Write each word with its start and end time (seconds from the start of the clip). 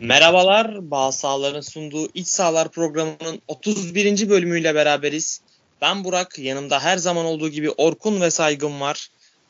Merhabalar, 0.00 0.90
Bağ 0.90 1.12
Sahaların 1.12 1.60
sunduğu 1.60 2.08
İç 2.14 2.28
Sahalar 2.28 2.68
programının 2.68 3.42
31. 3.48 4.28
bölümüyle 4.28 4.74
beraberiz. 4.74 5.40
Ben 5.80 6.04
Burak, 6.04 6.38
yanımda 6.38 6.80
her 6.80 6.96
zaman 6.96 7.26
olduğu 7.26 7.48
gibi 7.48 7.70
Orkun 7.70 8.20
ve 8.20 8.30
Saygın 8.30 8.80
var. 8.80 9.08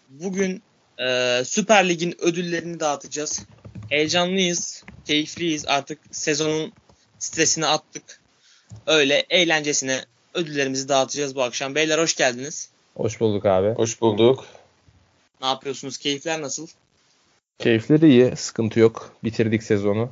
Bugün 0.09 0.63
e, 0.99 1.41
Süper 1.45 1.89
Lig'in 1.89 2.15
ödüllerini 2.21 2.81
dağıtacağız. 2.81 3.43
Heyecanlıyız, 3.93 4.85
keyifliyiz. 5.05 5.67
Artık 5.67 5.99
sezonun 6.11 6.73
stresini 7.19 7.67
attık. 7.67 8.21
Öyle 8.87 9.27
eğlencesine 9.31 10.01
ödüllerimizi 10.35 10.89
dağıtacağız 10.89 11.37
bu 11.37 11.43
akşam. 11.43 11.75
Beyler 11.75 11.99
hoş 11.99 12.17
geldiniz. 12.17 12.71
Hoş 12.97 13.21
bulduk 13.21 13.47
abi. 13.47 13.69
Hoş 13.69 14.01
bulduk. 14.01 14.45
Ne 15.41 15.47
yapıyorsunuz? 15.47 15.99
Keyifler 15.99 16.43
nasıl? 16.43 16.67
Keyifleri 17.59 18.09
iyi. 18.09 18.37
Sıkıntı 18.37 18.81
yok. 18.81 19.13
Bitirdik 19.25 19.63
sezonu. 19.63 20.11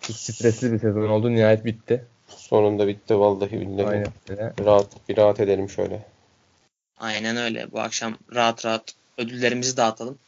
Çok 0.00 0.16
stresli 0.16 0.72
bir 0.72 0.78
sezon 0.78 1.08
oldu. 1.08 1.30
Nihayet 1.30 1.64
bitti. 1.64 2.04
Sonunda 2.28 2.86
bitti 2.86 3.18
vallahi 3.18 3.60
billahi. 3.60 3.86
Aynen 3.86 4.12
öyle. 4.28 4.52
Rahat, 4.64 5.08
bir 5.08 5.16
rahat 5.16 5.40
edelim 5.40 5.70
şöyle. 5.70 6.06
Aynen 6.98 7.36
öyle. 7.36 7.72
Bu 7.72 7.80
akşam 7.80 8.18
rahat 8.34 8.64
rahat 8.64 8.94
ödüllerimizi 9.18 9.76
dağıtalım. 9.76 10.18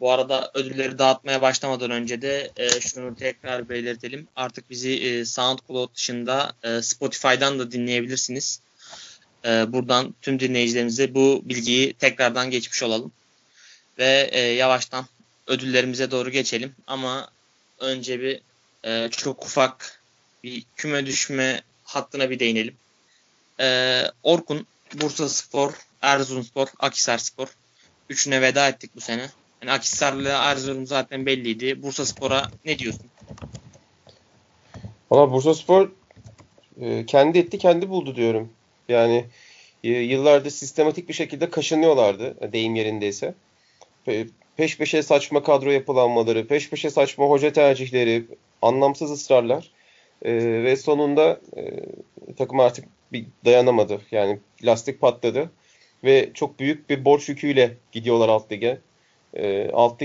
Bu 0.00 0.10
arada 0.10 0.50
ödülleri 0.54 0.98
dağıtmaya 0.98 1.42
başlamadan 1.42 1.90
önce 1.90 2.22
de 2.22 2.50
e, 2.56 2.80
şunu 2.80 3.16
tekrar 3.16 3.68
belirtelim. 3.68 4.28
Artık 4.36 4.70
bizi 4.70 4.90
e, 4.90 5.24
SoundCloud 5.24 5.94
dışında 5.94 6.52
e, 6.62 6.82
Spotify'dan 6.82 7.58
da 7.58 7.72
dinleyebilirsiniz. 7.72 8.60
E, 9.44 9.72
buradan 9.72 10.14
tüm 10.22 10.40
dinleyicilerimize 10.40 11.14
bu 11.14 11.42
bilgiyi 11.44 11.92
tekrardan 11.92 12.50
geçmiş 12.50 12.82
olalım. 12.82 13.12
Ve 13.98 14.28
e, 14.32 14.40
yavaştan 14.40 15.06
ödüllerimize 15.46 16.10
doğru 16.10 16.30
geçelim. 16.30 16.74
Ama 16.86 17.28
önce 17.78 18.20
bir 18.20 18.40
e, 18.84 19.08
çok 19.10 19.44
ufak 19.44 20.00
bir 20.44 20.64
küme 20.76 21.06
düşme 21.06 21.62
hattına 21.84 22.30
bir 22.30 22.38
değinelim. 22.38 22.76
E, 23.60 24.02
Orkun, 24.22 24.66
Bursa 24.94 25.28
Spor, 25.28 25.72
Erzurumspor, 26.02 26.68
Akhisar 26.78 27.18
Spor. 27.18 27.48
Üçüne 28.08 28.42
veda 28.42 28.68
ettik 28.68 28.90
bu 28.96 29.00
sene. 29.00 29.30
Yani 29.64 29.72
Akhisar'la 29.72 30.44
Erzurum 30.50 30.86
zaten 30.86 31.26
belliydi. 31.26 31.82
Bursa 31.82 32.06
Spor'a 32.06 32.48
ne 32.64 32.78
diyorsun? 32.78 33.06
Valla 35.10 35.32
Bursa 35.32 35.54
Spor 35.54 35.90
e, 36.80 37.06
kendi 37.06 37.38
etti 37.38 37.58
kendi 37.58 37.88
buldu 37.88 38.16
diyorum. 38.16 38.52
Yani 38.88 39.24
e, 39.84 39.88
yıllardır 39.88 40.50
sistematik 40.50 41.08
bir 41.08 41.14
şekilde 41.14 41.50
kaşınıyorlardı 41.50 42.36
e, 42.40 42.52
deyim 42.52 42.74
yerindeyse. 42.74 43.34
Pe- 44.06 44.28
Peş 44.56 44.78
peşe 44.78 45.02
saçma 45.02 45.42
kadro 45.42 45.70
yapılanmaları, 45.70 46.46
peş 46.46 46.70
peşe 46.70 46.90
saçma 46.90 47.26
hoca 47.26 47.52
tercihleri, 47.52 48.24
anlamsız 48.62 49.10
ısrarlar. 49.10 49.70
E, 50.22 50.32
ve 50.64 50.76
sonunda 50.76 51.40
e, 51.56 51.62
takım 52.34 52.60
artık 52.60 52.84
bir 53.12 53.26
dayanamadı. 53.44 54.00
Yani 54.10 54.38
lastik 54.62 55.00
patladı. 55.00 55.50
Ve 56.04 56.30
çok 56.34 56.60
büyük 56.60 56.90
bir 56.90 57.04
borç 57.04 57.28
yüküyle 57.28 57.76
gidiyorlar 57.92 58.28
alt 58.28 58.52
lige. 58.52 58.78
E, 59.36 59.70
alt 59.72 60.02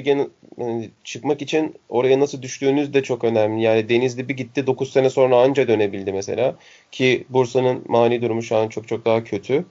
yani 0.55 0.89
çıkmak 1.03 1.41
için 1.41 1.75
oraya 1.89 2.19
nasıl 2.19 2.41
düştüğünüz 2.41 2.93
de 2.93 3.03
çok 3.03 3.23
önemli. 3.23 3.63
Yani 3.63 3.89
Denizli 3.89 4.29
bir 4.29 4.37
gitti 4.37 4.67
9 4.67 4.91
sene 4.91 5.09
sonra 5.09 5.41
anca 5.41 5.67
dönebildi 5.67 6.13
mesela. 6.13 6.55
Ki 6.91 7.25
Bursa'nın 7.29 7.83
mani 7.87 8.21
durumu 8.21 8.43
şu 8.43 8.57
an 8.57 8.67
çok 8.67 8.87
çok 8.87 9.05
daha 9.05 9.23
kötü. 9.23 9.65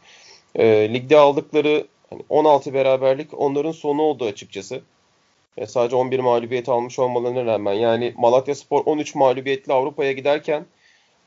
E, 0.55 0.94
ligde 0.94 1.16
aldıkları 1.19 1.87
hani 2.10 2.22
16 2.28 2.75
beraberlik 2.75 3.41
onların 3.41 3.72
sonu 3.72 4.03
oldu 4.03 4.25
açıkçası. 4.25 4.81
E, 5.56 5.66
sadece 5.66 5.97
11 5.97 6.19
mağlubiyet 6.19 6.69
almış 6.69 6.99
olmalarına 6.99 7.44
rağmen. 7.44 7.75
Yani 7.75 8.15
Malatya 8.16 8.54
Spor 8.54 8.83
13 8.87 9.15
mağlubiyetle 9.15 9.72
Avrupa'ya 9.72 10.12
giderken 10.12 10.66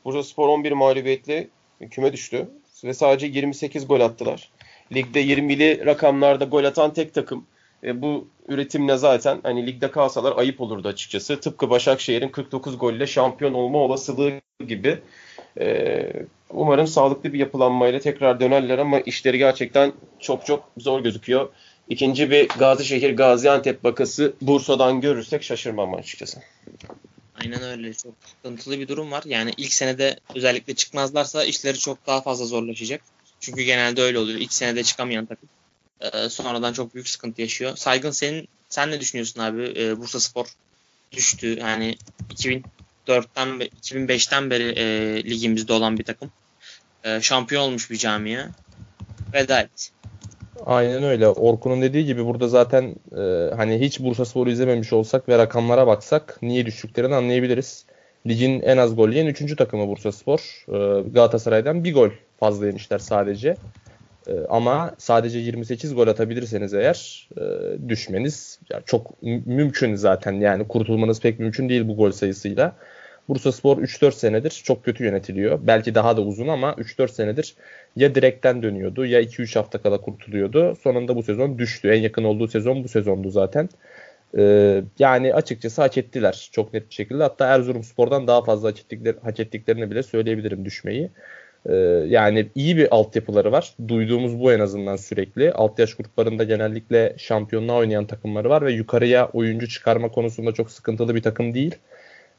Bursa 0.04 0.22
Spor 0.22 0.48
11 0.48 0.72
mağlubiyetle 0.72 1.48
küme 1.90 2.12
düştü. 2.12 2.48
Ve 2.84 2.94
sadece 2.94 3.26
28 3.26 3.86
gol 3.86 4.00
attılar. 4.00 4.50
Ligde 4.94 5.22
20'li 5.22 5.86
rakamlarda 5.86 6.44
gol 6.44 6.64
atan 6.64 6.92
tek 6.92 7.14
takım. 7.14 7.46
E, 7.84 8.02
bu 8.02 8.28
üretimle 8.48 8.96
zaten 8.96 9.40
hani 9.42 9.66
ligde 9.66 9.90
kalsalar 9.90 10.36
ayıp 10.36 10.60
olurdu 10.60 10.88
açıkçası. 10.88 11.40
Tıpkı 11.40 11.70
Başakşehir'in 11.70 12.28
49 12.28 12.78
golle 12.78 13.06
şampiyon 13.06 13.54
olma 13.54 13.78
olasılığı 13.78 14.32
gibi. 14.66 14.98
E, 15.60 16.12
umarım 16.50 16.86
sağlıklı 16.86 17.32
bir 17.32 17.38
yapılanmayla 17.38 18.00
tekrar 18.00 18.40
dönerler 18.40 18.78
ama 18.78 19.00
işleri 19.00 19.38
gerçekten 19.38 19.92
çok 20.20 20.46
çok 20.46 20.70
zor 20.78 21.00
gözüküyor. 21.00 21.48
İkinci 21.88 22.30
bir 22.30 22.48
Gazişehir 22.48 23.16
Gaziantep 23.16 23.84
bakası 23.84 24.32
Bursa'dan 24.40 25.00
görürsek 25.00 25.42
şaşırmam 25.42 25.94
açıkçası. 25.94 26.40
Aynen 27.34 27.62
öyle. 27.62 27.94
Çok 27.94 28.14
sıkıntılı 28.24 28.78
bir 28.78 28.88
durum 28.88 29.10
var. 29.10 29.22
Yani 29.26 29.52
ilk 29.56 29.72
senede 29.72 30.16
özellikle 30.34 30.74
çıkmazlarsa 30.74 31.44
işleri 31.44 31.78
çok 31.78 32.06
daha 32.06 32.20
fazla 32.20 32.44
zorlaşacak. 32.44 33.00
Çünkü 33.40 33.62
genelde 33.62 34.02
öyle 34.02 34.18
oluyor. 34.18 34.40
İlk 34.40 34.52
senede 34.52 34.82
çıkamayan 34.82 35.26
takım. 35.26 35.48
E, 36.12 36.28
sonradan 36.28 36.72
çok 36.72 36.94
büyük 36.94 37.08
sıkıntı 37.08 37.40
yaşıyor. 37.40 37.76
Saygın 37.76 38.10
senin 38.10 38.48
sen 38.68 38.90
ne 38.90 39.00
düşünüyorsun 39.00 39.40
abi? 39.40 39.74
E, 39.76 39.98
Bursa 39.98 40.20
Spor 40.20 40.46
düştü. 41.12 41.58
Yani 41.60 41.96
2004'ten 42.30 43.60
be- 43.60 43.68
2005'ten 43.82 44.50
beri 44.50 44.72
e, 44.76 44.84
ligimizde 45.24 45.72
olan 45.72 45.98
bir 45.98 46.04
takım. 46.04 46.30
E, 47.04 47.20
şampiyon 47.20 47.62
olmuş 47.62 47.90
bir 47.90 47.96
camia. 47.96 48.46
Veda 49.34 49.60
etti. 49.60 49.90
Aynen 50.66 51.02
öyle. 51.02 51.28
Orkun'un 51.28 51.82
dediği 51.82 52.04
gibi 52.04 52.26
burada 52.26 52.48
zaten 52.48 52.94
e, 53.12 53.54
hani 53.56 53.80
hiç 53.80 54.00
Bursa 54.00 54.24
Spor'u 54.24 54.50
izlememiş 54.50 54.92
olsak 54.92 55.28
ve 55.28 55.38
rakamlara 55.38 55.86
baksak 55.86 56.38
niye 56.42 56.66
düştüklerini 56.66 57.14
anlayabiliriz. 57.14 57.84
Ligin 58.26 58.60
en 58.60 58.76
az 58.76 58.96
gol 58.96 59.08
yiyen 59.08 59.26
3. 59.26 59.56
takımı 59.56 59.88
Bursa 59.88 60.12
Spor. 60.12 60.64
E, 60.68 61.08
Galatasaray'dan 61.10 61.84
bir 61.84 61.94
gol 61.94 62.10
fazla 62.40 62.66
yemişler 62.66 62.98
sadece. 62.98 63.56
E, 64.26 64.32
ama 64.48 64.94
sadece 64.98 65.38
28 65.38 65.94
gol 65.94 66.08
atabilirseniz 66.08 66.74
eğer 66.74 67.28
e, 67.36 67.42
düşmeniz 67.88 68.60
çok 68.86 69.22
mü- 69.22 69.42
mümkün 69.46 69.94
zaten. 69.94 70.32
Yani 70.32 70.68
kurtulmanız 70.68 71.20
pek 71.20 71.38
mümkün 71.38 71.68
değil 71.68 71.88
bu 71.88 71.96
gol 71.96 72.10
sayısıyla. 72.10 72.76
Bursa 73.28 73.52
Spor 73.52 73.78
3-4 73.78 74.12
senedir 74.14 74.50
çok 74.64 74.84
kötü 74.84 75.04
yönetiliyor. 75.04 75.60
Belki 75.62 75.94
daha 75.94 76.16
da 76.16 76.20
uzun 76.20 76.48
ama 76.48 76.72
3-4 76.72 77.12
senedir 77.12 77.54
ya 77.96 78.14
direkten 78.14 78.62
dönüyordu 78.62 79.06
ya 79.06 79.20
2-3 79.20 79.56
hafta 79.56 79.82
kala 79.82 80.00
kurtuluyordu. 80.00 80.76
Sonunda 80.82 81.16
bu 81.16 81.22
sezon 81.22 81.58
düştü. 81.58 81.88
En 81.88 82.00
yakın 82.00 82.24
olduğu 82.24 82.48
sezon 82.48 82.84
bu 82.84 82.88
sezondu 82.88 83.30
zaten. 83.30 83.68
Ee, 84.38 84.82
yani 84.98 85.34
açıkçası 85.34 85.82
hak 85.82 85.98
ettiler 85.98 86.48
çok 86.52 86.72
net 86.74 86.88
bir 86.88 86.94
şekilde. 86.94 87.22
Hatta 87.22 87.46
Erzurumspor'dan 87.46 88.26
daha 88.26 88.44
fazla 88.44 88.68
hak, 88.68 88.76
hak 89.24 89.40
ettiklerini 89.40 89.90
bile 89.90 90.02
söyleyebilirim 90.02 90.64
düşmeyi. 90.64 91.10
Ee, 91.66 91.74
yani 92.08 92.48
iyi 92.54 92.76
bir 92.76 92.94
altyapıları 92.94 93.52
var. 93.52 93.74
Duyduğumuz 93.88 94.40
bu 94.40 94.52
en 94.52 94.60
azından 94.60 94.96
sürekli. 94.96 95.52
Alt 95.52 95.78
yaş 95.78 95.94
gruplarında 95.94 96.44
genellikle 96.44 97.14
şampiyonluğa 97.18 97.76
oynayan 97.76 98.06
takımları 98.06 98.50
var 98.50 98.66
ve 98.66 98.72
yukarıya 98.72 99.28
oyuncu 99.32 99.68
çıkarma 99.68 100.08
konusunda 100.08 100.52
çok 100.52 100.70
sıkıntılı 100.70 101.14
bir 101.14 101.22
takım 101.22 101.54
değil. 101.54 101.74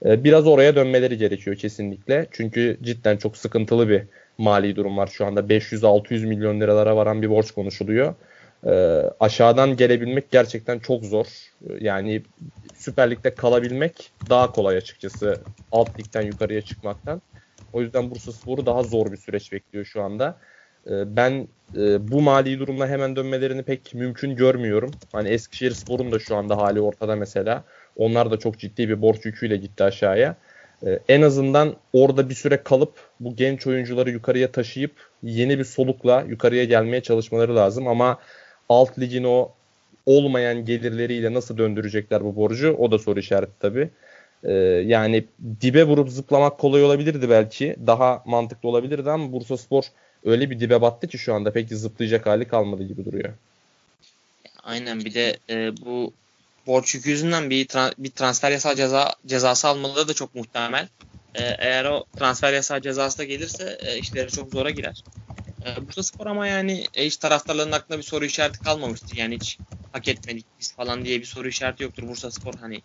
Ee, 0.06 0.24
Biraz 0.24 0.48
oraya 0.48 0.76
dönmeleri 0.76 1.18
gerekiyor 1.18 1.56
kesinlikle. 1.56 2.28
Çünkü 2.32 2.78
cidden 2.84 3.18
çok 3.18 3.38
sıkıntılı 3.38 3.90
bir 3.90 4.04
mali 4.38 4.76
durum 4.76 4.98
var 4.98 5.08
şu 5.08 5.26
anda. 5.26 5.40
500-600 5.40 6.26
milyon 6.26 6.62
liralara 6.62 6.96
varan 6.96 7.22
bir 7.22 7.30
borç 7.30 7.52
konuşuluyor. 7.52 8.16
Ee, 8.66 8.72
aşağıdan 9.20 9.78
gelebilmek 9.78 10.32
gerçekten 10.32 10.80
çok 10.80 11.04
zor. 11.04 11.26
Yani 11.80 12.22
Süper 12.76 13.12
Lig'de 13.12 13.36
kalabilmek 13.36 14.12
daha 14.30 14.52
kolay 14.52 14.78
açıkçası 14.78 15.42
alt 15.72 16.00
ligden 16.00 16.22
yukarıya 16.22 16.62
çıkmaktan. 16.62 17.22
O 17.74 17.82
yüzden 17.82 18.12
Bursa 18.12 18.32
Spor'u 18.32 18.66
daha 18.66 18.84
zor 18.84 19.12
bir 19.12 19.18
süreç 19.18 19.52
bekliyor 19.52 19.86
şu 19.86 20.02
anda. 20.02 20.38
Ee, 20.88 21.16
Ben 21.16 21.48
e, 21.78 22.12
bu 22.12 22.22
mali 22.22 22.60
durumla 22.60 22.88
hemen 22.88 23.16
dönmelerini 23.16 23.64
pek 23.64 23.94
mümkün 23.94 24.36
görmüyorum. 24.36 24.92
Hani 25.12 25.30
Eskişehir 25.30 25.72
Spor'un 25.72 26.12
da 26.12 26.20
şu 26.20 26.36
anda 26.36 26.58
hali 26.58 26.82
ortada 26.82 27.16
mesela. 27.16 27.64
Onlar 27.96 28.32
da 28.32 28.40
çok 28.40 28.60
ciddi 28.60 28.90
bir 28.90 29.02
borç 29.02 29.26
yüküyle 29.26 29.58
gitti 29.58 29.84
aşağıya. 29.84 30.36
Ee, 30.86 31.00
en 31.10 31.22
azından 31.22 31.76
orada 31.94 32.30
bir 32.30 32.36
süre 32.36 32.64
kalıp 32.64 32.94
bu 33.20 33.36
genç 33.36 33.68
oyuncuları 33.68 34.12
yukarıya 34.12 34.52
taşıyıp 34.52 34.92
yeni 35.24 35.60
bir 35.60 35.64
solukla 35.64 36.26
yukarıya 36.28 36.64
gelmeye 36.64 37.02
çalışmaları 37.02 37.56
lazım. 37.56 37.88
Ama 37.88 38.20
alt 38.70 39.00
ligin 39.00 39.24
o 39.24 39.52
olmayan 40.06 40.66
gelirleriyle 40.66 41.34
nasıl 41.34 41.58
döndürecekler 41.58 42.24
bu 42.24 42.36
borcu 42.36 42.76
o 42.80 42.92
da 42.92 43.00
soru 43.00 43.20
işareti 43.20 43.60
tabii. 43.60 43.90
Ee, 44.44 44.52
yani 44.86 45.26
dibe 45.62 45.84
vurup 45.84 46.10
zıplamak 46.10 46.60
kolay 46.60 46.84
olabilirdi 46.84 47.30
belki. 47.30 47.76
Daha 47.88 48.24
mantıklı 48.26 48.70
olabilirdi 48.70 49.12
ama 49.12 49.32
Bursa 49.32 49.58
Spor 49.58 49.84
öyle 50.24 50.50
bir 50.50 50.60
dibe 50.60 50.82
battı 50.82 51.08
ki 51.08 51.18
şu 51.18 51.34
anda 51.34 51.54
pek 51.54 51.70
zıplayacak 51.70 52.26
hali 52.26 52.48
kalmadı 52.48 52.84
gibi 52.84 53.06
duruyor. 53.06 53.34
Aynen 54.64 55.06
bir 55.06 55.14
de 55.14 55.40
e, 55.50 55.78
bu 55.78 56.14
borç 56.68 56.96
yükü 56.96 57.10
yüzünden 57.10 57.50
bir, 57.50 57.68
tra- 57.68 57.94
bir 57.98 58.12
transfer 58.12 58.52
yasal 58.52 58.76
ceza 58.76 59.14
cezası 59.26 59.68
almaları 59.68 60.08
da 60.08 60.14
çok 60.14 60.36
muhtemel. 60.36 60.88
E, 61.36 61.42
eğer 61.42 61.86
o 61.86 62.06
transfer 62.16 62.54
yasal 62.54 62.82
cezası 62.82 63.18
da 63.18 63.24
gelirse 63.24 63.78
e, 63.84 63.98
işleri 64.00 64.30
çok 64.32 64.52
zora 64.52 64.72
girer. 64.72 65.04
E, 65.66 65.88
Bursa 65.88 66.04
Spor 66.04 66.28
ama 66.28 66.48
yani 66.48 66.88
e, 66.94 67.06
hiç 67.06 67.18
taraftarların 67.18 67.72
aklında 67.72 67.98
bir 67.98 68.04
soru 68.04 68.26
işareti 68.26 68.62
kalmamıştır. 68.62 69.16
Yani 69.16 69.36
hiç 69.36 69.60
hak 69.92 70.08
etmedik 70.08 70.48
biz 70.60 70.76
falan 70.76 71.06
diye 71.06 71.20
bir 71.20 71.26
soru 71.26 71.48
işareti 71.48 71.84
yoktur. 71.84 72.04
Bursa 72.08 72.32
Spor 72.32 72.56
hani 72.56 72.82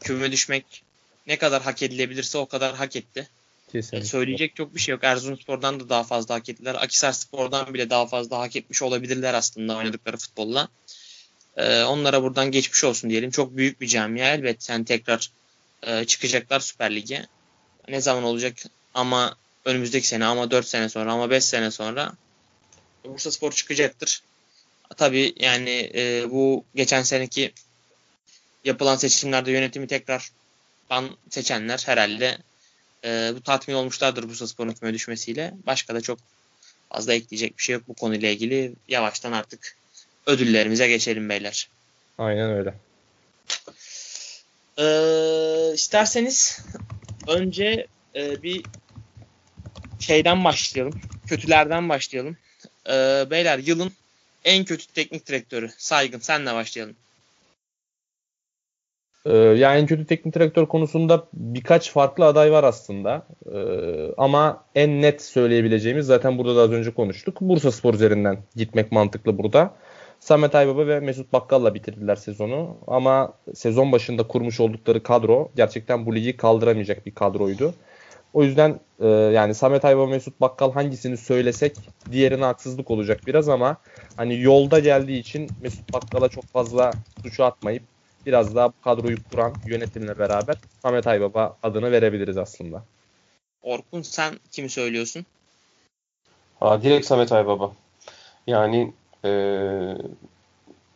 küme 0.00 0.32
düşmek 0.32 0.84
ne 1.26 1.38
kadar 1.38 1.62
hak 1.62 1.82
edilebilirse 1.82 2.38
o 2.38 2.46
kadar 2.46 2.74
hak 2.74 2.96
etti. 2.96 3.28
Kesinlikle. 3.72 4.08
söyleyecek 4.08 4.56
çok 4.56 4.74
bir 4.74 4.80
şey 4.80 4.92
yok. 4.92 5.04
Erzurumspor'dan 5.04 5.80
da 5.80 5.88
daha 5.88 6.04
fazla 6.04 6.34
hak 6.34 6.48
ettiler. 6.48 6.74
Akhisarspor'dan 6.74 7.74
bile 7.74 7.90
daha 7.90 8.06
fazla 8.06 8.38
hak 8.38 8.56
etmiş 8.56 8.82
olabilirler 8.82 9.34
aslında 9.34 9.76
oynadıkları 9.76 10.16
futbolla. 10.16 10.68
Ee, 11.56 11.82
onlara 11.82 12.22
buradan 12.22 12.50
geçmiş 12.50 12.84
olsun 12.84 13.10
diyelim. 13.10 13.30
Çok 13.30 13.56
büyük 13.56 13.80
bir 13.80 13.86
camia 13.86 14.34
elbet. 14.34 14.68
Yani 14.68 14.84
tekrar 14.84 15.30
e, 15.82 16.04
çıkacaklar 16.04 16.60
Süper 16.60 16.94
Lig'e. 16.94 17.26
Ne 17.88 18.00
zaman 18.00 18.24
olacak 18.24 18.56
ama 18.94 19.36
önümüzdeki 19.64 20.08
sene 20.08 20.24
ama 20.24 20.50
4 20.50 20.66
sene 20.66 20.88
sonra 20.88 21.12
ama 21.12 21.30
5 21.30 21.44
sene 21.44 21.70
sonra 21.70 22.12
Bursa 23.04 23.30
Spor 23.30 23.52
çıkacaktır. 23.52 24.22
Tabii 24.96 25.34
yani 25.36 25.90
e, 25.94 26.30
bu 26.30 26.64
geçen 26.74 27.02
seneki 27.02 27.52
yapılan 28.64 28.96
seçimlerde 28.96 29.52
yönetimi 29.52 29.86
tekrar 29.86 30.30
seçenler 31.30 31.82
herhalde 31.86 32.38
e, 33.04 33.32
bu 33.36 33.42
tatmin 33.42 33.74
olmuşlardır 33.74 34.28
Bursa 34.28 34.46
Spor'un 34.46 34.72
küme 34.72 34.94
düşmesiyle. 34.94 35.54
Başka 35.66 35.94
da 35.94 36.00
çok 36.00 36.18
fazla 36.90 37.14
ekleyecek 37.14 37.58
bir 37.58 37.62
şey 37.62 37.72
yok 37.72 37.82
bu 37.88 37.94
konuyla 37.94 38.28
ilgili. 38.28 38.72
Yavaştan 38.88 39.32
artık 39.32 39.76
ödüllerimize 40.26 40.88
geçelim 40.88 41.28
beyler. 41.28 41.68
Aynen 42.18 42.50
öyle. 42.50 42.74
Ee, 44.78 45.74
isterseniz 45.74 46.60
önce 47.28 47.86
e, 48.14 48.42
bir 48.42 48.64
şeyden 50.00 50.44
başlayalım. 50.44 51.00
Kötülerden 51.26 51.88
başlayalım. 51.88 52.36
Ee, 52.88 53.26
beyler 53.30 53.58
yılın 53.58 53.92
en 54.44 54.64
kötü 54.64 54.86
teknik 54.86 55.26
direktörü. 55.26 55.70
Saygın 55.78 56.18
senle 56.18 56.54
başlayalım. 56.54 56.96
Ee, 59.26 59.36
yani 59.36 59.80
en 59.80 59.86
kötü 59.86 60.06
teknik 60.06 60.34
direktör 60.34 60.66
konusunda 60.66 61.24
birkaç 61.32 61.92
farklı 61.92 62.26
aday 62.26 62.52
var 62.52 62.64
aslında. 62.64 63.26
Ee, 63.54 64.14
ama 64.16 64.64
en 64.74 65.02
net 65.02 65.22
söyleyebileceğimiz 65.22 66.06
zaten 66.06 66.38
burada 66.38 66.56
da 66.56 66.60
az 66.60 66.72
önce 66.72 66.90
konuştuk. 66.94 67.40
Bursa 67.40 67.72
Spor 67.72 67.94
üzerinden 67.94 68.38
gitmek 68.56 68.92
mantıklı 68.92 69.38
burada. 69.38 69.74
Samet 70.20 70.54
Aybaba 70.54 70.86
ve 70.86 71.00
Mesut 71.00 71.32
Bakkal'la 71.32 71.74
bitirdiler 71.74 72.16
sezonu. 72.16 72.76
Ama 72.86 73.32
sezon 73.54 73.92
başında 73.92 74.26
kurmuş 74.28 74.60
oldukları 74.60 75.02
kadro 75.02 75.50
gerçekten 75.56 76.06
bu 76.06 76.14
ligi 76.14 76.36
kaldıramayacak 76.36 77.06
bir 77.06 77.14
kadroydu. 77.14 77.74
O 78.32 78.42
yüzden 78.42 78.80
e, 79.00 79.08
yani 79.08 79.54
Samet 79.54 79.84
Aybaba 79.84 80.06
Mesut 80.06 80.40
Bakkal 80.40 80.72
hangisini 80.72 81.16
söylesek 81.16 81.76
diğerine 82.12 82.44
haksızlık 82.44 82.90
olacak 82.90 83.20
biraz 83.26 83.48
ama 83.48 83.76
hani 84.16 84.40
yolda 84.40 84.78
geldiği 84.78 85.18
için 85.18 85.48
Mesut 85.62 85.92
Bakkal'a 85.92 86.28
çok 86.28 86.44
fazla 86.44 86.90
suçu 87.22 87.44
atmayıp 87.44 87.91
biraz 88.26 88.56
daha 88.56 88.68
bu 88.68 88.84
kadroyu 88.84 89.18
kuran 89.30 89.52
yönetimle 89.66 90.18
beraber 90.18 90.56
Samet 90.82 91.06
Aybaba 91.06 91.56
adını 91.62 91.92
verebiliriz 91.92 92.36
aslında. 92.36 92.84
Orkun 93.62 94.02
sen 94.02 94.34
kimi 94.50 94.68
söylüyorsun? 94.68 95.26
Ha, 96.60 96.82
direkt 96.82 97.06
Samet 97.06 97.32
Aybaba. 97.32 97.72
Yani 98.46 98.92
e, 99.24 99.30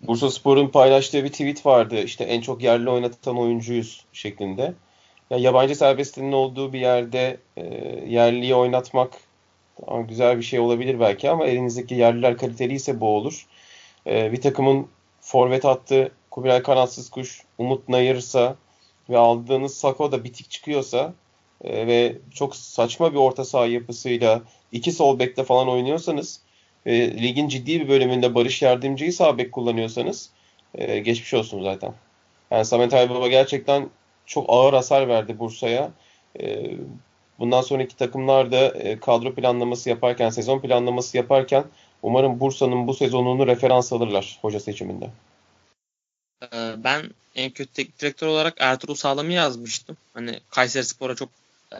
Bursa 0.01 0.31
Spor'un 0.31 0.69
paylaştığı 0.69 1.25
bir 1.25 1.33
tweet 1.33 1.67
vardı. 1.67 1.97
İşte 1.97 2.25
en 2.25 2.41
çok 2.41 2.63
yerli 2.63 2.91
oynatan 2.91 3.39
oyuncuyuz 3.39 4.05
şeklinde. 4.13 4.75
Ya 5.31 5.39
yabancı 5.39 5.75
serbestliğinin 5.75 6.33
olduğu 6.33 6.73
bir 6.73 6.81
yerde 6.81 7.37
e, 7.57 7.65
yerliyi 8.07 8.55
oynatmak 8.55 9.13
tamam, 9.81 10.07
güzel 10.07 10.39
bir 10.39 10.43
şey 10.43 10.61
olabilir 10.61 11.01
belki 11.01 11.31
ama 11.31 11.47
elinizdeki 11.47 11.95
yerliler 11.95 12.37
kaliteliyse 12.37 13.01
bu 13.01 13.09
olur. 13.09 13.47
E, 14.07 14.33
bir 14.33 14.41
takımın 14.41 14.89
forvet 15.21 15.65
attı 15.65 16.13
Kubilay 16.37 16.63
Kanatsız 16.63 17.11
Kuş, 17.11 17.43
Umut 17.59 17.89
Nayırsa 17.89 18.57
ve 19.11 19.19
aldığınız 19.19 19.75
Sako 19.75 20.13
da 20.13 20.25
bitik 20.25 20.51
çıkıyorsa 20.51 21.13
e, 21.65 21.87
ve 21.87 22.17
çok 22.35 22.57
saçma 22.57 23.13
bir 23.13 23.19
orta 23.19 23.45
saha 23.45 23.67
yapısıyla 23.67 24.43
iki 24.73 24.93
sol 24.93 25.19
bekte 25.19 25.45
falan 25.45 25.69
oynuyorsanız 25.69 26.41
e, 26.87 27.23
ligin 27.23 27.49
ciddi 27.49 27.81
bir 27.81 27.89
bölümünde 27.89 28.35
Barış 28.35 28.63
Yardımcı'yı 28.63 29.13
sağ 29.13 29.39
bek 29.39 29.53
kullanıyorsanız 29.53 30.31
e, 30.75 30.99
geçmiş 30.99 31.35
olsun 31.35 31.63
zaten. 31.63 31.93
Yani 32.51 32.65
Samet 32.65 32.95
Aybaba 32.95 33.29
gerçekten 33.29 33.89
çok 34.27 34.47
ağır 34.49 34.73
hasar 34.73 35.09
verdi 35.09 35.39
Bursa'ya. 35.39 35.91
E, 36.41 36.71
bundan 37.39 37.61
sonraki 37.61 37.97
takımlar 37.97 38.53
da 38.53 38.69
e, 38.69 39.01
kadro 39.01 39.35
planlaması 39.35 39.91
yaparken, 39.91 40.31
sezon 40.31 40.61
planlaması 40.61 41.17
yaparken 41.17 41.65
umarım 42.03 42.41
Bursa'nın 42.41 42.87
bu 42.87 42.95
sezonunu 42.95 43.47
referans 43.47 43.93
alırlar 43.93 44.39
hoca 44.43 44.61
seçiminde. 44.61 45.11
Ee, 46.43 46.75
ben 46.85 47.11
en 47.35 47.51
kötü 47.51 47.73
teknik 47.73 48.01
direktör 48.01 48.27
olarak 48.27 48.55
Ertuğrul 48.59 48.95
Sağlam'ı 48.95 49.33
yazmıştım. 49.33 49.97
Hani 50.15 50.41
Kayseri 50.51 50.85
Spor'a 50.85 51.15
çok 51.15 51.29
e, 51.73 51.79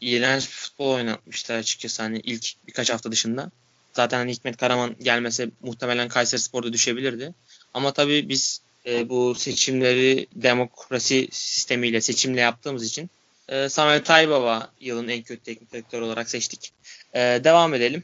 iğrenç 0.00 0.42
bir 0.42 0.52
futbol 0.52 0.94
oynatmışlar 0.94 1.58
açıkçası 1.58 2.02
hani 2.02 2.20
ilk 2.20 2.54
birkaç 2.66 2.90
hafta 2.90 3.12
dışında. 3.12 3.50
Zaten 3.92 4.18
hani 4.18 4.32
Hikmet 4.32 4.56
Karaman 4.56 4.96
gelmese 5.02 5.50
muhtemelen 5.62 6.08
Kayseri 6.08 6.40
Spor'da 6.40 6.72
düşebilirdi. 6.72 7.34
Ama 7.74 7.92
tabii 7.92 8.28
biz 8.28 8.60
e, 8.86 9.08
bu 9.08 9.34
seçimleri 9.34 10.26
demokrasi 10.34 11.28
sistemiyle 11.32 12.00
seçimle 12.00 12.40
yaptığımız 12.40 12.84
için 12.84 13.10
e, 13.48 13.68
Samet 13.68 14.10
Aybaba 14.10 14.70
yılın 14.80 15.08
en 15.08 15.22
kötü 15.22 15.42
teknik 15.42 15.72
direktör 15.72 16.00
olarak 16.00 16.30
seçtik. 16.30 16.72
E, 17.14 17.20
devam 17.20 17.74
edelim. 17.74 18.02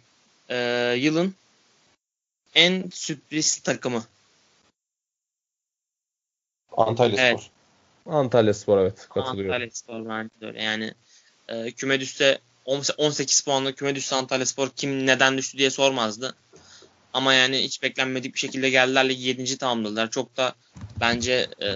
E, 0.51 0.57
yılın 0.99 1.35
en 2.55 2.85
sürpriz 2.93 3.57
takımı. 3.57 4.05
Antalya 6.77 7.17
Evet. 7.19 7.41
Spor. 7.41 7.51
Antalya 8.15 8.55
Spor 8.55 8.79
evet 8.79 9.09
katılıyorum. 9.15 9.53
Antalya 9.53 9.71
Spor 9.71 10.09
bence 10.09 10.41
de 10.41 10.47
öyle. 10.47 10.63
Yani 10.63 10.95
e, 11.49 11.71
küme 11.71 12.01
düşse 12.01 12.39
18 12.65 13.41
puanla 13.41 13.73
küme 13.73 13.95
düşse 13.95 14.17
Antalya 14.17 14.47
Spor 14.47 14.69
kim 14.69 15.07
neden 15.07 15.39
düştü 15.39 15.59
diye 15.59 15.71
sormazdı. 15.71 16.35
Ama 17.13 17.35
yani 17.35 17.59
hiç 17.59 17.83
beklenmedik 17.83 18.35
bir 18.35 18.39
şekilde 18.39 18.71
geldiler 18.71 19.09
ligi 19.09 19.29
7. 19.29 19.59
tamamladılar. 19.59 20.11
Çok 20.11 20.37
da 20.37 20.55
bence 21.01 21.47
e, 21.63 21.69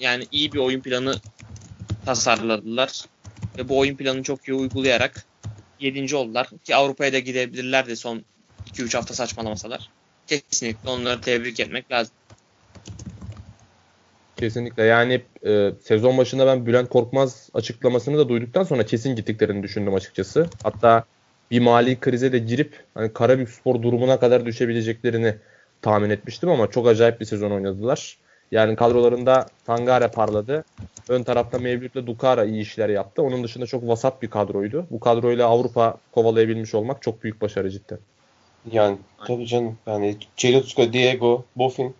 yani 0.00 0.26
iyi 0.32 0.52
bir 0.52 0.58
oyun 0.58 0.80
planı 0.80 1.20
tasarladılar. 2.04 3.04
Ve 3.58 3.68
bu 3.68 3.78
oyun 3.78 3.96
planını 3.96 4.22
çok 4.22 4.48
iyi 4.48 4.54
uygulayarak 4.54 5.26
7. 5.80 6.16
oldular. 6.16 6.48
Ki 6.64 6.76
Avrupa'ya 6.76 7.12
da 7.12 7.18
gidebilirler 7.18 7.86
de 7.86 7.96
son 7.96 8.24
2-3 8.72 8.96
hafta 8.96 9.14
saçmalamasalar. 9.14 9.90
Kesinlikle 10.26 10.90
onları 10.90 11.20
tebrik 11.20 11.60
etmek 11.60 11.90
lazım. 11.90 12.14
Kesinlikle 14.40 14.84
yani 14.84 15.20
e, 15.46 15.70
sezon 15.82 16.18
başında 16.18 16.46
ben 16.46 16.66
Bülent 16.66 16.88
Korkmaz 16.88 17.48
açıklamasını 17.54 18.18
da 18.18 18.28
duyduktan 18.28 18.62
sonra 18.62 18.86
kesin 18.86 19.16
gittiklerini 19.16 19.62
düşündüm 19.62 19.94
açıkçası. 19.94 20.46
Hatta 20.62 21.04
bir 21.50 21.60
mali 21.60 22.00
krize 22.00 22.32
de 22.32 22.38
girip 22.38 22.84
hani 22.94 23.12
Karabükspor 23.12 23.82
durumuna 23.82 24.20
kadar 24.20 24.46
düşebileceklerini 24.46 25.34
tahmin 25.82 26.10
etmiştim 26.10 26.48
ama 26.48 26.70
çok 26.70 26.88
acayip 26.88 27.20
bir 27.20 27.24
sezon 27.24 27.50
oynadılar. 27.50 28.18
Yani 28.52 28.76
kadrolarında 28.76 29.46
Tangare 29.66 30.08
parladı. 30.08 30.64
Ön 31.08 31.22
tarafta 31.22 31.58
Mevlüt'le 31.58 32.06
Dukara 32.06 32.44
iyi 32.44 32.62
işler 32.62 32.88
yaptı. 32.88 33.22
Onun 33.22 33.44
dışında 33.44 33.66
çok 33.66 33.88
vasat 33.88 34.22
bir 34.22 34.30
kadroydu. 34.30 34.86
Bu 34.90 35.00
kadroyla 35.00 35.46
Avrupa 35.46 35.96
kovalayabilmiş 36.12 36.74
olmak 36.74 37.02
çok 37.02 37.22
büyük 37.22 37.40
başarı 37.40 37.70
cidden. 37.70 37.98
Yani 38.72 38.98
tabii 39.26 39.46
canım. 39.46 39.78
Yani 39.86 40.16
Celuska, 40.36 40.92
Diego, 40.92 41.44
Bofin 41.56 41.94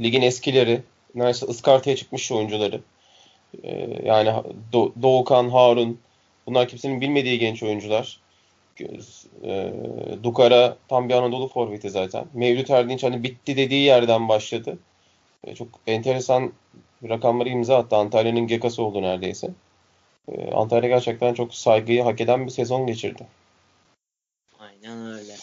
ligin 0.00 0.22
eskileri 0.22 0.80
neredeyse 1.14 1.46
ıskartaya 1.46 1.96
çıkmış 1.96 2.32
oyuncuları. 2.32 2.80
Ee, 3.62 4.00
yani 4.04 4.28
Do- 4.72 4.92
Doğukan, 5.02 5.48
Harun 5.48 6.00
bunlar 6.46 6.68
kimsenin 6.68 7.00
bilmediği 7.00 7.38
genç 7.38 7.62
oyuncular. 7.62 8.20
Ee, 9.44 9.72
Dukara 10.22 10.76
tam 10.88 11.08
bir 11.08 11.14
Anadolu 11.14 11.48
forveti 11.48 11.90
zaten. 11.90 12.24
Mevlüt 12.34 12.70
Erdinç 12.70 13.02
hani 13.02 13.22
bitti 13.22 13.56
dediği 13.56 13.82
yerden 13.84 14.28
başladı. 14.28 14.78
Ee, 15.44 15.54
çok 15.54 15.68
enteresan 15.86 16.52
rakamları 17.08 17.48
imza 17.48 17.76
attı. 17.76 17.96
Antalya'nın 17.96 18.46
gekası 18.46 18.82
oldu 18.82 19.02
neredeyse. 19.02 19.50
Ee, 20.28 20.50
Antalya 20.50 20.88
gerçekten 20.88 21.34
çok 21.34 21.54
saygıyı 21.54 22.02
hak 22.02 22.20
eden 22.20 22.46
bir 22.46 22.50
sezon 22.50 22.86
geçirdi. 22.86 23.26
Aynen 24.58 25.12
öyle. 25.12 25.36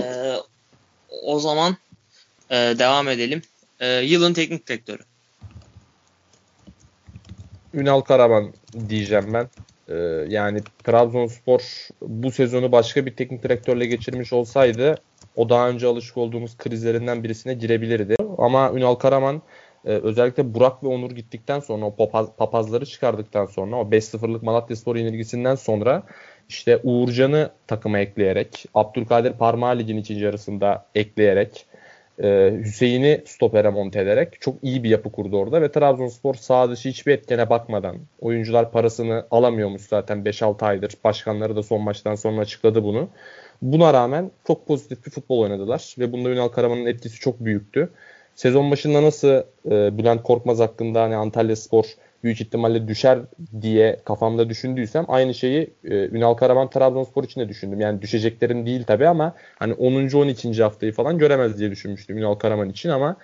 Ee, 0.00 0.36
o 1.22 1.38
zaman 1.38 1.76
e, 2.50 2.54
devam 2.56 3.08
edelim. 3.08 3.42
Ee, 3.84 4.00
yılın 4.04 4.32
teknik 4.32 4.68
direktörü. 4.68 5.02
Ünal 7.74 8.00
Karaman 8.00 8.52
diyeceğim 8.88 9.32
ben. 9.32 9.48
Ee, 9.88 9.94
yani 10.28 10.60
Trabzonspor 10.84 11.60
bu 12.02 12.30
sezonu 12.30 12.72
başka 12.72 13.06
bir 13.06 13.16
teknik 13.16 13.42
direktörle 13.42 13.86
geçirmiş 13.86 14.32
olsaydı 14.32 14.94
o 15.36 15.48
daha 15.48 15.68
önce 15.68 15.86
alışık 15.86 16.16
olduğumuz 16.16 16.56
krizlerinden 16.56 17.24
birisine 17.24 17.54
girebilirdi. 17.54 18.16
Ama 18.38 18.72
Ünal 18.74 18.94
Karaman 18.94 19.42
e, 19.84 19.88
özellikle 19.88 20.54
Burak 20.54 20.82
ve 20.84 20.88
Onur 20.88 21.10
gittikten 21.10 21.60
sonra 21.60 21.86
o 21.86 21.96
papaz, 21.96 22.28
papazları 22.36 22.86
çıkardıktan 22.86 23.46
sonra 23.46 23.76
o 23.76 23.90
5-0'lık 23.90 24.42
Malatya 24.42 24.76
Spor 24.76 24.96
yenilgisinden 24.96 25.54
sonra 25.54 26.02
işte 26.48 26.80
Uğurcan'ı 26.82 27.50
takıma 27.66 27.98
ekleyerek 27.98 28.66
Abdülkadir 28.74 29.32
Parmağı 29.32 29.78
Lig'in 29.78 29.96
ikinci 29.96 30.24
yarısında 30.24 30.86
ekleyerek 30.94 31.66
e, 32.22 32.52
Hüseyin'i 32.64 33.22
stopere 33.26 33.70
monte 33.70 34.00
ederek 34.00 34.40
çok 34.40 34.54
iyi 34.62 34.84
bir 34.84 34.90
yapı 34.90 35.12
kurdu 35.12 35.38
orada 35.38 35.62
ve 35.62 35.72
Trabzonspor 35.72 36.34
sağ 36.34 36.70
dışı 36.70 36.88
hiçbir 36.88 37.12
etkene 37.12 37.50
bakmadan 37.50 37.96
oyuncular 38.20 38.70
parasını 38.72 39.26
alamıyormuş 39.30 39.82
zaten 39.82 40.18
5-6 40.24 40.64
aydır. 40.64 40.92
Başkanları 41.04 41.56
da 41.56 41.62
son 41.62 41.82
maçtan 41.82 42.14
sonra 42.14 42.40
açıkladı 42.40 42.84
bunu. 42.84 43.08
Buna 43.62 43.94
rağmen 43.94 44.30
çok 44.46 44.66
pozitif 44.66 45.06
bir 45.06 45.10
futbol 45.10 45.38
oynadılar 45.38 45.94
ve 45.98 46.12
bunda 46.12 46.30
Ünal 46.30 46.48
Karaman'ın 46.48 46.86
etkisi 46.86 47.20
çok 47.20 47.40
büyüktü. 47.40 47.90
Sezon 48.34 48.70
başında 48.70 49.02
nasıl 49.02 49.28
e, 49.70 49.98
Bülent 49.98 50.22
Korkmaz 50.22 50.58
hakkında 50.58 51.02
hani 51.02 51.16
Antalya 51.16 51.56
Spor 51.56 51.84
büyük 52.24 52.40
ihtimalle 52.40 52.88
düşer 52.88 53.18
diye 53.60 54.00
kafamda 54.04 54.48
düşündüysem 54.48 55.04
aynı 55.08 55.34
şeyi 55.34 55.70
e, 55.84 55.94
Ünal 55.94 56.34
Karaman 56.34 56.70
Trabzonspor 56.70 57.24
için 57.24 57.40
de 57.40 57.48
düşündüm. 57.48 57.80
Yani 57.80 58.02
düşeceklerin 58.02 58.66
değil 58.66 58.84
tabii 58.84 59.08
ama 59.08 59.34
hani 59.58 59.74
10. 59.74 60.08
12. 60.18 60.62
haftayı 60.62 60.92
falan 60.92 61.18
göremez 61.18 61.58
diye 61.58 61.70
düşünmüştüm 61.70 62.18
Ünal 62.18 62.34
Karaman 62.34 62.70
için 62.70 62.88
ama 62.88 63.16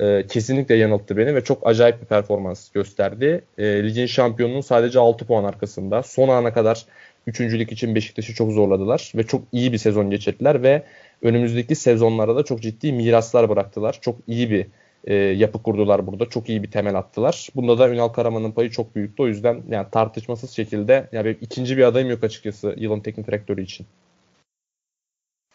e, 0.00 0.26
kesinlikle 0.26 0.74
yanılttı 0.74 1.16
beni 1.16 1.34
ve 1.34 1.44
çok 1.44 1.66
acayip 1.66 2.00
bir 2.00 2.06
performans 2.06 2.70
gösterdi. 2.70 3.44
E, 3.58 3.84
ligin 3.84 4.06
şampiyonunun 4.06 4.60
sadece 4.60 4.98
6 4.98 5.26
puan 5.26 5.44
arkasında. 5.44 6.02
Son 6.02 6.28
ana 6.28 6.52
kadar 6.52 6.86
üçüncülük 7.26 7.72
için 7.72 7.94
Beşiktaş'ı 7.94 8.34
çok 8.34 8.52
zorladılar 8.52 9.12
ve 9.16 9.22
çok 9.22 9.42
iyi 9.52 9.72
bir 9.72 9.78
sezon 9.78 10.10
geçirdiler 10.10 10.62
ve 10.62 10.82
önümüzdeki 11.22 11.74
sezonlara 11.74 12.36
da 12.36 12.42
çok 12.44 12.62
ciddi 12.62 12.92
miraslar 12.92 13.48
bıraktılar. 13.48 13.98
Çok 14.00 14.16
iyi 14.26 14.50
bir 14.50 14.66
e, 15.04 15.14
yapı 15.14 15.62
kurdular 15.62 16.06
burada. 16.06 16.28
Çok 16.28 16.48
iyi 16.48 16.62
bir 16.62 16.70
temel 16.70 16.94
attılar. 16.94 17.48
Bunda 17.54 17.78
da 17.78 17.88
Ünal 17.88 18.08
Karaman'ın 18.08 18.52
payı 18.52 18.70
çok 18.70 18.96
büyüktü. 18.96 19.22
O 19.22 19.26
yüzden 19.26 19.62
yani 19.68 19.90
tartışmasız 19.90 20.50
şekilde 20.50 21.08
yani 21.12 21.36
ikinci 21.40 21.76
bir 21.76 21.82
adayım 21.82 22.10
yok 22.10 22.24
açıkçası 22.24 22.74
yılın 22.78 23.00
teknik 23.00 23.26
direktörü 23.26 23.62
için. 23.62 23.86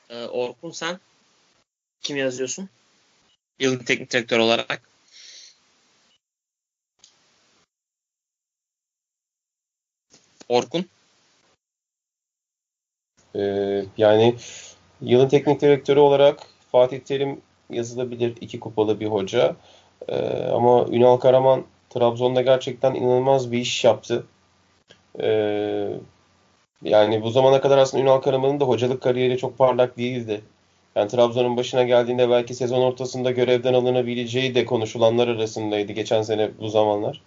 Ee, 0.10 0.26
Orkun 0.26 0.72
sen 0.72 1.00
kim 2.02 2.18
yazıyorsun? 2.18 2.70
Yılın 3.60 3.80
teknik 3.80 4.12
direktörü 4.14 4.42
olarak. 4.42 4.82
Orkun? 10.50 10.86
Ee, 13.36 13.86
yani 13.98 14.36
yılın 15.02 15.28
teknik 15.28 15.62
direktörü 15.62 16.00
olarak 16.00 16.40
Fatih 16.72 17.00
Terim 17.00 17.42
yazılabilir. 17.70 18.34
iki 18.42 18.60
kupalı 18.60 19.00
bir 19.00 19.08
hoca. 19.08 19.56
Ee, 20.10 20.46
ama 20.54 20.86
Ünal 20.92 21.18
Karaman 21.18 21.64
Trabzon'da 21.90 22.42
gerçekten 22.42 22.96
inanılmaz 22.96 23.52
bir 23.52 23.58
iş 23.58 23.84
yaptı. 23.84 24.26
Ee, 25.20 25.90
yani 26.84 27.22
bu 27.22 27.30
zamana 27.30 27.62
kadar 27.62 27.78
aslında 27.78 28.04
Ünal 28.04 28.20
Karaman'ın 28.20 28.60
da 28.60 28.66
hocalık 28.66 29.02
kariyeri 29.02 29.38
çok 29.38 29.58
parlak 29.58 29.98
değildi. 29.98 30.42
Yani 30.96 31.10
Trabzon'un 31.10 31.58
başına 31.58 31.84
geldiğinde 31.84 32.30
belki 32.30 32.56
sezon 32.56 32.82
ortasında 32.82 33.32
görevden 33.32 33.74
alınabileceği 33.74 34.56
de 34.56 34.66
konuşulanlar 34.66 35.28
arasındaydı 35.28 35.92
geçen 35.92 36.22
sene 36.22 36.50
bu 36.60 36.70
zamanlar. 36.70 37.22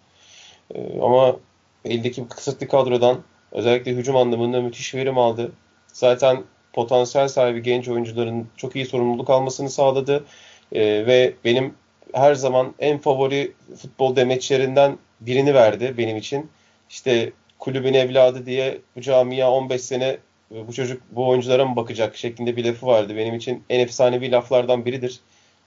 Ee, 0.75 1.00
ama 1.02 1.37
eldeki 1.85 2.28
kısıtlı 2.28 2.68
kadrodan 2.68 3.18
özellikle 3.52 3.92
hücum 3.92 4.16
anlamında 4.16 4.61
müthiş 4.61 4.94
verim 4.94 5.18
aldı. 5.18 5.52
Zaten 5.92 6.44
potansiyel 6.73 7.29
sahibi 7.29 7.62
genç 7.62 7.89
oyuncuların 7.89 8.47
çok 8.57 8.77
iyi 8.77 8.87
sorumluluk 8.87 9.31
almasını 9.31 9.71
sağladı. 9.71 10.25
E, 10.73 11.07
ve 11.07 11.35
benim 11.45 11.75
her 12.15 12.35
zaman 12.35 12.75
en 12.79 12.99
favori 12.99 13.53
futbol 13.77 14.17
demeçlerinden 14.17 14.99
birini 15.21 15.55
verdi 15.55 15.95
benim 15.99 16.17
için. 16.17 16.50
İşte 16.91 17.33
kulübün 17.59 17.95
evladı 17.95 18.47
diye 18.47 18.79
bu 18.97 19.00
camia 19.00 19.50
15 19.50 19.83
sene 19.83 20.19
bu 20.50 20.73
çocuk 20.73 21.03
bu 21.11 21.29
oyunculara 21.29 21.65
mı 21.65 21.77
bakacak 21.77 22.17
şeklinde 22.17 22.57
bir 22.57 22.65
lafı 22.65 22.87
vardı. 22.87 23.17
Benim 23.17 23.35
için 23.35 23.65
en 23.71 23.81
efsanevi 23.81 24.31
laflardan 24.31 24.85
biridir. 24.85 25.21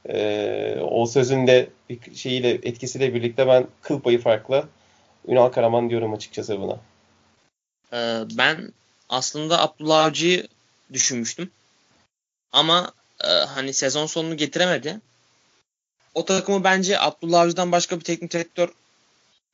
Ee, 0.09 0.77
o 0.81 1.05
sözün 1.05 1.47
de 1.47 1.69
bir 1.89 2.15
şeyiyle 2.15 2.49
etkisiyle 2.49 3.13
birlikte 3.13 3.47
ben 3.47 3.67
kıl 3.81 4.01
payı 4.01 4.19
farklı 4.21 4.63
Ünal 5.27 5.49
Karaman 5.49 5.89
diyorum 5.89 6.13
açıkçası 6.13 6.61
buna. 6.61 6.77
Ee, 7.93 8.23
ben 8.37 8.73
aslında 9.09 9.61
Abdullah 9.61 10.05
Avcı'yı 10.05 10.47
düşünmüştüm. 10.93 11.51
Ama 12.51 12.93
e, 13.23 13.27
hani 13.27 13.73
sezon 13.73 14.05
sonunu 14.05 14.37
getiremedi. 14.37 14.99
O 16.13 16.25
takımı 16.25 16.63
bence 16.63 16.99
Abdullah 16.99 17.41
Avcı'dan 17.41 17.71
başka 17.71 17.99
bir 17.99 18.03
teknik 18.03 18.33
direktör 18.33 18.69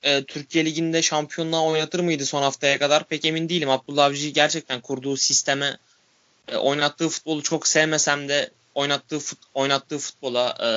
e, 0.04 0.24
Türkiye 0.24 0.66
Ligi'nde 0.66 1.02
şampiyonluğa 1.02 1.64
oynatır 1.64 2.00
mıydı 2.00 2.26
son 2.26 2.42
haftaya 2.42 2.80
kadar? 2.80 3.04
Pek 3.04 3.26
emin 3.26 3.50
değilim. 3.50 3.70
Abdullah 3.70 4.06
Avcı'yı 4.06 4.34
gerçekten 4.34 4.82
kurduğu 4.82 5.18
sisteme 5.18 5.78
e, 6.48 6.56
oynattığı 6.56 7.10
futbolu 7.10 7.44
çok 7.44 7.68
sevmesem 7.68 8.30
de 8.30 8.50
oynattığı 8.76 9.20
fut, 9.20 9.40
oynattığı 9.54 9.98
futbola 9.98 10.58
e, 10.62 10.70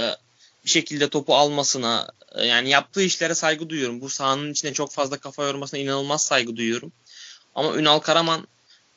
bir 0.65 0.71
şekilde 0.71 1.09
topu 1.09 1.35
almasına 1.35 2.09
e, 2.35 2.47
yani 2.47 2.69
yaptığı 2.69 3.03
işlere 3.03 3.35
saygı 3.35 3.69
duyuyorum. 3.69 4.01
Bu 4.01 4.09
sahanın 4.09 4.53
içinde 4.53 4.73
çok 4.73 4.93
fazla 4.93 5.19
kafa 5.19 5.45
yormasına 5.45 5.81
inanılmaz 5.81 6.25
saygı 6.25 6.57
duyuyorum. 6.57 6.93
Ama 7.55 7.77
Ünal 7.77 7.99
Karaman 7.99 8.49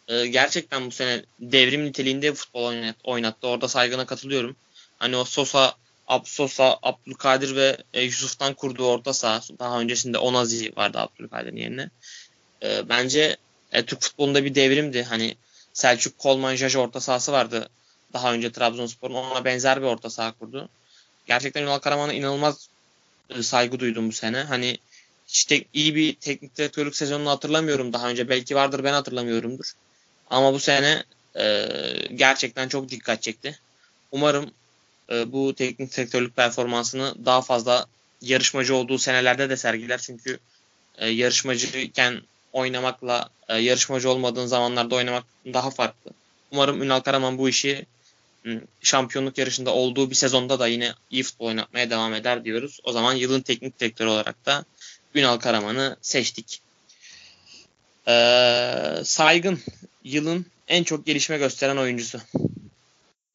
e, 0.08 0.28
gerçekten 0.28 0.86
bu 0.86 0.92
sene 0.92 1.24
devrim 1.40 1.86
niteliğinde 1.86 2.34
futbol 2.34 2.74
oynattı. 3.04 3.48
Orada 3.48 3.68
saygına 3.68 4.06
katılıyorum. 4.06 4.56
Hani 5.00 5.18
o 5.18 5.24
Sosa, 5.24 5.76
Ab 6.08 6.24
Sosa, 6.26 6.80
Abdülkadir 6.84 7.56
ve 7.56 7.78
e, 7.94 8.02
Yusuf'tan 8.02 8.54
kurduğu 8.54 8.88
orta 8.88 9.14
saha. 9.14 9.42
Daha 9.60 9.80
öncesinde 9.80 10.18
Onazi 10.18 10.76
vardı 10.76 11.00
Abdülkadir'in 11.00 11.58
yerine. 11.58 11.90
E, 12.64 12.90
bence 12.90 13.38
e, 13.72 13.86
Türk 13.86 14.02
futbolunda 14.02 14.46
bir 14.46 14.56
devrimdi. 14.56 15.04
Hani 15.04 15.36
Selçuk 15.74 16.18
Kolman 16.18 16.56
Jaj 16.56 16.76
orta 16.76 17.02
sahası 17.02 17.32
vardı. 17.32 17.70
Daha 18.14 18.34
önce 18.34 18.52
Trabzonspor'un 18.52 19.14
ona 19.14 19.46
benzer 19.46 19.82
bir 19.82 19.88
orta 19.88 20.10
saha 20.10 20.32
kurdu. 20.32 20.70
Gerçekten 21.28 21.64
Ünal 21.64 21.80
Karaman'a 21.80 22.14
inanılmaz 22.14 22.70
e, 23.30 23.44
saygı 23.44 23.80
duydum 23.80 24.10
bu 24.10 24.14
sene. 24.14 24.38
Hani 24.38 24.78
işte 25.30 25.64
iyi 25.74 25.96
bir 25.96 26.16
teknik 26.16 26.58
direktörlük 26.58 26.96
sezonunu 26.96 27.30
hatırlamıyorum 27.30 27.94
daha 27.94 28.10
önce. 28.10 28.30
Belki 28.30 28.56
vardır 28.56 28.84
ben 28.84 28.94
hatırlamıyorumdur. 28.94 29.74
Ama 30.30 30.54
bu 30.54 30.60
sene 30.60 31.04
e, 31.40 31.68
gerçekten 32.16 32.68
çok 32.68 32.90
dikkat 32.90 33.22
çekti. 33.22 33.60
Umarım 34.12 34.52
e, 35.12 35.32
bu 35.32 35.56
teknik 35.56 35.98
direktörlük 35.98 36.36
performansını 36.36 37.26
daha 37.26 37.42
fazla 37.42 37.86
yarışmacı 38.22 38.76
olduğu 38.76 38.98
senelerde 38.98 39.50
de 39.50 39.58
sergiler. 39.58 39.98
Çünkü 39.98 40.40
e, 40.98 41.10
yarışmacıyken 41.10 42.22
oynamakla 42.54 43.30
e, 43.48 43.58
yarışmacı 43.58 44.10
olmadığın 44.10 44.46
zamanlarda 44.46 44.96
oynamak 44.96 45.24
daha 45.54 45.72
farklı. 45.72 46.12
Umarım 46.52 46.82
Ünal 46.82 47.00
Karaman 47.00 47.38
bu 47.38 47.50
işi 47.50 47.86
şampiyonluk 48.82 49.38
yarışında 49.38 49.74
olduğu 49.74 50.10
bir 50.10 50.16
sezonda 50.16 50.60
da 50.60 50.68
yine 50.68 50.94
iyi 51.12 51.24
futbol 51.24 51.46
oynatmaya 51.46 51.90
devam 51.90 52.14
eder 52.14 52.46
diyoruz. 52.46 52.80
O 52.84 52.92
zaman 52.92 53.14
yılın 53.14 53.42
teknik 53.42 53.80
direktörü 53.80 54.10
olarak 54.10 54.46
da 54.46 54.66
Ünal 55.16 55.38
Karaman'ı 55.38 55.98
seçtik. 56.02 56.62
Ee, 58.08 59.02
saygın 59.04 59.60
yılın 60.06 60.46
en 60.68 60.84
çok 60.84 61.06
gelişme 61.06 61.38
gösteren 61.38 61.78
oyuncusu. 61.78 62.20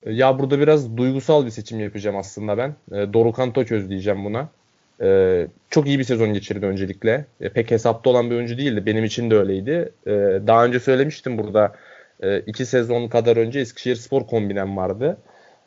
Ya 0.07 0.39
burada 0.39 0.61
biraz 0.61 0.97
duygusal 0.97 1.47
bir 1.47 1.51
seçim 1.51 1.81
yapacağım 1.81 2.17
aslında 2.17 2.59
ben. 2.59 2.75
E, 2.93 3.13
Dorukan 3.13 3.53
Toçöz 3.53 3.91
diyeceğim 3.91 4.25
buna. 4.25 4.49
E, 5.03 5.47
çok 5.71 5.87
iyi 5.87 5.99
bir 5.99 6.05
sezon 6.05 6.35
geçirdi 6.35 6.67
öncelikle. 6.67 7.25
E, 7.41 7.49
pek 7.49 7.71
hesapta 7.71 8.11
olan 8.11 8.31
bir 8.31 8.35
oyuncu 8.35 8.59
değildi. 8.59 8.87
Benim 8.87 9.05
için 9.05 9.31
de 9.31 9.37
öyleydi. 9.37 9.93
E, 10.07 10.11
daha 10.47 10.65
önce 10.65 10.81
söylemiştim 10.81 11.39
burada. 11.39 11.77
E, 12.23 12.41
iki 12.41 12.67
sezon 12.67 13.09
kadar 13.09 13.37
önce 13.37 13.61
Eskişehir 13.61 13.97
Spor 13.97 14.27
kombinem 14.27 14.77
vardı. 14.77 15.17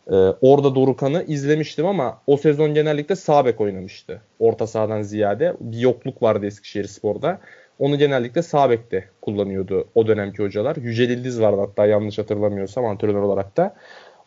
E, 0.07 0.15
orada 0.41 0.75
Dorukan'ı 0.75 1.23
izlemiştim 1.27 1.85
ama 1.85 2.21
o 2.27 2.37
sezon 2.37 2.73
genellikle 2.73 3.15
sağ 3.15 3.45
bek 3.45 3.61
oynamıştı. 3.61 4.21
Orta 4.39 4.67
sahadan 4.67 5.01
ziyade. 5.01 5.53
Bir 5.59 5.79
yokluk 5.79 6.21
vardı 6.21 6.45
Eskişehir 6.45 6.87
Spor'da. 6.87 7.39
Onu 7.83 7.97
genellikle 7.97 8.41
sağ 8.41 8.69
bekte 8.69 9.09
kullanıyordu 9.21 9.87
o 9.95 10.07
dönemki 10.07 10.43
hocalar. 10.43 10.75
Yücel 10.75 11.09
İldiz 11.09 11.41
vardı 11.41 11.61
hatta 11.61 11.85
yanlış 11.85 12.17
hatırlamıyorsam 12.17 12.85
antrenör 12.85 13.21
olarak 13.21 13.57
da. 13.57 13.75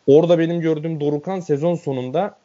Orada 0.07 0.39
benim 0.39 0.61
gördüğüm 0.61 0.99
Dorukan 0.99 1.39
sezon 1.39 1.75
sonunda 1.75 2.37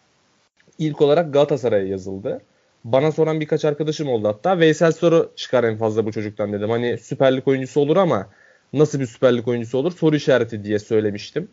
ilk 0.79 1.01
olarak 1.01 1.33
Galatasaray'a 1.33 1.87
yazıldı. 1.87 2.41
Bana 2.85 3.13
soran 3.13 3.41
birkaç 3.41 3.65
arkadaşım 3.65 4.09
oldu 4.09 4.29
hatta. 4.29 4.59
Veysel 4.59 4.93
Soru 4.93 5.33
çıkar 5.37 5.65
en 5.65 5.77
fazla 5.77 6.07
bu 6.07 6.13
çocuktan 6.13 6.53
dedim. 6.53 6.71
Hani 6.71 6.99
süperlik 6.99 7.49
oyuncusu 7.49 7.81
olur 7.81 7.97
ama 7.97 8.29
nasıl 8.73 9.01
bir 9.01 9.07
süperlik 9.07 9.49
oyuncusu 9.49 9.79
olur 9.79 9.93
soru 9.93 10.17
işareti 10.17 10.65
diye 10.65 10.79
söylemiştim 10.79 11.49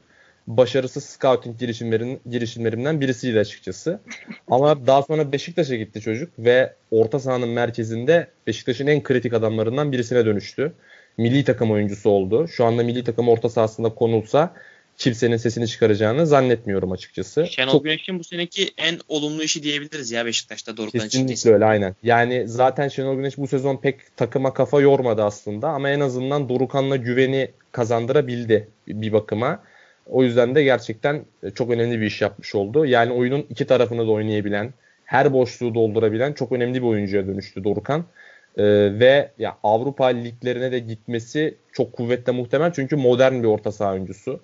başarısız 0.48 1.04
scouting 1.04 1.60
girişimlerin, 1.60 2.22
girişimlerimden 2.30 3.02
birisiydi 3.02 3.40
açıkçası. 3.40 4.00
Ama 4.48 4.88
daha 4.88 5.02
sonra 5.02 5.32
Beşiktaş'a 5.32 5.76
gitti 5.76 6.02
çocuk 6.02 6.32
ve 6.40 6.74
orta 6.92 7.20
sahanın 7.20 7.50
merkezinde 7.50 8.28
Beşiktaş'ın 8.48 8.88
en 8.88 9.04
kritik 9.04 9.34
adamlarından 9.34 9.92
birisine 9.92 10.26
dönüştü. 10.26 10.74
Milli 11.18 11.44
takım 11.44 11.72
oyuncusu 11.72 12.10
oldu. 12.10 12.48
Şu 12.48 12.66
anda 12.66 12.84
milli 12.84 13.04
takım 13.04 13.30
orta 13.30 13.50
sahasında 13.50 13.90
konulsa 13.90 14.54
kimsenin 15.00 15.38
sesini 15.38 15.68
çıkaracağını 15.68 16.28
zannetmiyorum 16.28 16.92
açıkçası. 16.92 17.48
Şenol 17.48 17.72
Çok 17.72 17.84
Güneş'in 17.84 18.20
bu 18.20 18.24
seneki 18.24 18.70
en 18.78 19.00
olumlu 19.08 19.44
işi 19.44 19.64
diyebiliriz 19.64 20.12
ya 20.12 20.26
Beşiktaş'ta 20.26 20.72
için. 20.72 20.90
Kesinlikle 20.90 21.54
öyle 21.54 21.66
aynen. 21.66 21.96
Yani 22.04 22.44
zaten 22.48 22.88
Şenol 22.88 23.16
Güneş 23.16 23.38
bu 23.38 23.48
sezon 23.48 23.78
pek 23.78 24.18
takıma 24.18 24.54
kafa 24.54 24.82
yormadı 24.82 25.24
aslında 25.24 25.70
ama 25.70 25.90
en 25.90 26.00
azından 26.00 26.50
Dorukan'la 26.50 26.96
güveni 26.96 27.52
kazandırabildi 27.72 28.68
bir 28.88 29.14
bakıma. 29.14 29.64
O 30.10 30.24
yüzden 30.24 30.56
de 30.56 30.64
gerçekten 30.64 31.22
çok 31.56 31.72
önemli 31.72 32.02
bir 32.02 32.06
iş 32.06 32.22
yapmış 32.22 32.56
oldu. 32.56 32.86
Yani 32.86 33.14
oyunun 33.14 33.46
iki 33.50 33.66
tarafını 33.66 34.08
da 34.08 34.12
oynayabilen, 34.12 34.74
her 35.06 35.34
boşluğu 35.34 35.76
doldurabilen 35.76 36.34
çok 36.34 36.52
önemli 36.52 36.82
bir 36.82 36.88
oyuncuya 36.88 37.28
dönüştü 37.28 37.64
Dorukan. 37.64 38.06
Ee, 38.58 38.64
ve 39.00 39.32
ya 39.40 39.58
Avrupa 39.64 40.06
liglerine 40.06 40.72
de 40.72 40.80
gitmesi 40.80 41.56
çok 41.72 41.94
kuvvetle 41.94 42.32
muhtemel 42.32 42.74
çünkü 42.74 42.96
modern 42.96 43.44
bir 43.44 43.48
orta 43.48 43.72
saha 43.72 43.94
oyuncusu. 43.94 44.40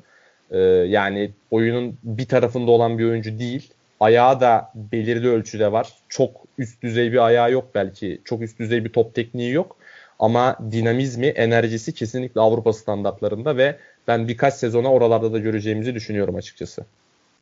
Ee, 0.51 0.57
yani 0.87 1.31
oyunun 1.51 1.97
bir 2.03 2.25
tarafında 2.25 2.71
olan 2.71 2.97
bir 2.97 3.05
oyuncu 3.05 3.39
değil. 3.39 3.69
Ayağı 3.99 4.41
da 4.41 4.71
belirli 4.75 5.29
ölçüde 5.29 5.71
var. 5.71 5.93
Çok 6.09 6.31
üst 6.57 6.83
düzey 6.83 7.11
bir 7.11 7.25
ayağı 7.25 7.51
yok 7.51 7.69
belki. 7.75 8.21
Çok 8.25 8.41
üst 8.41 8.59
düzey 8.59 8.85
bir 8.85 8.93
top 8.93 9.15
tekniği 9.15 9.51
yok. 9.51 9.77
Ama 10.19 10.57
dinamizmi, 10.71 11.27
enerjisi 11.27 11.93
kesinlikle 11.93 12.41
Avrupa 12.41 12.73
standartlarında 12.73 13.57
ve 13.57 13.75
ben 14.07 14.27
birkaç 14.27 14.53
sezona 14.53 14.91
oralarda 14.91 15.33
da 15.33 15.39
göreceğimizi 15.39 15.95
düşünüyorum 15.95 16.35
açıkçası. 16.35 16.85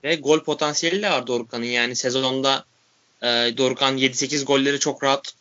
Ve 0.04 0.16
gol 0.16 0.40
potansiyeli 0.40 1.02
de 1.02 1.10
var 1.10 1.28
Dorukhan'ın. 1.28 1.66
Yani 1.66 1.96
sezonda 1.96 2.66
e, 3.22 3.28
Dorukhan 3.58 3.98
7-8 3.98 4.46
golleri 4.46 4.80
çok 4.80 5.04
rahat 5.04 5.34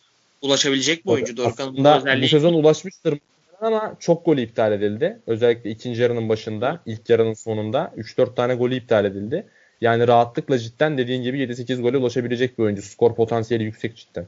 ulaşabilecek 0.42 1.06
bir 1.06 1.10
oyuncu. 1.10 1.36
Dorukhan'ın 1.36 1.76
bu 1.84 1.88
özelliği 1.88 2.22
bu 2.22 2.28
sezon 2.28 2.54
ulaşmıştır 2.54 3.18
ama 3.60 3.96
çok 4.00 4.24
gol 4.24 4.38
iptal 4.38 4.72
edildi. 4.72 5.20
Özellikle 5.26 5.70
ikinci 5.70 6.02
yarının 6.02 6.28
başında, 6.28 6.80
ilk 6.86 7.10
yarının 7.10 7.34
sonunda 7.34 7.92
3-4 7.96 8.34
tane 8.34 8.54
golü 8.54 8.74
iptal 8.74 9.04
edildi. 9.04 9.46
Yani 9.80 10.08
rahatlıkla 10.08 10.58
cidden 10.58 10.98
dediğin 10.98 11.22
gibi 11.22 11.38
7-8 11.38 11.82
gole 11.82 11.96
ulaşabilecek 11.96 12.58
bir 12.58 12.64
oyuncu. 12.64 12.82
Skor 12.82 13.14
potansiyeli 13.14 13.64
yüksek 13.64 13.96
cidden. 13.96 14.26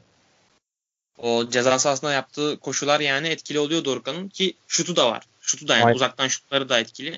o 1.19 1.49
ceza 1.49 1.79
sahasında 1.79 2.13
yaptığı 2.13 2.57
koşular 2.61 3.01
yani 3.01 3.29
etkili 3.29 3.59
oluyor 3.59 3.85
Dorukhan'ın 3.85 4.29
ki 4.29 4.55
şutu 4.67 4.97
da 4.97 5.11
var. 5.11 5.23
Şutu 5.47 5.69
da 5.69 5.75
yani 5.75 5.85
Aynen. 5.85 5.95
uzaktan 5.95 6.29
şutları 6.29 6.69
da 6.69 6.81
etkili. 6.81 7.11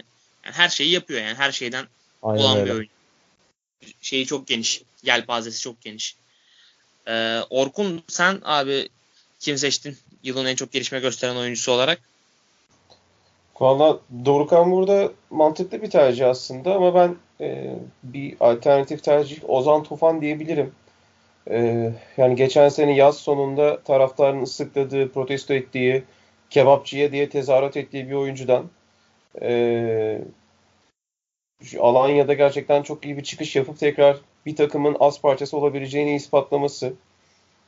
Yani 0.44 0.54
her 0.54 0.68
şeyi 0.68 0.90
yapıyor 0.90 1.20
yani 1.20 1.34
her 1.34 1.52
şeyden 1.52 1.86
Aynen 2.22 2.42
olan 2.42 2.58
öyle. 2.58 2.66
bir 2.66 2.74
oyuncu. 2.74 2.90
Şeyi 4.00 4.26
çok 4.26 4.46
geniş. 4.46 4.82
Yelpazesi 5.02 5.60
çok 5.60 5.80
geniş. 5.80 6.16
Ee, 7.08 7.40
Orkun 7.50 8.02
sen 8.08 8.40
abi 8.44 8.88
kim 9.40 9.58
seçtin 9.58 9.98
yılın 10.22 10.46
en 10.46 10.56
çok 10.56 10.72
gelişme 10.72 11.00
gösteren 11.00 11.36
oyuncusu 11.36 11.72
olarak? 11.72 12.00
Valla 13.60 13.98
Dorukan 14.24 14.72
burada 14.72 15.12
mantıklı 15.30 15.82
bir 15.82 15.90
tercih 15.90 16.28
aslında 16.28 16.74
ama 16.74 16.94
ben 16.94 17.16
e, 17.40 17.76
bir 18.02 18.36
alternatif 18.40 19.04
tercih 19.04 19.50
Ozan 19.50 19.82
Tufan 19.82 20.20
diyebilirim. 20.20 20.72
E, 21.50 21.90
yani 22.16 22.36
geçen 22.36 22.68
sene 22.68 22.94
yaz 22.94 23.16
sonunda 23.16 23.80
taraftarın 23.82 24.42
ıslıkladığı, 24.42 25.12
protesto 25.12 25.54
ettiği, 25.54 26.04
kebapçıya 26.50 27.12
diye 27.12 27.28
tezahürat 27.28 27.76
ettiği 27.76 28.08
bir 28.08 28.14
oyuncudan 28.14 28.70
e, 29.42 30.22
Alanya'da 31.80 32.34
gerçekten 32.34 32.82
çok 32.82 33.04
iyi 33.04 33.16
bir 33.16 33.22
çıkış 33.22 33.56
yapıp 33.56 33.78
tekrar 33.78 34.16
bir 34.46 34.56
takımın 34.56 34.96
az 35.00 35.20
parçası 35.20 35.56
olabileceğini 35.56 36.14
ispatlaması. 36.14 36.92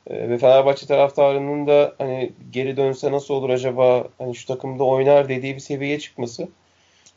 E, 0.07 0.29
ve 0.29 0.37
Fenerbahçe 0.37 0.85
taraftarının 0.85 1.67
da 1.67 1.95
hani 1.97 2.31
geri 2.51 2.77
dönse 2.77 3.11
nasıl 3.11 3.33
olur 3.33 3.49
acaba 3.49 4.07
hani 4.17 4.35
şu 4.35 4.47
takımda 4.47 4.83
oynar 4.83 5.29
dediği 5.29 5.55
bir 5.55 5.59
seviyeye 5.59 5.99
çıkması 5.99 6.47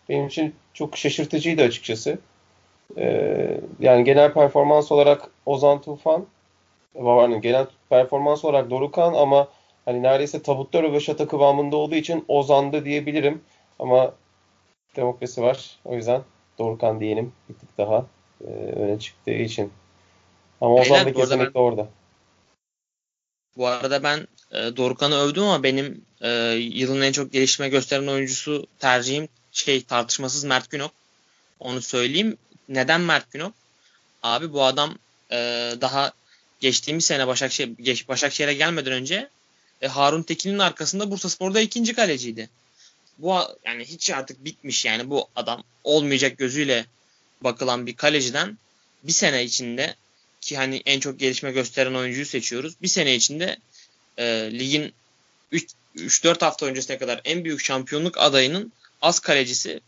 benim 0.09 0.27
için 0.27 0.55
çok 0.75 0.97
şaşırtıcıydı 0.97 1.63
açıkçası. 1.63 2.19
E, 2.97 3.61
yani 3.81 4.05
genel 4.05 4.33
performans 4.33 4.93
olarak 4.93 5.31
Ozan 5.47 5.81
Tufan 5.81 6.27
pardon, 6.95 7.41
genel 7.41 7.67
performans 7.91 8.45
olarak 8.45 8.71
Dorukan 8.71 9.15
ama 9.15 9.49
hani 9.85 10.03
neredeyse 10.03 10.43
tabutta 10.43 10.83
röveşata 10.83 11.29
kıvamında 11.29 11.77
olduğu 11.77 11.95
için 11.95 12.25
Ozan'dı 12.29 12.85
diyebilirim. 12.85 13.43
Ama 13.79 14.15
demokrasi 14.97 15.43
var. 15.43 15.79
O 15.85 15.95
yüzden 15.95 16.23
Dorukan 16.59 17.01
diyelim 17.01 17.33
bir 17.49 17.55
tık 17.55 17.79
daha 17.79 18.07
e, 18.41 18.51
öne 18.53 18.99
çıktığı 18.99 19.31
için. 19.31 19.73
Ama 20.61 20.75
Ozan 20.75 21.07
Beyler, 21.07 21.15
da 21.15 21.21
kesinlikle 21.21 21.61
orada. 21.61 21.89
Bu 23.57 23.67
arada 23.67 24.03
ben 24.03 24.29
e, 24.53 24.77
Dorukhan'ı 24.77 25.15
övdüm 25.15 25.43
ama 25.43 25.63
benim 25.63 26.05
e, 26.21 26.31
yılın 26.55 27.03
en 27.03 27.13
çok 27.13 27.33
gelişme 27.33 27.69
gösteren 27.69 28.07
oyuncusu 28.07 28.67
tercihim 28.79 29.29
şey 29.53 29.83
tartışmasız 29.83 30.45
Mert 30.45 30.71
Günok. 30.71 30.93
Onu 31.61 31.83
söyleyeyim. 31.83 32.37
Neden 32.69 33.01
Mert 33.01 33.33
Günok? 33.33 33.53
Abi 34.23 34.53
bu 34.53 34.63
adam 34.63 34.95
e, 35.31 35.37
daha 35.81 36.13
geçtiğimiz 36.61 37.05
sene 37.05 37.27
Başakşehir, 37.27 37.73
geç, 37.81 38.09
Başakşehir'e 38.09 38.55
gelmeden 38.55 38.93
önce 38.93 39.29
e, 39.83 39.89
Harun 39.89 40.23
Tekin'in 40.23 40.59
arkasında 40.59 41.11
Bursaspor'da 41.11 41.61
ikinci 41.61 41.95
kaleciydi. 41.95 42.49
Bu 43.19 43.41
yani 43.65 43.85
hiç 43.85 44.11
artık 44.11 44.45
bitmiş 44.45 44.85
yani 44.85 45.11
bu 45.11 45.29
adam 45.37 45.63
olmayacak 45.85 46.39
gözüyle 46.39 46.87
bakılan 47.41 47.87
bir 47.87 47.97
kaleciden 47.97 48.59
bir 49.03 49.13
sene 49.13 49.45
içinde 49.45 49.95
ki 50.41 50.57
hani 50.57 50.83
en 50.87 51.01
çok 51.01 51.21
gelişme 51.21 51.53
gösteren 51.53 51.95
oyuncuyu 51.95 52.27
seçiyoruz. 52.27 52.75
Bir 52.83 52.89
sene 52.89 53.15
içinde 53.15 53.57
e, 54.19 54.25
ligin 54.53 54.93
3-4 55.97 56.45
hafta 56.45 56.67
öncesine 56.67 56.99
kadar 56.99 57.21
en 57.25 57.45
büyük 57.45 57.61
şampiyonluk 57.61 58.19
adayının 58.19 58.73
az 59.03 59.19
kalecisi 59.19 59.81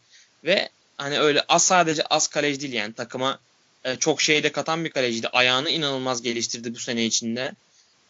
ve 0.44 0.68
hani 0.96 1.18
öyle 1.18 1.44
az 1.48 1.62
sadece 1.62 2.02
az 2.02 2.26
kaleci 2.26 2.60
değil 2.60 2.72
yani 2.72 2.94
takıma 2.94 3.38
e, 3.84 3.96
çok 3.96 4.22
şey 4.22 4.42
de 4.42 4.52
katan 4.52 4.84
bir 4.84 4.90
kaleciydi. 4.90 5.28
Ayağını 5.28 5.70
inanılmaz 5.70 6.22
geliştirdi 6.22 6.74
bu 6.74 6.78
sene 6.78 7.04
içinde. 7.04 7.52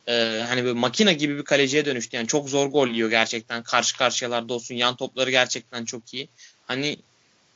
E, 0.09 0.45
hani 0.49 0.65
böyle 0.65 0.79
makine 0.79 1.13
gibi 1.13 1.39
bir 1.39 1.45
kaleciye 1.45 1.85
dönüştü. 1.85 2.17
Yani 2.17 2.27
çok 2.27 2.49
zor 2.49 2.67
gol 2.67 2.89
yiyor 2.89 3.11
gerçekten. 3.11 3.63
Karşı 3.63 3.97
karşıyalarda 3.97 4.55
olsun. 4.55 4.75
Yan 4.75 4.97
topları 4.97 5.31
gerçekten 5.31 5.85
çok 5.85 6.15
iyi. 6.15 6.29
Hani 6.67 6.97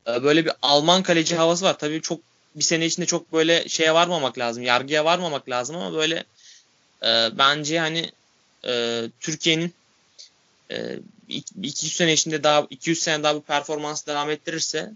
e, 0.08 0.22
böyle 0.22 0.44
bir 0.44 0.52
Alman 0.62 1.02
kaleci 1.02 1.36
havası 1.36 1.64
var. 1.64 1.78
Tabii 1.78 2.00
çok 2.02 2.20
bir 2.54 2.64
sene 2.64 2.86
içinde 2.86 3.06
çok 3.06 3.32
böyle 3.32 3.68
şeye 3.68 3.94
varmamak 3.94 4.38
lazım. 4.38 4.62
Yargıya 4.62 5.04
varmamak 5.04 5.48
lazım 5.48 5.76
ama 5.76 5.96
böyle 5.96 6.24
e, 7.02 7.38
bence 7.38 7.78
hani 7.78 8.12
e, 8.66 9.04
Türkiye'nin 9.20 9.74
e, 10.70 10.98
200 11.28 11.96
sene 11.96 12.12
içinde 12.12 12.42
daha 12.42 12.66
200 12.70 12.98
sene 12.98 13.22
daha 13.22 13.34
bu 13.34 13.42
performans 13.42 14.06
devam 14.06 14.30
ettirirse 14.30 14.90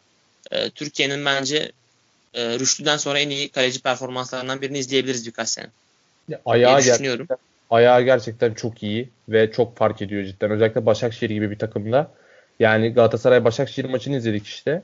e, 0.50 0.70
Türkiye'nin 0.70 1.24
bence 1.24 1.72
e, 2.34 2.58
Rüştü'den 2.58 2.96
sonra 2.96 3.18
en 3.18 3.30
iyi 3.30 3.48
kaleci 3.48 3.80
performanslarından 3.80 4.62
birini 4.62 4.78
izleyebiliriz 4.78 5.26
birkaç 5.26 5.48
sene. 5.48 5.66
Ayağı, 6.44 6.78
düşünüyorum. 6.78 7.26
ayağı 7.70 8.02
gerçekten 8.02 8.54
çok 8.54 8.82
iyi 8.82 9.08
ve 9.28 9.52
çok 9.52 9.76
fark 9.76 10.02
ediyor 10.02 10.24
cidden. 10.24 10.50
Özellikle 10.50 10.86
Başakşehir 10.86 11.30
gibi 11.30 11.50
bir 11.50 11.58
takımda. 11.58 12.10
Yani 12.60 12.88
Galatasaray 12.92 13.44
Başakşehir 13.44 13.88
maçını 13.88 14.16
izledik 14.16 14.46
işte. 14.46 14.82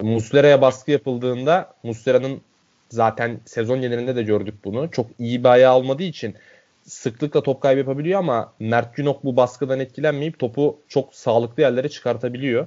Muslera'ya 0.00 0.60
baskı 0.60 0.90
yapıldığında 0.90 1.74
Muslera'nın 1.82 2.40
zaten 2.90 3.40
sezon 3.44 3.80
genelinde 3.80 4.16
de 4.16 4.22
gördük 4.22 4.54
bunu. 4.64 4.90
Çok 4.90 5.06
iyi 5.18 5.44
bir 5.44 5.48
ayağı 5.48 5.76
olmadığı 5.76 6.02
için 6.02 6.34
sıklıkla 6.82 7.42
top 7.42 7.60
kaybı 7.60 7.78
yapabiliyor 7.78 8.18
ama 8.18 8.52
Mert 8.60 8.96
Günok 8.96 9.24
bu 9.24 9.36
baskıdan 9.36 9.80
etkilenmeyip 9.80 10.38
topu 10.38 10.80
çok 10.88 11.14
sağlıklı 11.14 11.62
yerlere 11.62 11.88
çıkartabiliyor. 11.88 12.66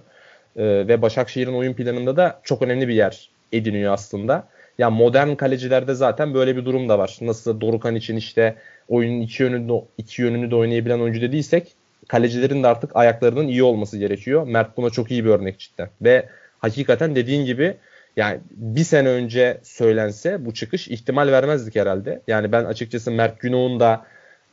Ee, 0.56 0.64
ve 0.64 1.02
Başakşehir'in 1.02 1.54
oyun 1.54 1.74
planında 1.74 2.18
da 2.18 2.42
çok 2.44 2.62
önemli 2.62 2.88
bir 2.88 2.94
yer 2.94 3.30
ediniyor 3.52 3.94
aslında. 3.94 4.48
Ya 4.82 4.90
modern 4.90 5.36
kalecilerde 5.36 5.94
zaten 5.94 6.34
böyle 6.34 6.58
bir 6.58 6.66
durum 6.66 6.90
da 6.90 7.00
var. 7.00 7.18
Nasıl 7.22 7.62
Dorukan 7.62 7.96
için 7.96 8.16
işte 8.16 8.56
oyunun 8.88 9.22
iki 9.22 9.44
yönünü 9.44 9.82
iki 9.98 10.22
yönünü 10.22 10.52
de 10.52 10.56
oynayabilen 10.56 11.00
oyuncu 11.00 11.22
dediysek 11.22 11.76
kalecilerin 12.08 12.64
de 12.64 12.68
artık 12.68 12.96
ayaklarının 12.96 13.48
iyi 13.48 13.64
olması 13.64 13.98
gerekiyor. 13.98 14.48
Mert 14.48 14.78
buna 14.78 14.90
çok 14.90 15.12
iyi 15.12 15.26
bir 15.26 15.30
örnek 15.30 15.60
cidden. 15.60 15.90
Ve 16.02 16.30
hakikaten 16.60 17.16
dediğin 17.16 17.46
gibi 17.46 17.78
yani 18.16 18.40
bir 18.52 18.84
sene 18.84 19.10
önce 19.10 19.58
söylense 19.64 20.46
bu 20.46 20.54
çıkış 20.54 20.88
ihtimal 20.88 21.28
vermezdik 21.28 21.76
herhalde. 21.76 22.22
Yani 22.28 22.52
ben 22.52 22.66
açıkçası 22.66 23.12
Mert 23.12 23.40
Günok'un 23.40 23.80
da 23.80 24.06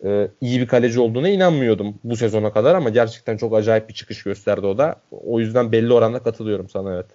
e, 0.04 0.28
iyi 0.40 0.60
bir 0.60 0.66
kaleci 0.66 1.00
olduğuna 1.00 1.28
inanmıyordum 1.28 1.94
bu 2.04 2.16
sezona 2.16 2.52
kadar 2.52 2.74
ama 2.74 2.90
gerçekten 2.90 3.36
çok 3.36 3.54
acayip 3.54 3.88
bir 3.88 3.94
çıkış 3.94 4.22
gösterdi 4.22 4.66
o 4.66 4.78
da. 4.78 4.96
O 5.10 5.40
yüzden 5.40 5.72
belli 5.72 5.92
oranda 5.92 6.18
katılıyorum 6.18 6.68
sana 6.68 6.94
evet. 6.94 7.06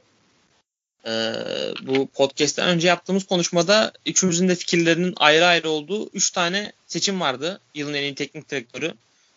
Ee, 1.08 1.34
bu 1.82 2.08
podcast'ten 2.08 2.68
önce 2.68 2.88
yaptığımız 2.88 3.24
konuşmada 3.24 3.92
üçümüzün 4.06 4.50
de 4.50 4.56
fikirlerinin 4.56 5.14
ayrı 5.18 5.46
ayrı 5.46 5.70
olduğu 5.70 6.10
3 6.10 6.32
tane 6.32 6.72
seçim 6.88 7.22
vardı. 7.22 7.60
Yılın 7.76 7.94
en 7.94 8.04
iyi 8.04 8.16
teknik 8.16 8.50
direktörü, 8.50 8.94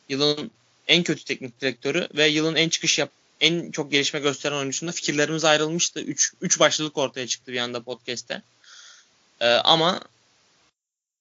yılın 0.09 0.51
en 0.89 1.03
kötü 1.03 1.25
teknik 1.25 1.61
direktörü 1.61 2.09
ve 2.15 2.29
yılın 2.29 2.55
en 2.55 2.69
çıkış 2.69 2.99
yap 2.99 3.11
en 3.41 3.71
çok 3.71 3.93
gelişme 3.93 4.21
gösteren 4.21 4.57
oyuncusunda 4.57 4.93
fikirlerimiz 4.93 5.45
ayrılmıştı. 5.45 6.01
3 6.01 6.33
3 6.41 6.61
başlılık 6.61 6.99
ortaya 6.99 7.27
çıktı 7.27 7.53
bir 7.53 7.59
anda 7.59 7.83
podcast'te. 7.83 8.43
Ee, 9.41 9.47
ama 9.47 10.01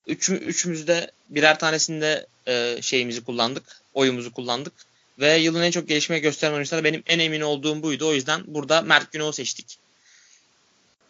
üç, 0.08 0.30
üçümüz 0.30 0.88
birer 1.30 1.60
tanesinde 1.60 2.28
e, 2.48 2.78
şeyimizi 2.82 3.24
kullandık, 3.24 3.82
oyumuzu 3.94 4.34
kullandık. 4.34 4.74
Ve 5.20 5.38
yılın 5.38 5.62
en 5.62 5.72
çok 5.72 5.88
gelişme 5.88 6.20
gösteren 6.20 6.54
oyuncusu 6.54 6.76
da 6.76 6.84
benim 6.84 7.04
en 7.08 7.20
emin 7.20 7.42
olduğum 7.42 7.84
buydu. 7.84 8.08
O 8.08 8.14
yüzden 8.14 8.44
burada 8.48 8.82
Mert 8.82 9.12
Günok'u 9.12 9.34
seçtik. 9.34 9.78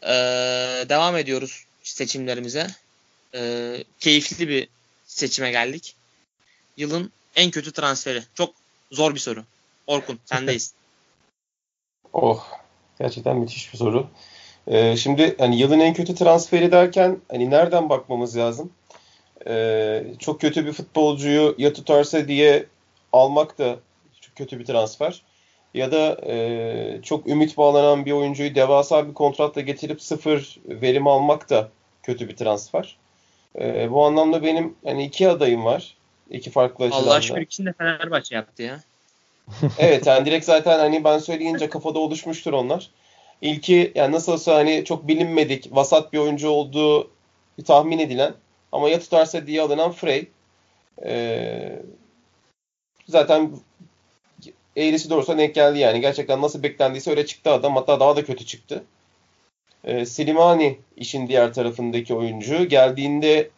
E, 0.06 0.12
devam 0.90 1.18
ediyoruz 1.18 1.66
seçimlerimize. 1.84 2.68
E, 3.36 3.84
keyifli 4.00 4.50
bir 4.50 4.68
seçime 5.06 5.52
geldik. 5.52 5.96
Yılın 6.78 7.12
en 7.36 7.52
kötü 7.52 7.72
transferi. 7.72 8.24
Çok 8.34 8.54
zor 8.92 9.14
bir 9.16 9.20
soru. 9.20 9.44
Orkun 9.88 10.20
sendeyiz. 10.26 10.74
Oh 12.14 12.48
gerçekten 13.00 13.38
müthiş 13.38 13.74
bir 13.74 13.78
soru. 13.78 14.08
Ee, 14.68 14.98
şimdi 14.98 15.36
hani 15.38 15.60
yılın 15.60 15.80
en 15.80 15.94
kötü 15.94 16.16
transferi 16.16 16.72
derken 16.72 17.20
hani 17.32 17.50
nereden 17.50 17.90
bakmamız 17.90 18.38
lazım? 18.38 18.72
Ee, 19.48 20.04
çok 20.20 20.42
kötü 20.42 20.66
bir 20.66 20.74
futbolcuyu 20.74 21.56
ya 21.58 21.74
tutarsa 21.74 22.28
diye 22.28 22.66
almak 23.14 23.58
da 23.58 23.80
çok 24.22 24.36
kötü 24.36 24.60
bir 24.60 24.66
transfer. 24.66 25.22
Ya 25.76 25.92
da 25.92 26.18
e, 26.28 27.00
çok 27.04 27.28
ümit 27.28 27.58
bağlanan 27.58 28.06
bir 28.06 28.12
oyuncuyu 28.12 28.56
devasa 28.56 29.08
bir 29.08 29.14
kontratla 29.14 29.62
getirip 29.62 30.02
sıfır 30.02 30.60
verim 30.66 31.08
almak 31.08 31.50
da 31.50 31.70
kötü 32.04 32.30
bir 32.30 32.36
transfer. 32.36 32.98
E, 33.60 33.92
bu 33.92 34.06
anlamda 34.06 34.44
benim 34.44 34.76
hani 34.86 35.06
iki 35.06 35.30
adayım 35.30 35.66
var. 35.66 35.96
İki 36.30 36.52
farklı 36.52 36.86
açıdan. 36.86 37.04
Allah 37.04 37.22
şükür 37.22 37.42
ikisini 37.42 37.68
de 37.68 37.74
Fenerbahçe 37.74 38.36
yaptı 38.36 38.64
ya. 38.64 38.80
evet 39.80 40.08
yani 40.08 40.26
direkt 40.26 40.46
zaten 40.46 40.80
hani 40.80 41.04
ben 41.04 41.18
söyleyince 41.18 41.70
kafada 41.70 42.00
oluşmuştur 42.00 42.54
onlar. 42.54 42.90
İlki 43.42 43.92
yani 43.96 44.16
nasıl 44.16 44.34
olsa 44.34 44.56
hani 44.56 44.86
çok 44.86 45.08
bilinmedik, 45.08 45.76
vasat 45.76 46.14
bir 46.14 46.18
oyuncu 46.18 46.50
olduğu 46.50 47.10
tahmin 47.66 48.00
edilen 48.00 48.34
ama 48.72 48.90
ya 48.90 49.00
tutarsa 49.00 49.48
diye 49.48 49.62
alınan 49.62 49.92
Frey. 49.92 50.28
Ee, 51.06 51.80
zaten 53.08 53.52
eğrisi 54.76 55.10
doğrusu 55.10 55.38
denk 55.38 55.56
geldi 55.56 55.80
yani. 55.80 56.02
Gerçekten 56.02 56.42
nasıl 56.42 56.64
beklendiyse 56.64 57.12
öyle 57.12 57.26
çıktı 57.26 57.52
adam. 57.52 57.76
Hatta 57.76 58.00
daha 58.00 58.16
da 58.16 58.26
kötü 58.26 58.46
çıktı. 58.46 58.84
Ee, 59.84 60.06
Slimani 60.06 60.78
işin 60.98 61.28
diğer 61.28 61.54
tarafındaki 61.54 62.14
oyuncu. 62.14 62.66
Geldiğinde 62.66 63.50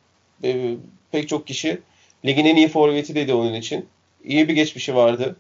e, 0.44 0.76
pek 1.12 1.30
çok 1.30 1.48
kişi 1.48 1.80
ligin 2.26 2.46
en 2.46 2.56
iyi 2.56 2.68
forveti 2.68 3.16
dedi 3.16 3.34
onun 3.34 3.54
için. 3.54 3.86
İyi 4.24 4.48
bir 4.48 4.54
geçmişi 4.54 4.96
vardı. 4.96 5.36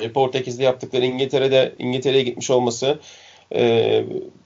E, 0.00 0.12
Portekiz'de 0.12 0.64
yaptıkları 0.64 1.06
İngiltere'de 1.06 1.74
İngiltere'ye 1.78 2.22
gitmiş 2.22 2.50
olması 2.50 2.98
e, 3.54 4.04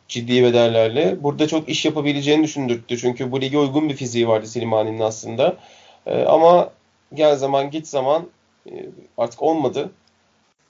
ciddi 0.08 0.42
bedellerle. 0.42 1.22
Burada 1.22 1.48
çok 1.48 1.68
iş 1.68 1.84
yapabileceğini 1.84 2.44
düşündürttü. 2.44 2.98
Çünkü 2.98 3.32
bu 3.32 3.40
lige 3.40 3.58
uygun 3.58 3.88
bir 3.88 3.96
fiziği 3.96 4.28
vardı 4.28 4.46
Slimani'nin 4.46 5.00
aslında. 5.00 5.56
E, 6.06 6.22
ama 6.22 6.70
gel 7.14 7.36
zaman 7.36 7.70
git 7.70 7.88
zaman 7.88 8.28
e, 8.70 8.72
artık 9.18 9.42
olmadı. 9.42 9.90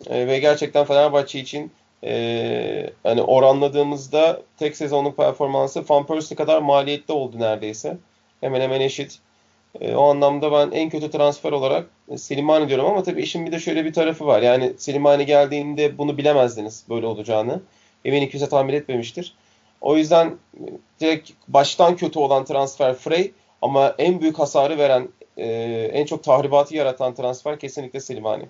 E, 0.07 0.27
ve 0.27 0.39
gerçekten 0.39 0.85
Fenerbahçe 0.85 1.41
için 1.41 1.73
e, 2.05 2.91
hani 3.03 3.23
oranladığımızda 3.23 4.43
tek 4.59 4.77
sezonluk 4.77 5.17
performansı 5.17 5.85
Van 5.89 6.07
Persie 6.07 6.37
kadar 6.37 6.63
maliyetli 6.63 7.15
oldu 7.15 7.39
neredeyse. 7.39 7.97
Hemen 8.41 8.61
hemen 8.61 8.81
eşit. 8.81 9.19
E, 9.81 9.95
o 9.95 10.11
anlamda 10.11 10.53
ben 10.53 10.71
en 10.71 10.91
kötü 10.91 11.11
transfer 11.11 11.53
olarak 11.53 11.87
Slimani 12.17 12.69
diyorum 12.69 12.87
ama 12.87 13.03
tabii 13.03 13.23
işin 13.23 13.47
bir 13.47 13.53
de 13.53 13.61
şöyle 13.61 13.85
bir 13.85 13.93
tarafı 13.93 14.27
var. 14.27 14.43
Yani 14.43 14.73
Slimani 14.79 15.27
geldiğinde 15.27 15.99
bunu 15.99 16.19
bilemezdiniz 16.19 16.85
böyle 16.89 17.07
olacağını. 17.07 17.61
Eminim 18.05 18.29
kimse 18.29 18.49
tahmin 18.49 18.73
etmemiştir. 18.73 19.35
O 19.81 19.97
yüzden 19.97 20.35
direkt 21.01 21.31
baştan 21.49 21.97
kötü 21.97 22.19
olan 22.19 22.45
transfer 22.45 22.95
Frey 22.95 23.33
ama 23.63 23.95
en 23.99 24.21
büyük 24.21 24.39
hasarı 24.39 24.79
veren, 24.79 25.09
e, 25.37 25.47
en 25.93 26.07
çok 26.07 26.25
tahribatı 26.25 26.77
yaratan 26.77 27.15
transfer 27.15 27.59
kesinlikle 27.59 28.01
Slimani. 28.01 28.45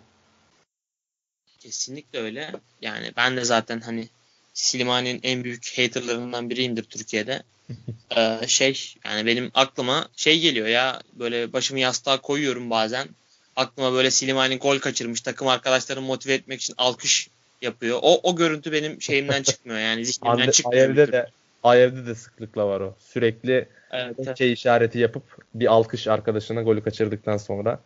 Kesinlikle 1.64 2.18
öyle. 2.18 2.53
Yani 2.83 3.12
ben 3.16 3.37
de 3.37 3.44
zaten 3.44 3.81
hani 3.81 4.09
Slimani'nin 4.55 5.20
en 5.22 5.44
büyük 5.44 5.79
haterlarından 5.79 6.50
biriyimdir 6.50 6.83
Türkiye'de. 6.83 7.42
ee, 8.16 8.38
şey 8.46 8.94
yani 9.05 9.27
benim 9.27 9.50
aklıma 9.55 10.09
şey 10.16 10.40
geliyor 10.40 10.66
ya 10.66 11.00
böyle 11.12 11.53
başımı 11.53 11.81
yastığa 11.81 12.20
koyuyorum 12.20 12.70
bazen. 12.70 13.09
Aklıma 13.57 13.92
böyle 13.92 14.11
Slimani 14.11 14.59
gol 14.59 14.79
kaçırmış 14.79 15.20
takım 15.20 15.48
arkadaşlarını 15.48 16.05
motive 16.05 16.35
etmek 16.35 16.61
için 16.61 16.74
alkış 16.79 17.29
yapıyor. 17.62 17.98
O 18.03 18.20
o 18.22 18.37
görüntü 18.37 18.72
benim 18.72 19.03
şeyimden 19.03 19.42
çıkmıyor 19.53 19.79
yani 19.79 20.07
zihnimden 20.07 20.50
çıkmıyor. 20.50 20.85
Ayev'de 20.85 21.12
de 21.12 21.27
Ayev'de 21.62 22.07
de 22.07 22.14
sıklıkla 22.14 22.66
var 22.66 22.81
o. 22.81 22.94
Sürekli 23.00 23.68
evet, 23.90 24.38
şey 24.38 24.53
işareti 24.53 24.98
yapıp 24.98 25.22
bir 25.55 25.66
alkış 25.66 26.09
arkadaşına 26.09 26.62
golü 26.62 26.83
kaçırdıktan 26.83 27.37
sonra. 27.37 27.81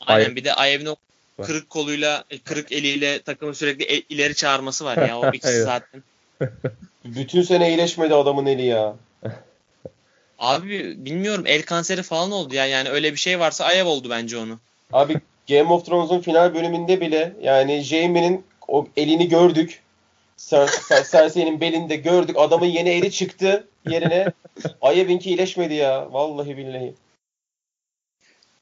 Aynen 0.00 0.24
Ayev... 0.24 0.36
bir 0.36 0.44
de 0.44 0.54
Ayev'in 0.54 0.86
o 0.86 0.96
kırık 1.42 1.70
koluyla, 1.70 2.24
kırık 2.44 2.72
eliyle 2.72 3.22
takımı 3.22 3.54
sürekli 3.54 3.84
el, 3.84 4.02
ileri 4.08 4.34
çağırması 4.34 4.84
var 4.84 5.08
ya. 5.08 5.18
O 5.18 5.30
ikisi 5.32 5.62
zaten. 5.62 6.02
Bütün 7.04 7.42
sene 7.42 7.68
iyileşmedi 7.68 8.14
adamın 8.14 8.46
eli 8.46 8.62
ya. 8.62 8.96
Abi 10.38 11.04
bilmiyorum 11.04 11.44
el 11.46 11.62
kanseri 11.62 12.02
falan 12.02 12.32
oldu 12.32 12.54
ya. 12.54 12.66
Yani 12.66 12.88
öyle 12.88 13.12
bir 13.12 13.18
şey 13.18 13.40
varsa 13.40 13.64
Ayev 13.64 13.86
oldu 13.86 14.10
bence 14.10 14.38
onu. 14.38 14.58
Abi 14.92 15.20
Game 15.48 15.72
of 15.72 15.86
Thrones'un 15.86 16.20
final 16.20 16.54
bölümünde 16.54 17.00
bile 17.00 17.32
yani 17.42 17.80
Jaime'nin 17.80 18.44
o 18.68 18.86
elini 18.96 19.28
gördük. 19.28 19.82
Cer 20.36 20.70
Cersei'nin 21.12 21.60
belinde 21.60 21.96
gördük. 21.96 22.36
Adamın 22.38 22.66
yeni 22.66 22.88
eli 22.88 23.10
çıktı 23.10 23.66
yerine. 23.88 24.26
Ayev'inki 24.80 25.28
iyileşmedi 25.30 25.74
ya. 25.74 26.12
Vallahi 26.12 26.56
billahi. 26.56 26.94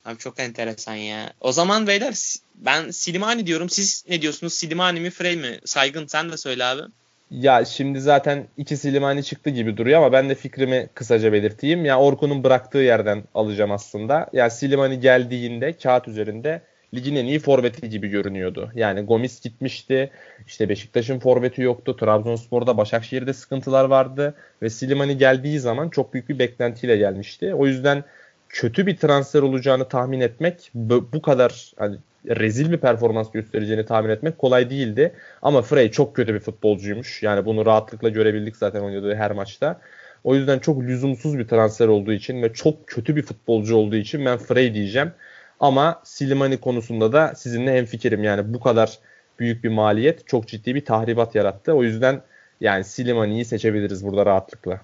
Abi 0.04 0.18
çok 0.18 0.40
enteresan 0.40 0.94
ya. 0.94 1.32
O 1.40 1.52
zaman 1.52 1.86
beyler 1.86 2.14
ben 2.54 2.90
Silimani 2.90 3.46
diyorum. 3.46 3.70
Siz 3.70 4.04
ne 4.08 4.22
diyorsunuz? 4.22 4.52
Silimani 4.52 5.00
mi 5.00 5.10
Frey 5.10 5.36
mi? 5.36 5.58
Saygın 5.64 6.06
sen 6.06 6.32
de 6.32 6.36
söyle 6.36 6.64
abi. 6.64 6.82
Ya 7.30 7.64
şimdi 7.64 8.00
zaten 8.00 8.46
iki 8.56 8.76
Silimani 8.76 9.24
çıktı 9.24 9.50
gibi 9.50 9.76
duruyor 9.76 9.98
ama 9.98 10.12
ben 10.12 10.28
de 10.28 10.34
fikrimi 10.34 10.88
kısaca 10.94 11.32
belirteyim. 11.32 11.84
Ya 11.84 12.00
Orkun'un 12.00 12.44
bıraktığı 12.44 12.78
yerden 12.78 13.24
alacağım 13.34 13.70
aslında. 13.70 14.26
Ya 14.32 14.50
Silimani 14.50 15.00
geldiğinde 15.00 15.72
kağıt 15.72 16.08
üzerinde 16.08 16.62
ligin 16.94 17.16
en 17.16 17.24
iyi 17.24 17.38
forveti 17.38 17.88
gibi 17.88 18.08
görünüyordu. 18.08 18.70
Yani 18.74 19.00
Gomis 19.00 19.40
gitmişti. 19.40 20.10
İşte 20.46 20.68
Beşiktaş'ın 20.68 21.18
forveti 21.18 21.62
yoktu. 21.62 21.96
Trabzonspor'da 21.96 22.76
Başakşehir'de 22.76 23.32
sıkıntılar 23.32 23.84
vardı 23.84 24.34
ve 24.62 24.70
Silimani 24.70 25.18
geldiği 25.18 25.60
zaman 25.60 25.88
çok 25.88 26.14
büyük 26.14 26.28
bir 26.28 26.38
beklentiyle 26.38 26.96
gelmişti. 26.96 27.54
O 27.54 27.66
yüzden 27.66 28.04
kötü 28.50 28.86
bir 28.86 28.96
transfer 28.96 29.42
olacağını 29.42 29.88
tahmin 29.88 30.20
etmek 30.20 30.70
bu 30.74 31.22
kadar 31.22 31.72
hani 31.78 31.96
rezil 32.28 32.72
bir 32.72 32.78
performans 32.78 33.30
göstereceğini 33.30 33.86
tahmin 33.86 34.10
etmek 34.10 34.38
kolay 34.38 34.70
değildi. 34.70 35.12
Ama 35.42 35.62
Frey 35.62 35.90
çok 35.90 36.16
kötü 36.16 36.34
bir 36.34 36.40
futbolcuymuş. 36.40 37.22
Yani 37.22 37.44
bunu 37.44 37.66
rahatlıkla 37.66 38.08
görebildik 38.08 38.56
zaten 38.56 38.80
oynadığı 38.80 39.14
her 39.14 39.30
maçta. 39.30 39.80
O 40.24 40.34
yüzden 40.34 40.58
çok 40.58 40.82
lüzumsuz 40.82 41.38
bir 41.38 41.48
transfer 41.48 41.88
olduğu 41.88 42.12
için 42.12 42.42
ve 42.42 42.52
çok 42.52 42.86
kötü 42.86 43.16
bir 43.16 43.22
futbolcu 43.22 43.76
olduğu 43.76 43.96
için 43.96 44.24
ben 44.24 44.38
Frey 44.38 44.74
diyeceğim. 44.74 45.12
Ama 45.60 46.00
Silimani 46.04 46.60
konusunda 46.60 47.12
da 47.12 47.34
sizinle 47.34 47.74
hemfikirim. 47.74 48.24
Yani 48.24 48.54
bu 48.54 48.60
kadar 48.60 48.98
büyük 49.38 49.64
bir 49.64 49.68
maliyet 49.68 50.28
çok 50.28 50.48
ciddi 50.48 50.74
bir 50.74 50.84
tahribat 50.84 51.34
yarattı. 51.34 51.72
O 51.72 51.82
yüzden 51.82 52.20
yani 52.60 52.84
Silimani'yi 52.84 53.44
seçebiliriz 53.44 54.04
burada 54.06 54.26
rahatlıkla. 54.26 54.80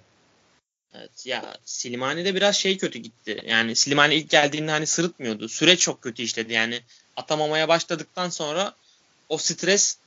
Evet 0.98 1.26
ya 1.26 1.56
Silimani'de 1.64 2.34
biraz 2.34 2.56
şey 2.56 2.78
kötü 2.78 2.98
gitti. 2.98 3.42
Yani 3.46 3.76
Silimani 3.76 4.14
ilk 4.14 4.30
geldiğinde 4.30 4.70
hani 4.70 4.86
sırıtmıyordu. 4.86 5.48
Süreç 5.48 5.80
çok 5.80 6.02
kötü 6.02 6.22
işledi. 6.22 6.52
Yani 6.52 6.80
atamamaya 7.16 7.68
başladıktan 7.68 8.28
sonra 8.28 8.74
o 9.28 9.38
stres 9.38 9.98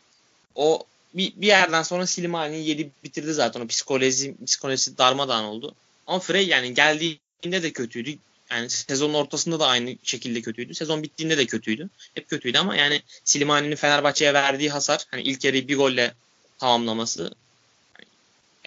o 0.56 0.84
bir, 1.14 1.34
bir 1.36 1.48
yerden 1.48 1.84
sonra 1.84 2.08
Silimani'yi 2.08 2.70
yedi 2.70 2.90
bitirdi 3.04 3.34
zaten. 3.34 3.62
O 3.62 3.68
psikoloji, 3.68 4.36
psikolojisi 4.46 4.98
darmadağın 4.98 5.44
oldu. 5.44 5.76
Ama 6.08 6.20
Frey 6.20 6.48
yani 6.48 6.74
geldiğinde 6.74 7.64
de 7.64 7.72
kötüydü. 7.72 8.18
Yani 8.52 8.70
sezonun 8.70 9.14
ortasında 9.14 9.60
da 9.60 9.68
aynı 9.68 9.96
şekilde 10.04 10.42
kötüydü. 10.42 10.74
Sezon 10.74 11.04
bittiğinde 11.04 11.38
de 11.38 11.46
kötüydü. 11.46 11.90
Hep 12.16 12.30
kötüydü 12.30 12.58
ama 12.58 12.76
yani 12.76 13.02
Silimani'nin 13.24 13.76
Fenerbahçe'ye 13.76 14.34
verdiği 14.34 14.70
hasar 14.70 15.06
hani 15.12 15.22
ilk 15.22 15.44
yarıyı 15.44 15.68
bir 15.68 15.78
golle 15.78 16.14
tamamlaması 16.58 17.32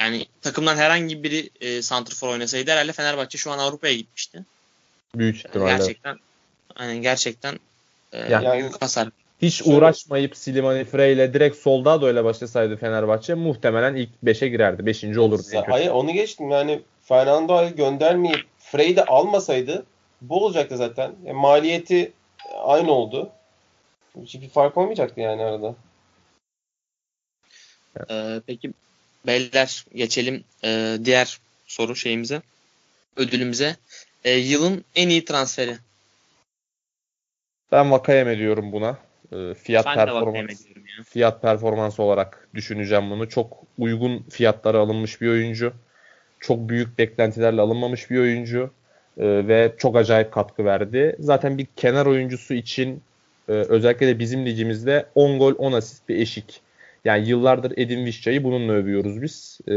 yani 0.02 0.26
takımdan 0.42 0.76
herhangi 0.76 1.22
biri 1.22 1.50
e, 1.60 1.82
santrfor 1.82 2.28
oynasaydı 2.28 2.70
herhalde 2.70 2.92
Fenerbahçe 2.92 3.38
şu 3.38 3.50
an 3.50 3.58
Avrupa'ya 3.58 3.94
gitmişti. 3.94 4.44
Büyük 5.14 5.36
ihtimalle. 5.36 5.70
Gerçekten 5.70 6.18
yani 6.80 7.00
gerçekten 7.00 7.58
e, 8.12 8.32
yani, 8.32 8.58
büyük 8.58 8.82
hasar. 8.82 9.08
Hiç 9.42 9.62
uğraşmayıp 9.64 10.36
Silimani 10.36 10.84
Frey 10.84 11.12
ile 11.12 11.34
direkt 11.34 11.56
solda 11.56 12.02
da 12.02 12.06
öyle 12.06 12.24
başlasaydı 12.24 12.76
Fenerbahçe 12.76 13.34
muhtemelen 13.34 13.94
ilk 13.94 14.10
5'e 14.24 14.48
girerdi. 14.48 14.86
5. 14.86 15.04
olurdu. 15.04 15.42
Hayır 15.68 15.90
onu 15.90 16.12
geçtim 16.12 16.50
yani 16.50 16.82
Fernando'yu 17.02 17.76
göndermeyip 17.76 18.44
Frey 18.58 18.96
de 18.96 19.04
almasaydı 19.04 19.86
bu 20.20 20.44
olacaktı 20.44 20.76
zaten. 20.76 21.12
Yani 21.24 21.38
maliyeti 21.38 22.12
aynı 22.64 22.92
oldu. 22.92 23.30
Hiçbir 24.22 24.48
fark 24.48 24.76
olmayacaktı 24.76 25.20
yani 25.20 25.42
arada. 25.42 25.74
Ee, 28.10 28.40
peki 28.46 28.72
beyler 29.26 29.84
geçelim 29.94 30.44
e, 30.64 30.98
diğer 31.04 31.38
soru 31.66 31.96
şeyimize. 31.96 32.42
Ödülümüze. 33.16 33.76
E, 34.24 34.30
yılın 34.30 34.84
en 34.94 35.08
iyi 35.08 35.24
transferi. 35.24 35.76
Ben 37.72 37.90
Vakayeme 37.90 38.38
diyorum 38.38 38.72
buna. 38.72 38.98
E, 39.32 39.54
fiyat 39.54 39.86
Ben 39.86 39.94
performans 39.94 40.62
fiyat 41.04 41.42
performansı 41.42 42.02
olarak 42.02 42.48
düşüneceğim 42.54 43.10
bunu. 43.10 43.28
Çok 43.28 43.56
uygun 43.78 44.22
fiyatlara 44.30 44.78
alınmış 44.78 45.20
bir 45.20 45.28
oyuncu. 45.28 45.72
Çok 46.40 46.68
büyük 46.68 46.98
beklentilerle 46.98 47.60
alınmamış 47.60 48.10
bir 48.10 48.18
oyuncu. 48.18 48.70
E, 49.18 49.48
ve 49.48 49.72
çok 49.78 49.96
acayip 49.96 50.32
katkı 50.32 50.64
verdi. 50.64 51.16
Zaten 51.18 51.58
bir 51.58 51.66
kenar 51.76 52.06
oyuncusu 52.06 52.54
için 52.54 53.02
e, 53.48 53.52
özellikle 53.52 54.06
de 54.06 54.18
bizim 54.18 54.46
ligimizde 54.46 55.06
10 55.14 55.38
gol 55.38 55.54
10 55.58 55.72
asist 55.72 56.08
bir 56.08 56.18
eşik. 56.18 56.60
Yani 57.04 57.28
yıllardır 57.28 57.72
Edin 57.76 58.04
Vişça'yı 58.04 58.44
bununla 58.44 58.72
övüyoruz 58.72 59.22
biz. 59.22 59.58
E, 59.68 59.74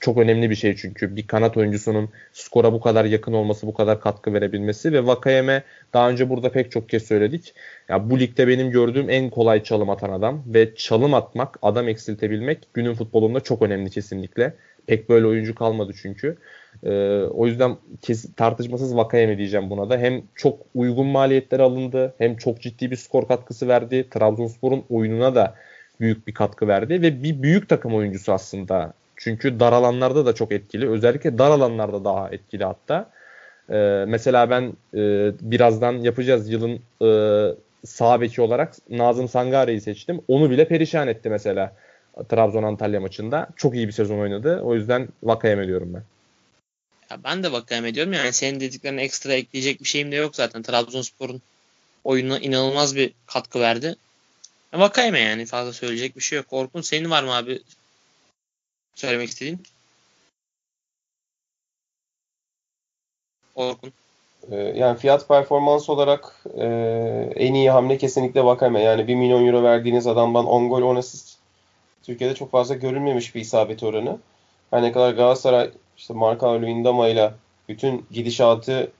çok 0.00 0.18
önemli 0.18 0.50
bir 0.50 0.54
şey 0.54 0.76
çünkü 0.76 1.16
bir 1.16 1.26
kanat 1.26 1.56
oyuncusunun 1.56 2.08
skora 2.32 2.72
bu 2.72 2.80
kadar 2.80 3.04
yakın 3.04 3.32
olması, 3.32 3.66
bu 3.66 3.74
kadar 3.74 4.00
katkı 4.00 4.32
verebilmesi 4.34 4.92
ve 4.92 5.06
Vakayeme 5.06 5.62
daha 5.92 6.10
önce 6.10 6.30
burada 6.30 6.52
pek 6.52 6.70
çok 6.70 6.88
kez 6.88 7.02
söyledik. 7.02 7.54
Ya 7.88 8.10
bu 8.10 8.20
ligde 8.20 8.48
benim 8.48 8.70
gördüğüm 8.70 9.10
en 9.10 9.30
kolay 9.30 9.62
çalım 9.62 9.90
atan 9.90 10.10
adam 10.10 10.42
ve 10.46 10.74
çalım 10.74 11.14
atmak, 11.14 11.58
adam 11.62 11.88
eksiltebilmek 11.88 12.58
günün 12.74 12.94
futbolunda 12.94 13.40
çok 13.40 13.62
önemli 13.62 13.90
kesinlikle. 13.90 14.54
Pek 14.86 15.08
böyle 15.08 15.26
oyuncu 15.26 15.54
kalmadı 15.54 15.92
çünkü. 16.02 16.36
Ee, 16.84 17.20
o 17.22 17.46
yüzden 17.46 17.76
kes, 18.02 18.34
tartışmasız 18.36 18.96
Vakayeme 18.96 19.38
diyeceğim 19.38 19.70
buna 19.70 19.90
da. 19.90 19.98
Hem 19.98 20.22
çok 20.34 20.60
uygun 20.74 21.06
maliyetler 21.06 21.60
alındı, 21.60 22.14
hem 22.18 22.36
çok 22.36 22.60
ciddi 22.60 22.90
bir 22.90 22.96
skor 22.96 23.28
katkısı 23.28 23.68
verdi. 23.68 24.06
Trabzonspor'un 24.10 24.84
oyununa 24.88 25.34
da 25.34 25.54
büyük 26.00 26.26
bir 26.26 26.34
katkı 26.34 26.68
verdi 26.68 27.02
ve 27.02 27.22
bir 27.22 27.42
büyük 27.42 27.68
takım 27.68 27.94
oyuncusu 27.94 28.32
aslında. 28.32 28.92
Çünkü 29.16 29.60
dar 29.60 29.72
alanlarda 29.72 30.26
da 30.26 30.34
çok 30.34 30.52
etkili. 30.52 30.88
Özellikle 30.90 31.38
dar 31.38 31.50
alanlarda 31.50 32.04
daha 32.04 32.30
etkili 32.30 32.64
hatta. 32.64 33.10
Ee, 33.70 34.04
mesela 34.08 34.50
ben 34.50 34.72
e, 34.94 35.32
birazdan 35.40 35.92
yapacağız 35.92 36.50
yılın 36.50 36.80
e, 37.02 37.08
sağ 37.84 38.20
beki 38.20 38.42
olarak 38.42 38.74
Nazım 38.90 39.28
Sangare'yi 39.28 39.80
seçtim. 39.80 40.20
Onu 40.28 40.50
bile 40.50 40.68
perişan 40.68 41.08
etti 41.08 41.30
mesela 41.30 41.72
Trabzon 42.28 42.62
Antalya 42.62 43.00
maçında. 43.00 43.48
Çok 43.56 43.74
iyi 43.74 43.86
bir 43.86 43.92
sezon 43.92 44.18
oynadı. 44.18 44.60
O 44.60 44.74
yüzden 44.74 45.08
Vakayeme 45.22 45.66
diyorum 45.66 45.94
ben. 45.94 46.02
Ya 47.10 47.24
ben 47.24 47.42
de 47.42 47.52
Vakayeme 47.52 47.94
diyorum 47.94 48.12
yani 48.12 48.32
senin 48.32 48.60
dediklerine 48.60 49.02
ekstra 49.02 49.32
ekleyecek 49.32 49.80
bir 49.80 49.88
şeyim 49.88 50.12
de 50.12 50.16
yok 50.16 50.36
zaten. 50.36 50.62
Trabzonspor'un 50.62 51.42
oyununa 52.04 52.38
inanılmaz 52.38 52.96
bir 52.96 53.12
katkı 53.26 53.60
verdi. 53.60 53.96
Vakayeme 54.74 55.20
yani 55.20 55.46
fazla 55.46 55.72
söyleyecek 55.72 56.16
bir 56.16 56.20
şey 56.20 56.36
yok. 56.36 56.46
Orkun 56.50 56.80
senin 56.80 57.10
var 57.10 57.22
mı 57.22 57.34
abi 57.36 57.62
söylemek 58.94 59.28
istediğin? 59.28 59.62
Orkun. 63.54 63.92
Ee, 64.50 64.56
Yani 64.56 64.98
fiyat 64.98 65.28
performans 65.28 65.88
olarak 65.88 66.44
e, 66.58 66.66
en 67.36 67.54
iyi 67.54 67.70
hamle 67.70 67.98
kesinlikle 67.98 68.44
Vakame. 68.44 68.82
Yani 68.82 69.08
1 69.08 69.14
milyon 69.14 69.46
euro 69.46 69.62
verdiğiniz 69.62 70.06
adamdan 70.06 70.46
10 70.46 70.68
gol 70.68 70.82
10 70.82 70.96
asist 70.96 71.38
Türkiye'de 72.02 72.34
çok 72.34 72.50
fazla 72.50 72.74
görülmemiş 72.74 73.34
bir 73.34 73.40
isabet 73.40 73.82
oranı. 73.82 74.18
Her 74.70 74.82
ne 74.82 74.92
kadar 74.92 75.12
Galatasaray 75.12 75.70
işte 75.96 76.14
Marka 76.14 76.60
Luyendama 76.60 77.08
ile 77.08 77.32
bütün 77.68 78.06
gidişatı 78.10 78.92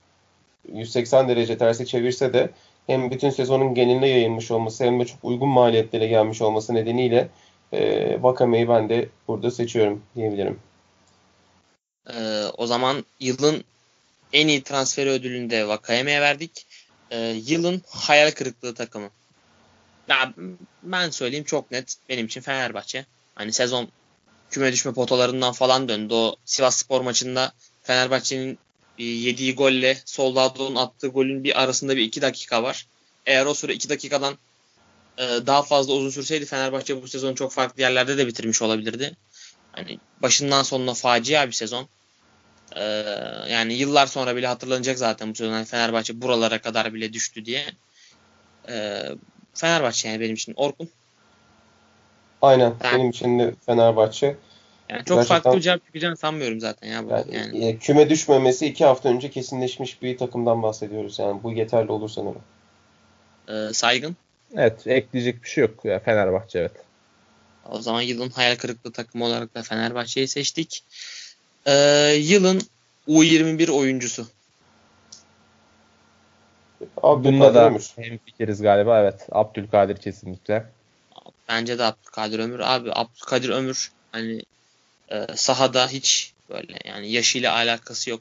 180 0.73 1.29
derece 1.29 1.59
tersi 1.59 1.87
çevirse 1.87 2.33
de 2.33 2.51
hem 2.87 3.11
bütün 3.11 3.31
sezonun 3.31 3.75
geneline 3.75 4.09
yayılmış 4.09 4.51
olması 4.51 4.85
hem 4.85 5.01
de 5.01 5.05
çok 5.05 5.19
uygun 5.23 5.49
maliyetlere 5.49 6.07
gelmiş 6.07 6.43
olması 6.43 6.75
nedeniyle 6.75 7.29
e, 7.73 8.23
Vakame'yi 8.23 8.69
ben 8.69 8.89
de 8.89 9.09
burada 9.29 9.51
seçiyorum 9.51 10.03
diyebilirim. 10.17 10.59
Ee, 12.15 12.45
o 12.57 12.67
zaman 12.67 13.05
yılın 13.21 13.65
en 14.33 14.49
iyi 14.49 14.63
transferi 14.63 15.11
ödülünü 15.11 15.51
de 15.51 15.69
Vakayeme'ye 15.69 16.21
verdik. 16.21 16.67
Ee, 17.11 17.19
yılın 17.47 17.83
hayal 17.91 18.31
kırıklığı 18.31 18.75
takımı. 18.75 19.11
Ya 20.09 20.33
ben 20.83 21.11
söyleyeyim 21.11 21.45
çok 21.45 21.71
net 21.71 21.97
benim 22.09 22.27
için 22.27 22.41
Fenerbahçe. 22.41 23.07
Hani 23.35 23.53
sezon 23.53 23.89
küme 24.51 24.73
düşme 24.73 24.93
potalarından 24.93 25.53
falan 25.53 25.89
döndü. 25.89 26.15
O 26.15 26.37
Sivas 26.45 26.77
Spor 26.77 27.01
maçında 27.01 27.53
Fenerbahçe'nin 27.83 28.59
yediği 29.05 29.55
golle 29.55 29.99
Soldado'nun 30.05 30.77
attığı 30.77 31.09
golün 31.09 31.45
bir 31.45 31.63
arasında 31.63 31.97
bir 31.97 32.03
iki 32.03 32.23
dakika 32.23 32.63
var. 32.63 32.87
Eğer 33.27 33.47
o 33.47 33.55
süre 33.55 33.75
iki 33.75 33.89
dakikadan 33.89 34.35
e, 35.19 35.23
daha 35.23 35.63
fazla 35.63 35.93
uzun 35.93 36.11
sürseydi 36.11 36.47
Fenerbahçe 36.47 37.03
bu 37.03 37.09
sezonu 37.09 37.35
çok 37.35 37.53
farklı 37.53 37.83
yerlerde 37.83 38.19
de 38.19 38.27
bitirmiş 38.27 38.63
olabilirdi. 38.63 39.17
Hani 39.73 39.99
başından 40.23 40.63
sonuna 40.63 40.95
facia 40.95 41.47
bir 41.47 41.53
sezon. 41.53 41.89
Ee, 42.77 42.83
yani 43.49 43.75
yıllar 43.75 44.07
sonra 44.07 44.37
bile 44.37 44.47
hatırlanacak 44.47 44.99
zaten 44.99 45.31
bu 45.31 45.35
sezon 45.35 45.53
hani 45.53 45.65
Fenerbahçe 45.65 46.23
buralara 46.23 46.61
kadar 46.61 46.95
bile 46.95 47.13
düştü 47.13 47.45
diye. 47.45 47.65
Ee, 48.69 49.03
Fenerbahçe 49.55 50.09
yani 50.09 50.21
benim 50.21 50.35
için 50.35 50.55
Orkun. 50.57 50.91
Aynen 52.43 52.75
Ben- 52.83 52.95
benim 52.95 53.11
için 53.11 53.39
de 53.39 53.55
Fenerbahçe. 53.67 54.37
Yani 54.91 55.05
çok 55.05 55.17
Gerçekten- 55.19 55.25
farklı 55.43 55.57
bir 55.59 55.63
cevap 55.63 55.87
çıkacağını 55.87 56.17
sanmıyorum 56.17 56.61
zaten 56.61 56.89
ya. 56.89 57.05
bu. 57.07 57.11
Yani, 57.11 57.35
Yani, 57.37 57.67
e, 57.67 57.77
küme 57.79 58.11
düşmemesi 58.11 58.67
iki 58.67 58.85
hafta 58.85 59.09
önce 59.09 59.31
kesinleşmiş 59.31 60.03
bir 60.03 60.19
takımdan 60.19 60.63
bahsediyoruz. 60.63 61.19
Yani 61.19 61.43
bu 61.43 61.53
yeterli 61.53 61.93
olur 61.93 62.09
sanırım. 62.09 62.43
e, 63.49 63.73
saygın. 63.73 64.17
Evet 64.57 64.87
ekleyecek 64.87 65.43
bir 65.43 65.49
şey 65.49 65.63
yok. 65.63 65.85
Ya, 65.85 65.99
Fenerbahçe 66.01 66.59
evet. 66.59 66.73
O 67.71 67.81
zaman 67.81 68.03
yılın 68.03 68.31
hayal 68.31 68.57
kırıklığı 68.57 68.93
takımı 68.93 69.25
olarak 69.25 69.55
da 69.55 69.63
Fenerbahçe'yi 69.63 70.29
seçtik. 70.29 70.83
Ee, 71.67 71.73
yılın 72.19 72.61
U21 73.09 73.69
oyuncusu. 73.71 74.27
Abdülkadir 77.03 77.39
Bunda 77.39 77.55
da 77.55 77.67
Ömür. 77.67 77.91
hemfikiriz 77.97 78.63
galiba 78.63 79.01
evet. 79.01 79.27
Abdülkadir 79.33 79.97
kesinlikle. 79.97 80.67
Bence 81.49 81.79
de 81.79 81.85
Abdülkadir 81.85 82.39
Ömür. 82.39 82.61
Abi 82.61 82.91
Abdülkadir 82.93 83.49
Ömür 83.49 83.93
hani 84.13 84.43
e, 85.11 85.27
sahada 85.35 85.89
hiç 85.89 86.33
böyle 86.51 86.79
yani 86.85 87.11
yaşıyla 87.13 87.55
alakası 87.55 88.11
yok. 88.11 88.21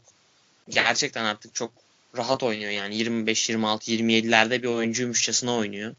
Gerçekten 0.69 1.25
artık 1.25 1.55
çok 1.55 1.71
rahat 2.17 2.43
oynuyor 2.43 2.71
yani 2.71 2.95
25, 2.95 3.49
26, 3.49 3.91
27'lerde 3.91 4.63
bir 4.63 4.67
oyuncuymuşçasına 4.67 5.55
oynuyor. 5.55 5.95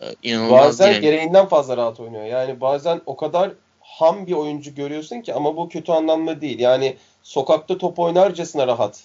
E, 0.00 0.14
inanılmaz 0.22 0.66
Bazen 0.66 0.86
dinamik. 0.86 1.02
gereğinden 1.02 1.46
fazla 1.46 1.76
rahat 1.76 2.00
oynuyor. 2.00 2.24
Yani 2.24 2.60
bazen 2.60 3.00
o 3.06 3.16
kadar 3.16 3.52
ham 3.80 4.26
bir 4.26 4.32
oyuncu 4.32 4.74
görüyorsun 4.74 5.20
ki 5.20 5.34
ama 5.34 5.56
bu 5.56 5.68
kötü 5.68 5.92
anlamda 5.92 6.40
değil. 6.40 6.58
Yani 6.58 6.96
sokakta 7.22 7.78
top 7.78 7.98
oynarcasına 7.98 8.66
rahat. 8.66 9.02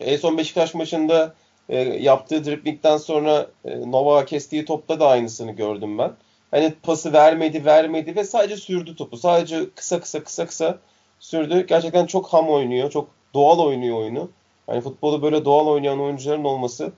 En 0.00 0.16
son 0.16 0.38
Beşiktaş 0.38 0.74
maçında 0.74 1.34
e, 1.68 1.78
yaptığı 1.78 2.44
driplingden 2.44 2.96
sonra 2.96 3.46
e, 3.64 3.90
Novak'a 3.90 4.24
kestiği 4.24 4.64
topta 4.64 5.00
da 5.00 5.08
aynısını 5.08 5.52
gördüm 5.52 5.98
ben. 5.98 6.12
Hani 6.50 6.74
pası 6.82 7.12
vermedi 7.12 7.64
vermedi 7.64 8.16
ve 8.16 8.24
sadece 8.24 8.56
sürdü 8.56 8.96
topu. 8.96 9.16
Sadece 9.16 9.70
kısa 9.74 10.00
kısa 10.00 10.24
kısa 10.24 10.46
kısa 10.46 10.78
sürdü. 11.20 11.66
Gerçekten 11.66 12.06
çok 12.06 12.28
ham 12.28 12.48
oynuyor. 12.48 12.90
Çok 12.90 13.08
doğal 13.34 13.58
oynuyor 13.58 13.96
oyunu. 13.96 14.30
Hani 14.66 14.80
futbolu 14.80 15.22
böyle 15.22 15.44
doğal 15.44 15.66
oynayan 15.66 16.00
oyuncuların 16.00 16.44
olması 16.44 16.92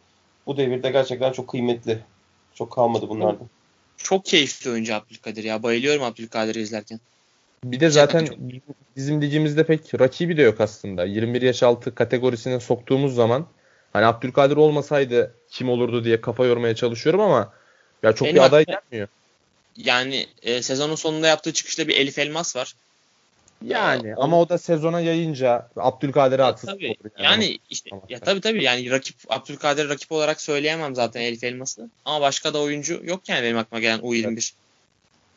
bu 0.46 0.56
devirde 0.56 0.90
gerçekten 0.90 1.32
çok 1.32 1.48
kıymetli. 1.48 1.98
Çok 2.54 2.72
kalmadı 2.72 3.08
bunlardan. 3.08 3.48
Çok 3.96 4.24
keyifli 4.24 4.70
oyuncu 4.70 4.94
Abdülkadir 4.94 5.44
ya. 5.44 5.62
Bayılıyorum 5.62 6.02
Abdülkadir'i 6.02 6.60
izlerken. 6.60 7.00
Bir 7.64 7.80
de 7.80 7.90
zaten 7.90 8.28
bizim 8.96 9.22
ligimizde 9.22 9.66
pek 9.66 10.00
rakibi 10.00 10.36
de 10.36 10.42
yok 10.42 10.60
aslında. 10.60 11.04
21 11.04 11.42
yaş 11.42 11.62
altı 11.62 11.94
kategorisine 11.94 12.60
soktuğumuz 12.60 13.14
zaman 13.14 13.46
hani 13.92 14.06
Abdülkadir 14.06 14.56
olmasaydı 14.56 15.34
kim 15.48 15.68
olurdu 15.68 16.04
diye 16.04 16.20
kafa 16.20 16.46
yormaya 16.46 16.74
çalışıyorum 16.74 17.20
ama 17.20 17.52
ya 18.02 18.12
çok 18.12 18.26
Benim 18.26 18.36
bir 18.36 18.46
aday 18.46 18.64
gelmiyor. 18.64 19.08
Yani 19.76 20.26
e, 20.42 20.62
sezonun 20.62 20.94
sonunda 20.94 21.26
yaptığı 21.26 21.52
çıkışta 21.52 21.88
bir 21.88 21.96
Elif 21.96 22.18
Elmas 22.18 22.56
var. 22.56 22.74
Yani 23.64 24.08
Ee, 24.08 24.14
ama 24.16 24.40
o 24.40 24.48
da 24.48 24.58
sezona 24.58 25.00
yayınca 25.00 25.68
Abdülkadir'e 25.76 26.42
Ya 26.42 26.48
haksız 26.48 26.70
tabii. 26.70 26.86
olur 26.88 27.10
Yani 27.18 27.58
işte 27.70 27.90
Tamam. 27.90 28.04
ya 28.08 28.20
tabii 28.20 28.40
tabii 28.40 28.64
yani 28.64 28.90
rakip 28.90 29.16
Abdülkadir 29.28 29.88
rakip 29.88 30.12
olarak 30.12 30.40
söyleyemem 30.40 30.94
zaten 30.94 31.20
Elif 31.20 31.44
Elmas'ı. 31.44 31.90
Ama 32.04 32.20
başka 32.20 32.54
da 32.54 32.60
oyuncu 32.60 33.00
yok 33.04 33.28
yani 33.28 33.42
benim 33.42 33.58
aklıma 33.58 33.80
gelen 33.80 33.98
U21. 33.98 34.52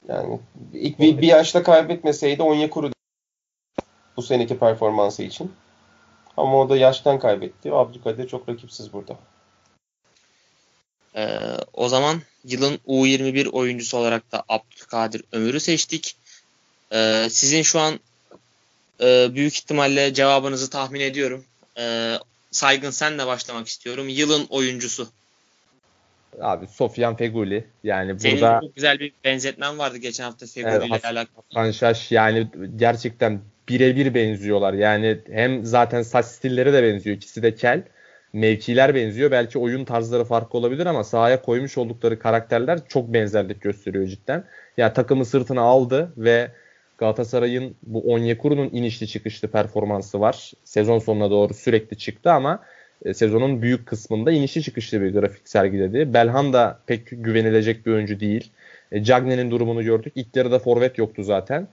Yani 0.07 0.39
ilk 0.73 0.99
bir, 0.99 1.17
bir 1.21 1.27
yaşta 1.27 1.63
kaybetmeseydi 1.63 2.41
Onyekuru 2.41 2.91
bu 4.17 4.21
seneki 4.21 4.57
performansı 4.59 5.23
için. 5.23 5.51
Ama 6.37 6.61
o 6.61 6.69
da 6.69 6.77
yaştan 6.77 7.19
kaybetti. 7.19 7.73
Abdülkadir 7.73 8.27
çok 8.27 8.49
rakipsiz 8.49 8.93
burada. 8.93 9.17
Ee, 11.15 11.39
o 11.73 11.89
zaman 11.89 12.21
yılın 12.45 12.79
U21 12.87 13.49
oyuncusu 13.49 13.97
olarak 13.97 14.31
da 14.31 14.43
Abdülkadir 14.49 15.23
Ömür'ü 15.31 15.59
seçtik. 15.59 16.15
Ee, 16.93 17.27
sizin 17.29 17.61
şu 17.61 17.79
an 17.79 17.99
e, 19.01 19.35
büyük 19.35 19.55
ihtimalle 19.55 20.13
cevabınızı 20.13 20.69
tahmin 20.69 20.99
ediyorum. 20.99 21.45
Ee, 21.77 22.15
Saygın 22.51 22.89
senle 22.89 23.27
başlamak 23.27 23.67
istiyorum. 23.67 24.09
Yılın 24.09 24.45
oyuncusu. 24.49 25.07
Abi 26.41 26.67
Sofyan 26.67 27.15
Feguli 27.15 27.67
yani 27.83 28.19
Senin 28.19 28.35
burada 28.35 28.59
çok 28.61 28.75
güzel 28.75 28.99
bir 28.99 29.11
benzetmen 29.23 29.77
vardı 29.77 29.97
geçen 29.97 30.23
hafta 30.23 30.45
Feguli 30.45 30.71
Evet, 30.71 30.85
ile 30.85 31.07
alakalı. 31.07 31.43
Hasan 31.53 31.71
Şaş 31.71 32.11
yani 32.11 32.47
gerçekten 32.75 33.41
birebir 33.69 34.13
benziyorlar. 34.13 34.73
Yani 34.73 35.19
hem 35.31 35.65
zaten 35.65 36.01
saç 36.01 36.25
stilleri 36.25 36.73
de 36.73 36.83
benziyor. 36.83 37.17
İkisi 37.17 37.43
de 37.43 37.55
kel 37.55 37.83
mevkiler 38.35 38.95
benziyor. 38.95 39.31
Belki 39.31 39.59
oyun 39.59 39.85
tarzları 39.85 40.25
farklı 40.25 40.59
olabilir 40.59 40.85
ama 40.85 41.03
sahaya 41.03 41.41
koymuş 41.41 41.77
oldukları 41.77 42.19
karakterler 42.19 42.79
çok 42.87 43.13
benzerlik 43.13 43.61
gösteriyor 43.61 44.07
cidden. 44.07 44.43
Ya 44.77 44.93
takımı 44.93 45.25
sırtına 45.25 45.61
aldı 45.61 46.13
ve 46.17 46.51
Galatasaray'ın 46.97 47.75
bu 47.83 48.13
Onyekuru'nun 48.13 48.69
inişli 48.71 49.07
çıkışlı 49.07 49.47
performansı 49.47 50.19
var. 50.19 50.51
Sezon 50.63 50.99
sonuna 50.99 51.31
doğru 51.31 51.53
sürekli 51.53 51.97
çıktı 51.97 52.31
ama 52.31 52.63
e, 53.05 53.13
sezonun 53.13 53.61
büyük 53.61 53.87
kısmında 53.87 54.31
inişli 54.31 54.63
çıkışlı 54.63 55.01
bir 55.01 55.13
grafik 55.13 55.49
sergiledi. 55.49 56.13
Belhan 56.13 56.53
da 56.53 56.79
pek 56.87 57.07
güvenilecek 57.11 57.85
bir 57.85 57.91
oyuncu 57.91 58.19
değil. 58.19 58.51
E, 58.91 59.03
Cagney'in 59.03 59.51
durumunu 59.51 59.83
gördük. 59.83 60.13
İlk 60.15 60.35
yarıda 60.35 60.59
forvet 60.59 60.97
yoktu 60.97 61.23
zaten. 61.23 61.67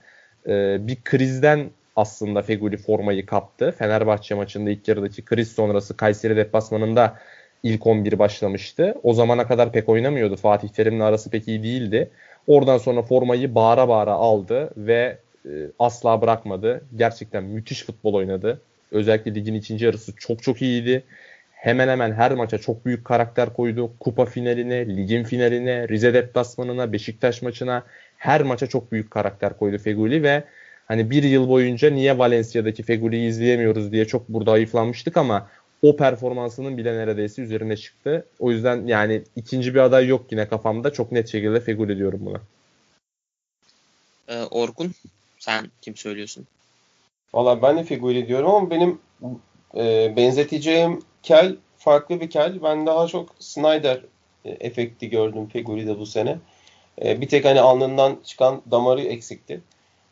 E, 0.47 0.77
bir 0.87 0.97
krizden 1.03 1.69
aslında 1.95 2.41
Feguli 2.41 2.77
formayı 2.77 3.25
kaptı. 3.25 3.75
Fenerbahçe 3.77 4.35
maçında 4.35 4.69
ilk 4.69 4.87
yarıdaki 4.87 5.25
kriz 5.25 5.51
sonrası 5.51 5.97
Kayseri 5.97 6.35
deplasmanında 6.35 7.17
ilk 7.63 7.87
11 7.87 8.19
başlamıştı. 8.19 8.95
O 9.03 9.13
zamana 9.13 9.47
kadar 9.47 9.71
pek 9.71 9.89
oynamıyordu. 9.89 10.35
Fatih 10.35 10.69
Terim'le 10.69 11.01
arası 11.01 11.29
pek 11.29 11.47
iyi 11.47 11.63
değildi. 11.63 12.09
Oradan 12.47 12.77
sonra 12.77 13.01
formayı 13.01 13.55
bağıra 13.55 13.89
bağıra 13.89 14.11
aldı 14.11 14.69
ve 14.77 15.17
e, 15.45 15.49
asla 15.79 16.21
bırakmadı. 16.21 16.81
Gerçekten 16.95 17.43
müthiş 17.43 17.85
futbol 17.85 18.13
oynadı. 18.13 18.61
Özellikle 18.91 19.35
ligin 19.35 19.53
ikinci 19.53 19.85
yarısı 19.85 20.15
çok 20.15 20.43
çok 20.43 20.61
iyiydi. 20.61 21.03
Hemen 21.51 21.87
hemen 21.87 22.11
her 22.11 22.31
maça 22.31 22.57
çok 22.57 22.85
büyük 22.85 23.05
karakter 23.05 23.53
koydu. 23.53 23.91
Kupa 23.99 24.25
finaline, 24.25 24.97
ligin 24.97 25.23
finaline, 25.23 25.87
Rize 25.87 26.13
deplasmanına, 26.13 26.93
Beşiktaş 26.93 27.41
maçına 27.41 27.83
her 28.17 28.41
maça 28.41 28.67
çok 28.67 28.91
büyük 28.91 29.11
karakter 29.11 29.57
koydu 29.57 29.77
Feguli 29.77 30.23
ve 30.23 30.43
hani 30.87 31.09
bir 31.09 31.23
yıl 31.23 31.49
boyunca 31.49 31.89
niye 31.89 32.17
Valencia'daki 32.17 32.83
Feguli'yi 32.83 33.29
izleyemiyoruz 33.29 33.91
diye 33.91 34.05
çok 34.05 34.29
burada 34.29 34.51
ayıflanmıştık 34.51 35.17
ama 35.17 35.49
o 35.81 35.95
performansının 35.95 36.77
bile 36.77 36.93
neredeyse 36.93 37.41
üzerine 37.41 37.77
çıktı. 37.77 38.25
O 38.39 38.51
yüzden 38.51 38.87
yani 38.87 39.23
ikinci 39.35 39.73
bir 39.73 39.79
aday 39.79 40.07
yok 40.07 40.25
yine 40.31 40.47
kafamda. 40.47 40.93
Çok 40.93 41.11
net 41.11 41.29
şekilde 41.29 41.59
Feguli 41.59 41.97
diyorum 41.97 42.19
buna. 42.25 42.41
Ee, 44.27 44.43
Orkun 44.43 44.91
sen 45.39 45.71
kim 45.81 45.95
söylüyorsun? 45.95 46.47
Valla 47.33 47.61
ben 47.61 47.77
de 47.77 47.83
Figuri 47.83 48.27
diyorum 48.27 48.49
ama 48.51 48.69
benim 48.69 48.99
e, 49.75 50.13
benzeteceğim 50.15 51.01
kel 51.23 51.55
farklı 51.77 52.21
bir 52.21 52.29
kel. 52.29 52.63
Ben 52.63 52.85
daha 52.85 53.07
çok 53.07 53.35
Snyder 53.39 54.01
e, 54.45 54.49
efekti 54.49 55.09
gördüm 55.09 55.47
Figuri'de 55.47 55.99
bu 55.99 56.05
sene. 56.05 56.37
E, 57.05 57.21
bir 57.21 57.27
tek 57.27 57.45
hani 57.45 57.61
alnından 57.61 58.19
çıkan 58.23 58.61
damarı 58.71 59.01
eksikti. 59.01 59.61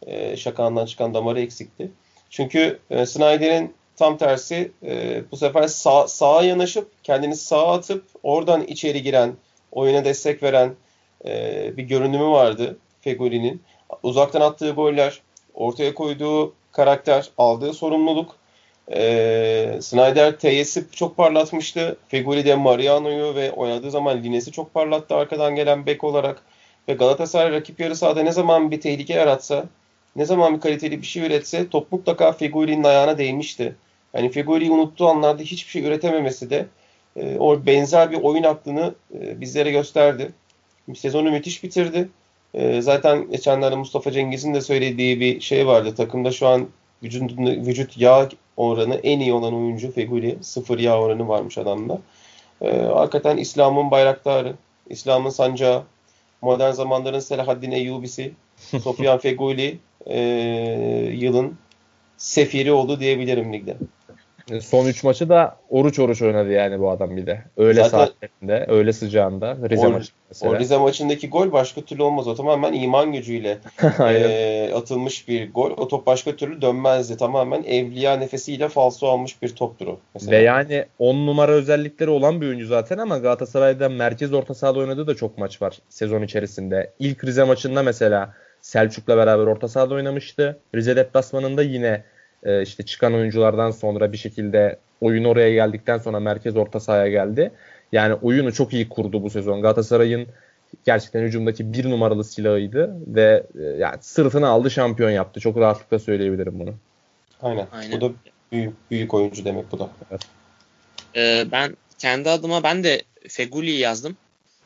E, 0.08 0.38
şakağından 0.38 0.86
çıkan 0.86 1.14
damarı 1.14 1.42
eksikti. 1.42 1.92
Çünkü 2.30 2.80
e, 2.90 3.06
Snyder'in 3.06 3.74
tam 3.96 4.18
tersi 4.18 4.72
e, 4.84 5.22
bu 5.32 5.38
sefer 5.38 5.68
sağ, 5.68 6.08
sağa 6.08 6.44
yanaşıp 6.44 7.04
kendini 7.04 7.36
sağa 7.36 7.74
atıp 7.74 8.06
oradan 8.24 8.64
içeri 8.64 9.04
giren, 9.04 9.34
oyuna 9.72 10.06
destek 10.06 10.44
veren 10.44 10.74
e, 11.26 11.78
bir 11.78 11.84
görünümü 11.84 12.26
vardı 12.26 12.78
Fegoli'nin. 13.02 13.62
Uzaktan 14.04 14.42
attığı 14.42 14.72
goller, 14.72 15.22
ortaya 15.54 15.94
koyduğu 15.94 16.54
karakter, 16.72 17.30
aldığı 17.38 17.74
sorumluluk. 17.74 18.36
E, 18.94 19.78
Snyder 19.82 20.40
Teyes'i 20.40 20.86
çok 20.92 21.18
parlatmıştı. 21.18 21.98
Fegoli 22.08 22.46
de 22.46 22.56
Mariano'yu 22.56 23.36
ve 23.36 23.52
oynadığı 23.52 23.92
zaman 23.92 24.24
Lines'i 24.24 24.52
çok 24.52 24.74
parlattı 24.74 25.16
arkadan 25.16 25.56
gelen 25.56 25.86
bek 25.86 26.04
olarak. 26.04 26.44
Ve 26.88 26.94
Galatasaray 26.94 27.52
rakip 27.52 27.80
yarı 27.80 27.96
sahada 27.96 28.24
ne 28.24 28.32
zaman 28.32 28.72
bir 28.72 28.82
tehlike 28.82 29.14
yaratsa, 29.14 29.66
ne 30.16 30.26
zaman 30.26 30.56
bir 30.56 30.62
kaliteli 30.62 31.02
bir 31.02 31.08
şey 31.08 31.26
üretse 31.26 31.70
top 31.70 31.92
mutlaka 31.92 32.32
Fegoli'nin 32.32 32.84
ayağına 32.84 33.18
değmişti. 33.18 33.76
Yani 34.14 34.30
Fegoli'yi 34.30 34.72
unuttuğu 34.72 35.08
anlarda 35.08 35.44
hiçbir 35.44 35.72
şey 35.72 35.84
üretememesi 35.84 36.50
de 36.50 36.66
e, 37.16 37.38
o 37.40 37.66
benzer 37.66 38.12
bir 38.12 38.22
oyun 38.22 38.44
aklını 38.44 38.94
e, 39.14 39.42
bizlere 39.42 39.72
gösterdi. 39.72 40.32
Sezonu 40.96 41.32
müthiş 41.32 41.64
bitirdi. 41.64 42.10
E, 42.54 42.82
zaten 42.82 43.32
geçenlerde 43.32 43.76
Mustafa 43.76 44.12
Cengiz'in 44.12 44.54
de 44.54 44.62
söylediği 44.62 45.20
bir 45.20 45.42
şey 45.42 45.68
vardı. 45.68 45.96
Takımda 45.96 46.32
şu 46.32 46.48
an 46.48 46.68
vücut, 47.04 47.40
vücut 47.40 47.98
yağ 47.98 48.30
oranı 48.58 48.96
en 48.96 49.20
iyi 49.20 49.34
olan 49.34 49.54
oyuncu 49.54 49.92
Feguli. 49.92 50.38
Sıfır 50.42 50.80
yağ 50.80 51.00
oranı 51.00 51.28
varmış 51.28 51.58
adamda. 51.58 52.02
E, 52.62 52.78
hakikaten 52.78 53.38
İslam'ın 53.38 53.92
bayraktarı, 53.92 54.54
İslam'ın 54.90 55.30
sancağı, 55.30 55.84
modern 56.42 56.72
zamanların 56.72 57.20
Selahaddin 57.20 57.72
Eyyubisi, 57.72 58.32
Sofyan 58.84 59.18
Feguli 59.18 59.78
e, 60.06 60.20
yılın 61.14 61.58
sefiri 62.18 62.72
oldu 62.72 63.00
diyebilirim 63.00 63.54
ligde. 63.54 63.76
Son 64.62 64.86
3 64.86 65.04
maçı 65.04 65.30
da 65.30 65.58
oruç 65.70 66.00
oruç 66.00 66.22
oynadı 66.22 66.52
yani 66.52 66.80
bu 66.80 66.90
adam 66.90 67.18
bir 67.18 67.26
de. 67.26 67.42
Öyle 67.58 67.84
Zaten- 67.84 67.98
saatlerinde, 67.98 68.66
öyle 68.70 68.94
sıcağında. 68.94 69.58
Rize 69.70 69.88
O- 69.88 69.92
maçı 69.92 70.12
mesela. 70.30 70.52
O 70.52 70.60
Rize 70.60 70.78
maçındaki 70.78 71.30
gol 71.30 71.52
başka 71.52 71.82
türlü 71.82 72.04
olmaz. 72.04 72.28
O 72.28 72.36
tamamen 72.36 72.74
iman 72.74 73.12
gücüyle 73.14 73.58
e, 74.00 74.72
atılmış 74.76 75.28
bir 75.28 75.54
gol. 75.54 75.72
O 75.72 75.88
top 75.88 76.06
başka 76.06 76.36
türlü 76.36 76.62
dönmezdi. 76.62 77.18
Tamamen 77.18 77.64
evliya 77.64 78.18
nefesiyle 78.18 78.70
falso 78.70 79.08
almış 79.08 79.42
bir 79.42 79.50
toptur 79.50 79.88
o. 79.88 80.00
Mesela. 80.14 80.32
Ve 80.32 80.42
yani 80.42 80.86
10 81.00 81.16
numara 81.28 81.52
özellikleri 81.52 82.10
olan 82.10 82.42
bir 82.42 82.48
oyuncu 82.48 82.68
zaten 82.68 82.98
ama 82.98 83.18
Galatasaray'da 83.18 83.90
merkez 83.90 84.34
orta 84.34 84.54
sahada 84.54 84.80
oynadığı 84.80 85.08
da 85.08 85.16
çok 85.16 85.38
maç 85.38 85.62
var 85.62 85.78
sezon 85.90 86.22
içerisinde. 86.22 86.92
İlk 87.00 87.24
Rize 87.26 87.44
maçında 87.44 87.84
mesela 87.84 88.34
Selçuk'la 88.62 89.18
beraber 89.18 89.44
orta 89.44 89.68
sahada 89.68 89.94
oynamıştı. 89.94 90.60
Rize 90.76 90.96
deplasmanında 90.96 91.64
yine 91.64 92.04
e, 92.44 92.62
işte 92.62 92.84
çıkan 92.84 93.14
oyunculardan 93.14 93.72
sonra 93.72 94.12
bir 94.12 94.18
şekilde 94.18 94.78
oyun 95.02 95.24
oraya 95.24 95.54
geldikten 95.54 95.98
sonra 95.98 96.20
merkez 96.20 96.58
orta 96.58 96.80
sahaya 96.80 97.08
geldi. 97.08 97.52
Yani 97.92 98.14
oyunu 98.14 98.54
çok 98.54 98.74
iyi 98.74 98.90
kurdu 98.90 99.24
bu 99.24 99.30
sezon. 99.30 99.62
Galatasaray'ın 99.62 100.28
gerçekten 100.86 101.22
hücumdaki 101.22 101.74
bir 101.74 101.90
numaralı 101.90 102.24
silahıydı 102.24 102.96
ve 103.08 103.44
e, 103.60 103.64
yani 103.64 103.98
sırtına 104.02 104.50
aldı 104.50 104.72
şampiyon 104.72 105.10
yaptı. 105.10 105.40
Çok 105.40 105.58
rahatlıkla 105.58 106.00
söyleyebilirim 106.00 106.60
bunu. 106.60 106.74
Aynen. 107.42 107.68
Aynen. 107.72 107.92
Bu 107.92 108.02
da 108.02 108.14
büyük, 108.52 108.74
büyük 108.92 109.14
oyuncu 109.14 109.46
demek 109.46 109.72
bu 109.72 109.80
da. 109.80 109.90
Ee, 111.16 111.46
ben 111.52 111.76
kendi 111.98 112.30
adıma 112.30 112.64
ben 112.64 112.84
de 112.84 113.02
Feguli'yi 113.30 113.80
yazdım. 113.80 114.18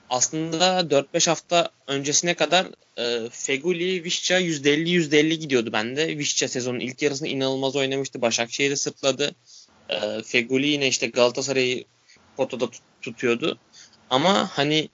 Aslında 0.10 0.91
4-5 0.91 1.28
hafta 1.30 1.70
öncesine 1.88 2.34
kadar 2.34 2.68
e, 2.98 3.30
Feguli, 3.30 4.04
Vişça 4.04 4.41
%50-%50 4.41 5.34
gidiyordu 5.34 5.74
bende. 5.74 6.18
Vişça 6.18 6.48
sezonun 6.48 6.80
ilk 6.80 7.02
yarısında 7.02 7.30
inanılmaz 7.30 7.76
oynamıştı. 7.76 8.22
Başakşehir'i 8.22 8.78
sırtladı. 8.78 9.36
E, 9.89 10.22
Feguli 10.26 10.68
yine 10.68 10.88
işte 10.88 11.08
Galatasaray'ı 11.08 11.84
potada 12.38 12.65
tut- 12.65 12.82
tutuyordu. 13.02 13.58
Ama 14.10 14.50
hani 14.54 14.89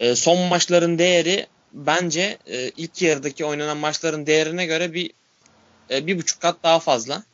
e, 0.00 0.14
son 0.14 0.38
maçların 0.38 0.98
değeri 0.98 1.46
bence 1.72 2.38
e, 2.46 2.70
ilk 2.76 3.02
yarıdaki 3.02 3.44
oynanan 3.44 3.76
maçların 3.76 4.26
değerine 4.26 4.66
göre 4.66 4.92
bir 4.92 5.10
e, 5.90 6.06
bir 6.06 6.18
buçuk 6.18 6.40
kat 6.40 6.56
daha 6.62 6.80
fazla. 6.80 7.24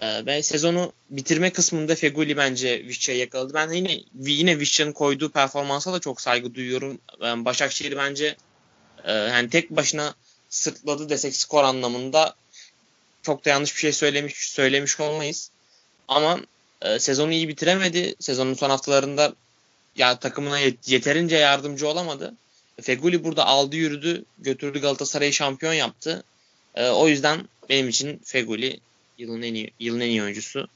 Ee, 0.00 0.26
ve 0.26 0.42
sezonu 0.42 0.92
bitirme 1.10 1.50
kısmında 1.50 1.94
Feguli 1.94 2.36
bence 2.36 2.84
Vişça'yı 2.84 3.18
yakaladı. 3.18 3.54
Ben 3.54 3.72
yine 3.72 4.00
yine 4.14 4.58
Vişça'nın 4.58 4.92
koyduğu 4.92 5.30
performansa 5.30 5.92
da 5.92 5.98
çok 5.98 6.20
saygı 6.20 6.54
duyuyorum. 6.54 6.98
Ben 7.20 7.44
Başakşehir 7.44 7.96
bence 7.96 8.36
e, 9.04 9.12
yani 9.12 9.50
tek 9.50 9.70
başına 9.70 10.14
sırtladı 10.50 11.08
desek 11.08 11.36
skor 11.36 11.64
anlamında 11.64 12.34
çok 13.22 13.44
da 13.44 13.50
yanlış 13.50 13.74
bir 13.74 13.80
şey 13.80 13.92
söylemiş 13.92 14.34
söylemiş 14.34 15.00
olmayız. 15.00 15.50
Ama 16.08 16.40
e, 16.82 16.98
sezonu 16.98 17.32
iyi 17.32 17.48
bitiremedi. 17.48 18.14
Sezonun 18.20 18.54
son 18.54 18.70
haftalarında 18.70 19.34
ya 19.96 20.18
takımına 20.18 20.60
yet- 20.60 20.90
yeterince 20.90 21.36
yardımcı 21.36 21.88
olamadı. 21.88 22.34
Feguli 22.82 23.24
burada 23.24 23.46
aldı 23.46 23.76
yürüdü, 23.76 24.24
götürdü 24.38 24.80
Galatasaray'ı 24.80 25.32
şampiyon 25.32 25.72
yaptı. 25.72 26.24
E, 26.74 26.88
o 26.88 27.08
yüzden 27.08 27.48
benim 27.68 27.88
için 27.88 28.20
Feguli 28.24 28.80
yılın 29.18 29.42
en 29.42 29.54
iyi, 29.54 29.70
yılın 29.80 30.00
en 30.00 30.08
iyi 30.08 30.22
oyuncusu. 30.22 30.68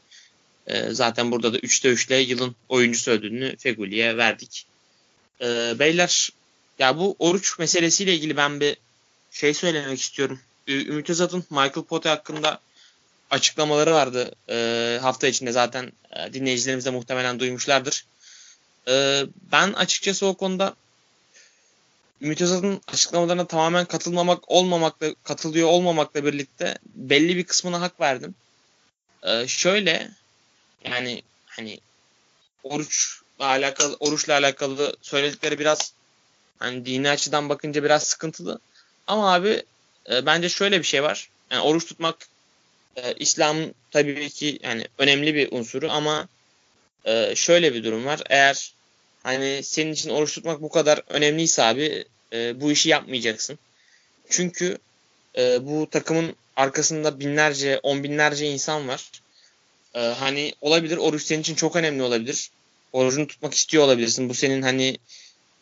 Ee, 0.67 0.91
zaten 0.91 1.33
burada 1.33 1.53
da 1.53 1.59
3'te 1.59 1.89
3'le 1.89 2.15
yılın 2.15 2.57
oyuncusu 2.69 3.11
ödülünü 3.11 3.57
Feguli'ye 3.57 4.17
verdik. 4.17 4.67
Ee, 5.41 5.75
beyler 5.79 6.31
ya 6.79 6.99
bu 6.99 7.17
oruç 7.19 7.59
meselesiyle 7.59 8.15
ilgili 8.15 8.37
ben 8.37 8.61
bir 8.61 8.77
şey 9.31 9.55
söylemek 9.55 10.01
istiyorum. 10.01 10.41
Ümit 10.69 11.11
Özat'ın 11.11 11.45
Michael 11.51 11.85
Pote 11.89 12.09
hakkında 12.09 12.61
açıklamaları 13.31 13.93
vardı 13.93 14.33
ee, 14.49 14.99
hafta 15.03 15.29
içinde 15.29 15.53
zaten 15.53 15.93
e, 16.17 16.33
dinleyicilerimiz 16.33 16.87
de 16.87 16.91
muhtemelen 16.91 17.41
duymuşlardır. 17.41 18.05
Ee, 18.89 19.23
ben 19.53 19.73
açıkçası 19.73 20.27
o 20.27 20.35
konuda 20.35 20.75
Ümit 22.23 22.43
açıklamalarına 22.89 23.47
tamamen 23.47 23.85
katılmamak 23.85 24.51
olmamakla 24.51 25.15
katılıyor 25.23 25.69
olmamakla 25.69 26.25
birlikte 26.25 26.79
belli 26.85 27.37
bir 27.37 27.45
kısmına 27.45 27.81
hak 27.81 28.01
verdim. 28.01 28.35
Ee, 29.23 29.47
şöyle 29.47 30.11
yani 30.85 31.23
hani 31.47 31.81
oruçla 32.63 33.47
alakalı 33.47 33.97
oruçla 34.01 34.35
alakalı 34.35 34.97
söyledikleri 35.03 35.59
biraz 35.59 35.93
hani 36.59 36.87
dini 36.87 37.11
açıdan 37.11 37.49
bakınca 37.49 37.85
biraz 37.85 38.03
sıkıntılı. 38.03 38.59
Ama 39.07 39.35
abi 39.35 39.63
e, 40.11 40.27
bence 40.27 40.49
şöyle 40.49 40.79
bir 40.79 40.87
şey 40.87 41.03
var. 41.03 41.31
Yani 41.51 41.63
oruç 41.63 41.87
tutmak 41.87 42.17
e, 42.97 43.15
İslam'ın 43.15 43.75
tabii 43.91 44.31
ki 44.31 44.59
yani 44.63 44.87
önemli 44.99 45.35
bir 45.35 45.49
unsuru 45.53 45.91
ama 45.91 46.29
e, 47.05 47.37
şöyle 47.37 47.75
bir 47.75 47.85
durum 47.85 48.07
var. 48.07 48.21
Eğer 48.31 48.73
hani 49.23 49.61
senin 49.63 49.93
için 49.93 50.11
oruç 50.11 50.35
tutmak 50.35 50.63
bu 50.63 50.69
kadar 50.69 51.03
önemliyse 51.09 51.63
abi 51.63 52.05
e, 52.33 52.61
bu 52.61 52.73
işi 52.73 52.89
yapmayacaksın. 52.89 53.59
Çünkü 54.31 54.79
e, 55.39 55.67
bu 55.67 55.89
takımın 55.91 56.37
arkasında 56.57 57.21
binlerce, 57.21 57.81
on 57.83 58.05
binlerce 58.05 58.47
insan 58.47 58.89
var. 58.89 59.11
E, 59.95 60.01
hani 60.01 60.55
olabilir 60.61 60.97
oruç 60.97 61.23
senin 61.23 61.41
için 61.41 61.55
çok 61.55 61.77
önemli 61.77 62.03
olabilir. 62.03 62.51
Orucunu 62.93 63.27
tutmak 63.27 63.55
istiyor 63.55 63.85
olabilirsin. 63.85 64.29
Bu 64.29 64.35
senin 64.35 64.63
hani 64.63 64.99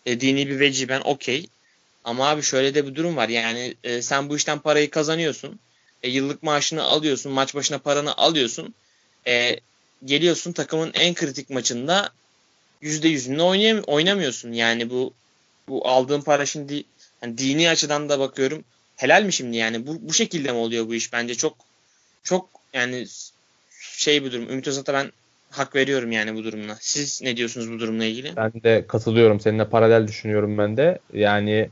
e, 0.06 0.20
dini 0.20 0.48
bir 0.48 0.60
veci 0.60 0.88
ben 0.88 1.00
okey. 1.00 1.46
Ama 2.04 2.28
abi 2.28 2.42
şöyle 2.42 2.74
de 2.74 2.86
bir 2.86 2.94
durum 2.94 3.16
var. 3.16 3.28
Yani 3.28 3.74
e, 3.84 4.02
sen 4.02 4.28
bu 4.28 4.36
işten 4.36 4.58
parayı 4.58 4.90
kazanıyorsun. 4.90 5.60
E, 6.02 6.08
yıllık 6.10 6.42
maaşını 6.42 6.82
alıyorsun. 6.82 7.32
Maç 7.32 7.54
başına 7.54 7.78
paranı 7.78 8.16
alıyorsun. 8.16 8.74
E, 9.26 9.60
geliyorsun 10.04 10.52
takımın 10.52 10.92
en 10.94 11.14
kritik 11.14 11.50
maçında 11.50 12.10
%100'ünle 12.82 13.42
oynayam 13.42 13.82
oynamıyorsun. 13.86 14.52
Yani 14.52 14.90
bu 14.90 15.12
bu 15.68 15.88
aldığın 15.88 16.20
para 16.20 16.46
şimdi 16.46 16.84
hani 17.20 17.38
dini 17.38 17.70
açıdan 17.70 18.08
da 18.08 18.18
bakıyorum. 18.18 18.64
Helal 18.96 19.22
mi 19.22 19.32
şimdi 19.32 19.56
yani? 19.56 19.86
Bu, 19.86 19.96
bu 20.00 20.12
şekilde 20.12 20.52
mi 20.52 20.58
oluyor 20.58 20.88
bu 20.88 20.94
iş? 20.94 21.12
Bence 21.12 21.34
çok 21.34 21.56
çok 22.22 22.48
yani 22.72 23.06
şey 23.80 24.24
bir 24.24 24.32
durum. 24.32 24.50
Ümit 24.50 24.68
Özat'a 24.68 24.94
ben 24.94 25.12
hak 25.50 25.76
veriyorum 25.76 26.12
yani 26.12 26.34
bu 26.34 26.44
durumla. 26.44 26.76
Siz 26.80 27.22
ne 27.22 27.36
diyorsunuz 27.36 27.72
bu 27.72 27.78
durumla 27.78 28.04
ilgili? 28.04 28.36
Ben 28.36 28.52
de 28.52 28.84
katılıyorum. 28.88 29.40
Seninle 29.40 29.68
paralel 29.68 30.08
düşünüyorum 30.08 30.58
ben 30.58 30.76
de. 30.76 30.98
Yani 31.12 31.70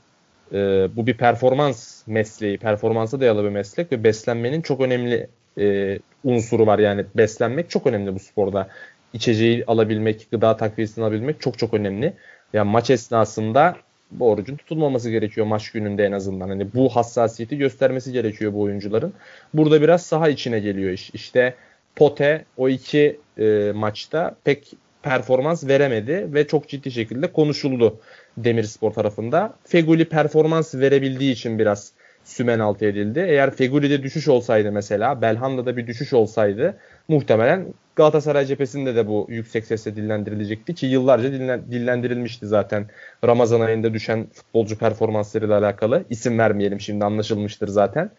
e, 0.53 0.57
bu 0.97 1.07
bir 1.07 1.15
performans 1.15 2.03
mesleği. 2.07 2.59
Performansa 2.59 3.21
dayalı 3.21 3.45
bir 3.45 3.49
meslek 3.49 3.93
ve 3.93 4.05
beslenmenin 4.05 4.63
çok 4.63 4.81
önemli 4.81 5.29
e, 5.59 5.99
unsuru 6.25 6.67
var. 6.67 6.79
Yani 6.79 7.05
beslenmek 7.15 7.71
çok 7.71 7.87
önemli 7.87 8.15
bu 8.15 8.19
sporda. 8.19 8.69
İçeceği 9.13 9.65
alabilmek, 9.67 10.29
gıda 10.31 10.57
takviyesini 10.57 11.05
alabilmek 11.05 11.41
çok 11.41 11.59
çok 11.59 11.75
önemli. 11.75 12.13
Yani 12.53 12.71
maç 12.71 12.91
esnasında 12.91 13.77
bu 14.11 14.31
orucun 14.31 14.57
tutulmaması 14.57 15.11
gerekiyor 15.11 15.47
maç 15.47 15.71
gününde 15.71 16.05
en 16.05 16.13
azından. 16.13 16.49
Hani 16.49 16.75
bu 16.75 16.89
hassasiyeti 16.89 17.59
göstermesi 17.59 18.13
gerekiyor 18.13 18.53
bu 18.53 18.61
oyuncuların. 18.61 19.13
Burada 19.55 19.83
biraz 19.83 20.03
saha 20.03 20.29
içine 20.29 20.61
geliyor 20.61 20.91
iş. 20.91 21.11
İşte 21.11 21.55
Pote 21.97 22.45
o 22.57 22.69
iki 22.69 23.21
e, 23.39 23.73
maçta 23.75 24.37
pek 24.45 24.73
performans 25.03 25.67
veremedi 25.67 26.29
ve 26.35 26.47
çok 26.47 26.69
ciddi 26.69 26.91
şekilde 26.91 27.33
konuşuldu 27.33 28.01
Demirspor 28.37 28.93
tarafında. 28.93 29.55
Feguli 29.65 30.05
performans 30.05 30.75
verebildiği 30.75 31.33
için 31.33 31.59
biraz 31.59 31.93
sümen 32.25 32.59
altı 32.59 32.85
edildi. 32.85 33.25
Eğer 33.29 33.51
Feguli'de 33.51 34.03
düşüş 34.03 34.29
olsaydı 34.29 34.73
mesela, 34.73 35.23
Belhanda'da 35.23 35.77
bir 35.77 35.87
düşüş 35.87 36.13
olsaydı 36.13 36.77
muhtemelen 37.09 37.67
Galatasaray 37.99 38.47
cephesinde 38.47 38.97
de 38.97 39.07
bu 39.07 39.27
yüksek 39.29 39.67
sesle 39.67 39.97
dillendirilecekti 39.97 40.75
ki 40.75 40.87
yıllarca 40.87 41.33
dillen, 41.33 41.63
dillendirilmişti 41.71 42.47
zaten 42.47 42.87
Ramazan 43.25 43.61
ayında 43.61 43.95
düşen 43.95 44.27
futbolcu 44.33 44.79
performanslarıyla 44.79 45.59
alakalı. 45.59 46.05
İsim 46.11 46.39
vermeyelim 46.39 46.81
şimdi 46.81 47.05
anlaşılmıştır 47.05 47.69
zaten. 47.69 48.11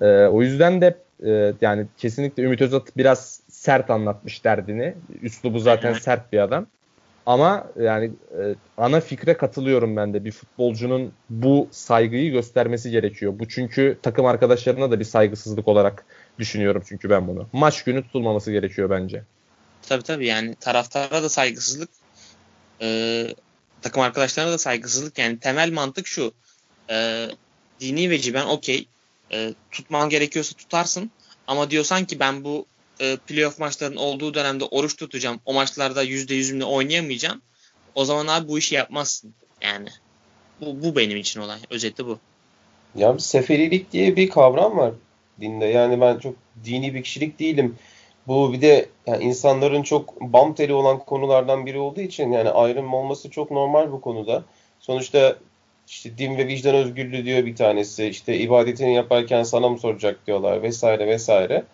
Ee, 0.00 0.06
o 0.06 0.42
yüzden 0.42 0.80
de 0.80 0.96
e, 1.24 1.52
yani 1.60 1.86
kesinlikle 1.96 2.42
Ümit 2.42 2.62
Özat 2.62 2.96
biraz 2.96 3.40
sert 3.48 3.90
anlatmış 3.90 4.44
derdini. 4.44 4.94
Üslubu 5.22 5.58
zaten 5.58 5.92
sert 5.92 6.32
bir 6.32 6.38
adam. 6.38 6.66
Ama 7.26 7.66
yani 7.80 8.10
e, 8.38 8.54
ana 8.78 9.00
fikre 9.00 9.34
katılıyorum 9.34 9.96
ben 9.96 10.14
de. 10.14 10.24
Bir 10.24 10.32
futbolcunun 10.32 11.12
bu 11.30 11.68
saygıyı 11.70 12.32
göstermesi 12.32 12.90
gerekiyor. 12.90 13.38
Bu 13.38 13.48
çünkü 13.48 13.98
takım 14.02 14.26
arkadaşlarına 14.26 14.90
da 14.90 15.00
bir 15.00 15.04
saygısızlık 15.04 15.68
olarak 15.68 16.04
düşünüyorum 16.38 16.82
çünkü 16.88 17.10
ben 17.10 17.28
bunu. 17.28 17.48
Maç 17.52 17.84
günü 17.84 18.02
tutulmaması 18.02 18.52
gerekiyor 18.52 18.90
bence. 18.90 19.22
Tabii 19.82 20.02
tabii. 20.02 20.26
Yani 20.26 20.54
taraftara 20.54 21.22
da 21.22 21.28
saygısızlık 21.28 21.90
e, 22.82 23.26
takım 23.82 24.02
arkadaşlarına 24.02 24.52
da 24.52 24.58
saygısızlık. 24.58 25.18
Yani 25.18 25.38
temel 25.38 25.72
mantık 25.72 26.06
şu 26.06 26.32
e, 26.90 27.26
dini 27.80 28.10
veci 28.10 28.34
ben 28.34 28.46
okey 28.46 28.88
e, 29.32 29.54
tutman 29.70 30.08
gerekiyorsa 30.08 30.56
tutarsın. 30.56 31.10
Ama 31.46 31.70
diyorsan 31.70 32.04
ki 32.04 32.20
ben 32.20 32.44
bu 32.44 32.66
e, 33.00 33.16
playoff 33.16 33.58
maçların 33.58 33.96
olduğu 33.96 34.34
dönemde 34.34 34.64
oruç 34.64 34.96
tutacağım 34.96 35.40
o 35.44 35.54
maçlarda 35.54 36.04
%100'ümle 36.04 36.64
oynayamayacağım. 36.64 37.42
O 37.94 38.04
zaman 38.04 38.26
abi 38.26 38.48
bu 38.48 38.58
işi 38.58 38.74
yapmazsın. 38.74 39.34
Yani 39.62 39.88
bu, 40.60 40.82
bu 40.82 40.96
benim 40.96 41.16
için 41.16 41.40
olay. 41.40 41.58
Özeti 41.70 42.06
bu. 42.06 42.18
Ya 42.94 43.14
bir 43.14 43.18
seferilik 43.18 43.92
diye 43.92 44.16
bir 44.16 44.30
kavram 44.30 44.76
var 44.76 44.92
dinde. 45.40 45.66
Yani 45.66 46.00
ben 46.00 46.18
çok 46.18 46.34
dini 46.64 46.94
bir 46.94 47.02
kişilik 47.02 47.38
değilim. 47.38 47.76
Bu 48.26 48.52
bir 48.52 48.60
de 48.60 48.88
yani 49.06 49.24
insanların 49.24 49.82
çok 49.82 50.20
bam 50.20 50.54
teli 50.54 50.72
olan 50.72 50.98
konulardan 50.98 51.66
biri 51.66 51.78
olduğu 51.78 52.00
için 52.00 52.32
yani 52.32 52.50
ayrım 52.50 52.94
olması 52.94 53.30
çok 53.30 53.50
normal 53.50 53.92
bu 53.92 54.00
konuda. 54.00 54.44
Sonuçta 54.80 55.36
işte 55.88 56.18
din 56.18 56.36
ve 56.38 56.46
vicdan 56.46 56.74
özgürlüğü 56.74 57.24
diyor 57.24 57.46
bir 57.46 57.56
tanesi. 57.56 58.06
İşte 58.06 58.38
ibadetini 58.38 58.94
yaparken 58.94 59.42
sana 59.42 59.68
mı 59.68 59.78
soracak 59.78 60.26
diyorlar 60.26 60.62
vesaire 60.62 61.06
vesaire. 61.06 61.64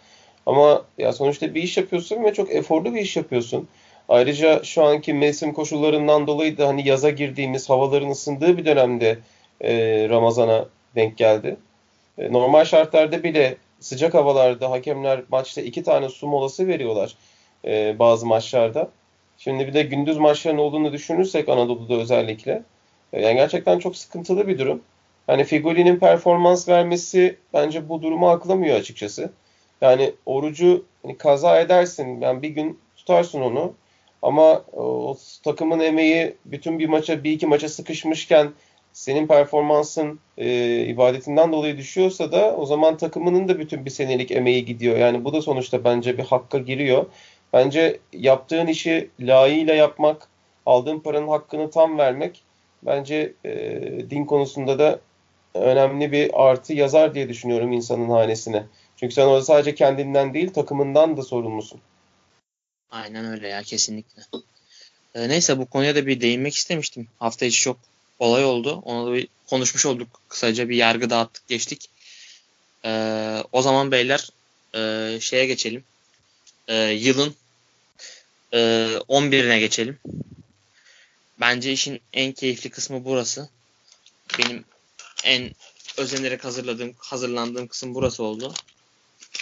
Ama 0.47 0.85
ya 0.99 1.13
sonuçta 1.13 1.55
bir 1.55 1.63
iş 1.63 1.77
yapıyorsun 1.77 2.25
ve 2.25 2.35
çok 2.35 2.53
eforlu 2.55 2.95
bir 2.95 3.01
iş 3.01 3.17
yapıyorsun. 3.17 3.69
Ayrıca 4.09 4.65
şu 4.65 4.85
anki 4.85 5.15
mevsim 5.15 5.53
koşullarından 5.53 6.27
dolayı 6.27 6.59
da 6.59 6.69
hani 6.69 6.89
yaza 6.89 7.11
girdiğimiz 7.11 7.71
havaların 7.71 8.11
ısındığı 8.11 8.59
bir 8.59 8.65
dönemde 8.65 9.19
e, 9.61 9.73
Ramazan'a 10.09 10.69
denk 10.95 11.19
geldi. 11.19 11.57
E, 12.19 12.33
normal 12.33 12.65
şartlarda 12.65 13.23
bile 13.23 13.57
sıcak 13.81 14.15
havalarda 14.15 14.71
hakemler 14.71 15.23
maçta 15.29 15.61
iki 15.61 15.83
tane 15.83 16.09
su 16.09 16.27
molası 16.27 16.67
veriyorlar 16.67 17.17
e, 17.65 17.99
bazı 17.99 18.27
maçlarda. 18.27 18.91
Şimdi 19.39 19.67
bir 19.67 19.75
de 19.75 19.83
gündüz 19.83 20.19
maçların 20.19 20.59
olduğunu 20.59 20.93
düşünürsek 20.93 21.49
Anadolu'da 21.49 21.95
özellikle. 21.95 22.63
E, 23.13 23.23
yani 23.23 23.35
gerçekten 23.35 23.79
çok 23.79 23.97
sıkıntılı 23.97 24.49
bir 24.49 24.59
durum. 24.59 24.83
Hani 25.27 25.45
Figoli'nin 25.45 25.99
performans 25.99 26.69
vermesi 26.69 27.37
bence 27.53 27.89
bu 27.89 28.03
durumu 28.03 28.29
aklamıyor 28.29 28.77
açıkçası. 28.77 29.33
Yani 29.81 30.13
orucu 30.27 30.85
hani 31.03 31.19
kaza 31.19 31.61
edersin. 31.61 32.21
Yani 32.21 32.43
bir 32.43 32.49
gün 32.49 32.79
tutarsın 32.97 33.41
onu. 33.41 33.75
Ama 34.23 34.65
o 34.73 35.17
takımın 35.45 35.81
emeği 35.81 36.37
bütün 36.45 36.79
bir 36.79 36.89
maça, 36.89 37.25
bir 37.25 37.33
iki 37.33 37.47
maça 37.47 37.69
sıkışmışken 37.69 38.51
senin 38.95 39.27
performansın 39.27 40.21
e, 40.39 40.81
ibadetinden 40.87 41.53
dolayı 41.53 41.77
düşüyorsa 41.77 42.33
da 42.33 42.57
o 42.57 42.67
zaman 42.67 42.97
takımının 42.97 43.49
da 43.49 43.59
bütün 43.59 43.85
bir 43.85 43.91
senelik 43.91 44.31
emeği 44.31 44.65
gidiyor. 44.65 44.97
Yani 44.97 45.25
bu 45.25 45.33
da 45.33 45.43
sonuçta 45.43 45.85
bence 45.85 46.19
bir 46.19 46.25
hakka 46.25 46.59
giriyor. 46.59 47.07
Bence 47.53 48.01
yaptığın 48.13 48.67
işi 48.67 49.11
layığıyla 49.21 49.75
yapmak, 49.75 50.29
aldığın 50.67 51.01
paranın 51.01 51.29
hakkını 51.29 51.71
tam 51.71 51.99
vermek 51.99 52.43
bence 52.83 53.33
e, 53.45 53.51
din 54.11 54.25
konusunda 54.25 54.79
da 54.79 55.01
önemli 55.55 56.13
bir 56.13 56.31
artı 56.49 56.73
yazar 56.73 57.15
diye 57.15 57.29
düşünüyorum 57.29 57.73
insanın 57.73 58.11
hanesine. 58.11 58.67
Çünkü 58.97 59.15
sen 59.15 59.27
orada 59.27 59.45
sadece 59.45 59.75
kendinden 59.75 60.35
değil 60.35 60.53
takımından 60.53 61.17
da 61.17 61.23
sorumlusun. 61.23 61.81
Aynen 62.91 63.25
öyle 63.25 63.49
ya 63.49 63.63
kesinlikle. 63.63 64.23
Ee, 65.15 65.29
neyse 65.29 65.59
bu 65.59 65.67
konuya 65.67 65.95
da 65.95 66.07
bir 66.07 66.21
değinmek 66.21 66.55
istemiştim. 66.55 67.09
Hafta 67.19 67.47
içi 67.47 67.61
çok 67.61 67.77
olay 68.25 68.45
oldu. 68.45 68.83
Onu 68.85 69.07
da 69.07 69.15
bir 69.15 69.29
konuşmuş 69.47 69.87
olduk. 69.87 70.21
Kısaca 70.29 70.69
bir 70.69 70.77
yargı 70.77 71.11
dağıttık 71.11 71.49
geçtik. 71.49 71.91
Ee, 72.85 73.43
o 73.53 73.63
zaman 73.63 73.91
beyler 73.91 74.29
e, 74.75 75.21
şeye 75.21 75.47
geçelim. 75.47 75.85
E, 76.69 76.75
yılın 76.77 77.35
e, 78.53 78.59
11'ine 79.09 79.59
geçelim. 79.59 79.99
Bence 81.41 81.73
işin 81.73 82.01
en 82.13 82.33
keyifli 82.33 82.71
kısmı 82.71 83.05
burası. 83.05 83.49
Benim 84.39 84.65
en 85.25 85.53
özenerek 85.97 86.45
hazırladığım, 86.45 86.95
hazırlandığım 86.99 87.67
kısım 87.67 87.95
burası 87.95 88.23
oldu. 88.23 88.55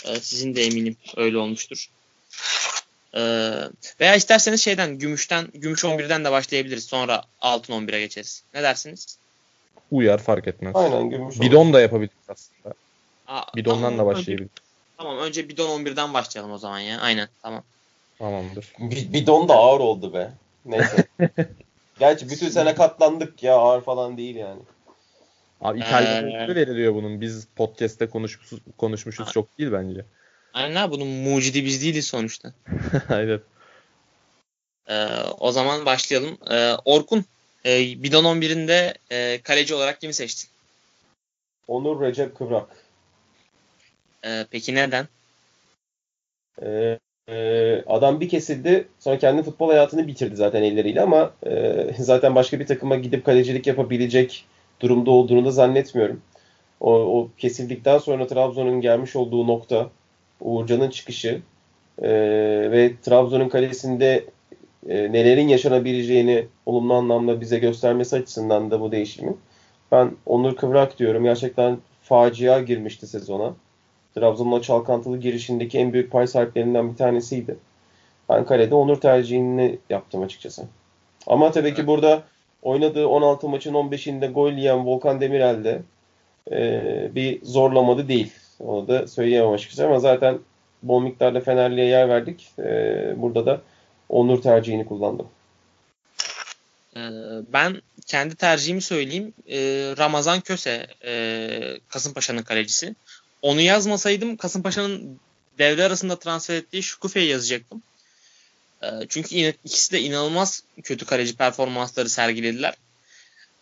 Ee, 0.05 0.21
sizin 0.21 0.55
de 0.55 0.65
eminim 0.65 0.97
öyle 1.17 1.39
olmuştur. 1.39 1.89
Ee, 3.17 3.53
veya 4.01 4.15
isterseniz 4.15 4.61
şeyden 4.65 4.99
gümüşten 4.99 5.49
gümüş 5.55 5.85
11'den 5.85 6.25
de 6.25 6.31
başlayabiliriz. 6.33 6.85
Sonra 6.85 7.23
altın 7.41 7.73
11'e 7.73 8.01
geçeriz. 8.01 8.45
Ne 8.55 8.63
dersiniz? 8.63 9.19
Uyar 9.91 10.19
fark 10.19 10.49
etmez. 10.49 10.77
Aynen 10.77 11.11
gümüş. 11.11 11.41
Bidon 11.41 11.73
da 11.73 11.81
yapabiliriz 11.81 12.29
aslında. 12.29 12.75
Aa, 13.27 13.43
Bidondan 13.57 13.81
tamam, 13.83 13.99
da 13.99 14.03
önce- 14.03 14.19
başlayabiliriz. 14.19 14.51
Tamam 14.97 15.19
önce 15.19 15.49
bidon 15.49 15.85
11'den 15.85 16.15
başlayalım 16.15 16.53
o 16.53 16.59
zaman 16.59 16.79
ya. 16.79 17.01
Aynen 17.01 17.29
tamam. 17.43 17.63
Tamamdır. 18.19 18.73
Bi- 18.79 19.13
Bidon 19.13 19.49
da 19.49 19.55
ağır 19.55 19.81
oldu 19.81 20.15
be. 20.15 20.33
Neyse. 20.65 21.07
Gerçi 21.99 22.31
bütün 22.31 22.49
sene 22.49 22.75
katlandık 22.75 23.43
ya 23.43 23.55
ağır 23.55 23.81
falan 23.81 24.17
değil 24.17 24.37
yani. 24.37 24.61
Abi 25.61 25.79
İtalyan 25.79 26.31
Ee, 26.31 26.45
ee... 26.53 26.55
veriliyor 26.55 26.95
bunun. 26.95 27.21
Biz 27.21 27.47
podcast'te 27.57 28.09
konuşmuşuz, 28.09 28.61
konuşmuşuz 28.79 29.33
çok 29.33 29.59
değil 29.59 29.73
bence. 29.73 30.05
Aynen 30.55 30.75
abi 30.75 30.93
bunun 30.93 31.09
mucidi 31.09 31.65
biz 31.65 31.83
değiliz 31.83 32.07
sonuçta. 32.07 32.53
Aynen. 33.09 33.41
Ee, 34.89 35.07
o 35.39 35.53
zaman 35.53 35.87
başlayalım. 35.87 36.39
Ee, 36.51 36.73
Orkun 36.85 37.25
e, 37.67 38.03
bidon 38.03 38.25
11'inde 38.25 38.95
e, 39.11 39.43
kaleci 39.43 39.75
olarak 39.75 40.01
kimi 40.01 40.15
seçtin? 40.15 40.51
Onur 41.69 42.01
Recep 42.01 42.37
Kıvrak. 42.37 42.69
Ee, 44.25 44.47
peki 44.51 44.75
neden? 44.75 45.09
Ee, 46.63 46.99
Ee, 47.29 47.85
adam 47.87 48.21
bir 48.21 48.29
kesildi 48.29 48.89
sonra 48.99 49.19
kendi 49.19 49.43
futbol 49.43 49.69
hayatını 49.69 50.07
bitirdi 50.07 50.37
zaten 50.37 50.63
elleriyle 50.63 51.01
ama 51.01 51.33
e, 51.47 51.87
zaten 51.99 52.35
başka 52.35 52.61
bir 52.61 52.67
takıma 52.67 52.97
gidip 52.97 53.25
kalecilik 53.25 53.67
yapabilecek 53.67 54.45
durumda 54.81 55.11
olduğunu 55.11 55.45
da 55.45 55.51
zannetmiyorum. 55.51 56.21
O, 56.81 56.93
o 56.93 57.29
kesildikten 57.39 57.99
sonra 57.99 58.27
Trabzon'un 58.27 58.81
gelmiş 58.81 59.17
olduğu 59.17 59.47
nokta, 59.47 59.91
Uğurcan'ın 60.43 60.91
çıkışı 60.91 61.41
e, 62.03 62.11
ve 62.71 62.93
Trabzon'un 63.03 63.49
kalesinde 63.49 64.25
e, 64.89 65.13
nelerin 65.13 65.49
yaşanabileceğini 65.49 66.47
olumlu 66.67 66.95
anlamda 66.95 67.41
bize 67.41 67.59
göstermesi 67.59 68.17
açısından 68.17 68.71
da 68.71 68.81
bu 68.81 68.93
değişimin. 68.93 69.39
Ben 69.93 70.11
Onur 70.27 70.57
Kıvrak 70.57 70.99
diyorum. 70.99 71.25
Gerçekten 71.25 71.79
facia 72.03 72.61
girmişti 72.61 73.07
sezona. 73.07 73.55
Trabzon'un 74.15 74.53
o 74.53 74.61
çalkantılı 74.61 75.21
girişindeki 75.21 75.79
en 75.79 75.93
büyük 75.93 76.13
pay 76.13 76.27
sahiplerinden 76.27 76.93
bir 76.93 76.97
tanesiydi. 76.97 77.57
Ben 78.29 78.45
kalede 78.45 78.75
Onur 78.75 78.97
tercihini 78.97 79.79
yaptım 79.91 80.23
açıkçası. 80.23 80.65
Ama 81.27 81.51
tabii 81.51 81.75
ki 81.75 81.87
burada 81.87 82.23
oynadığı 82.63 83.09
16 83.09 83.49
maçın 83.49 83.75
15'inde 83.75 84.33
gol 84.33 84.53
yiyen 84.53 84.87
Volkan 84.87 85.21
Demirel 85.21 85.65
de 85.65 85.83
e, 86.53 87.11
bir 87.15 87.45
zorlamadı 87.45 88.09
değil. 88.09 88.33
Onu 88.67 88.89
da 88.89 89.07
söyleyemem 89.07 89.53
açıkçası 89.53 89.87
ama 89.87 89.99
zaten 89.99 90.39
bol 90.83 91.03
miktarda 91.03 91.41
Fenerli'ye 91.41 91.87
yer 91.87 92.09
verdik. 92.09 92.51
E, 92.59 92.65
burada 93.17 93.47
da 93.47 93.61
Onur 94.09 94.43
tercihini 94.43 94.87
kullandım. 94.87 95.29
Ee, 96.97 97.01
ben 97.53 97.83
kendi 98.07 98.35
tercihimi 98.35 98.83
söyleyeyim. 98.83 99.35
Ee, 99.49 99.95
Ramazan 99.99 100.41
Köse 100.41 100.87
e, 101.05 101.81
Kasımpaşa'nın 101.89 102.43
kalecisi. 102.43 102.95
Onu 103.43 103.61
yazmasaydım 103.61 104.37
Kasımpaşa'nın 104.37 105.21
devre 105.59 105.85
arasında 105.85 106.19
transfer 106.19 106.55
ettiği 106.55 106.83
Şukufe'yi 106.83 107.29
yazacaktım. 107.29 107.83
Ee, 108.83 108.87
çünkü 109.09 109.55
ikisi 109.65 109.93
de 109.93 110.01
inanılmaz 110.01 110.63
kötü 110.83 111.07
kaleci 111.07 111.37
performansları 111.37 112.09
sergilediler. 112.09 112.75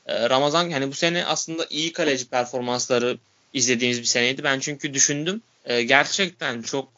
Ramazan 0.09 0.71
hani 0.71 0.89
bu 0.89 0.93
sene 0.93 1.25
aslında 1.25 1.67
iyi 1.71 1.93
kaleci 1.93 2.29
performansları 2.29 3.19
izlediğimiz 3.53 4.01
bir 4.01 4.07
seneydi. 4.07 4.45
Ben 4.45 4.61
çünkü 4.61 4.95
düşündüm. 4.95 5.43
gerçekten 5.67 6.63
çok 6.63 6.89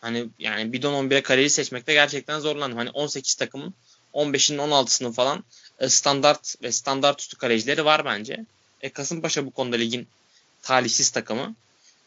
hani 0.00 0.28
yani 0.38 0.72
bidon 0.72 1.08
11'e 1.08 1.22
kaleci 1.22 1.50
seçmekte 1.50 1.92
gerçekten 1.92 2.40
zorlandım. 2.40 2.78
Hani 2.78 2.90
18 2.90 3.34
takımın 3.34 3.74
15'inin 4.14 4.58
16'sının 4.58 5.12
falan 5.12 5.44
e, 5.78 5.88
standart 5.88 6.54
ve 6.62 6.72
standart 6.72 7.20
üstü 7.20 7.36
kalecileri 7.36 7.84
var 7.84 8.04
bence. 8.04 8.44
E, 8.80 8.88
Kasımpaşa 8.88 9.46
bu 9.46 9.50
konuda 9.50 9.76
ligin 9.76 10.08
talihsiz 10.62 11.10
takımı. 11.10 11.54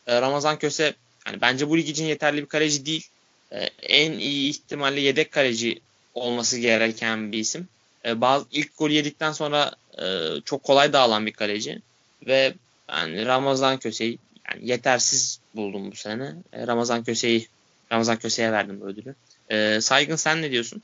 E, 0.07 0.21
Ramazan 0.21 0.59
Köse 0.59 0.95
yani 1.27 1.41
bence 1.41 1.69
bu 1.69 1.77
lig 1.77 1.89
için 1.89 2.05
yeterli 2.05 2.41
bir 2.41 2.47
kaleci 2.47 2.85
değil. 2.85 3.07
E, 3.51 3.69
en 3.81 4.11
iyi 4.11 4.49
ihtimalle 4.49 5.01
yedek 5.01 5.31
kaleci 5.31 5.79
olması 6.13 6.59
gereken 6.59 7.31
bir 7.31 7.39
isim. 7.39 7.67
E, 8.05 8.21
bazı 8.21 8.45
ilk 8.51 8.77
golü 8.77 8.93
yedikten 8.93 9.31
sonra 9.31 9.71
e, 9.97 10.05
çok 10.45 10.63
kolay 10.63 10.93
dağılan 10.93 11.25
bir 11.25 11.33
kaleci 11.33 11.81
ve 12.27 12.53
ben 12.89 13.25
Ramazan 13.25 13.77
Köse'yi 13.77 14.19
yani 14.49 14.67
yetersiz 14.69 15.39
buldum 15.55 15.91
bu 15.91 15.95
sene. 15.95 16.33
E, 16.53 16.67
Ramazan 16.67 17.03
Köse'yi 17.03 17.47
Ramazan 17.91 18.17
Köse'ye 18.17 18.51
verdim 18.51 18.81
bu 18.81 18.85
ödülü. 18.85 19.15
E, 19.49 19.81
Saygın 19.81 20.15
sen 20.15 20.41
ne 20.41 20.51
diyorsun? 20.51 20.81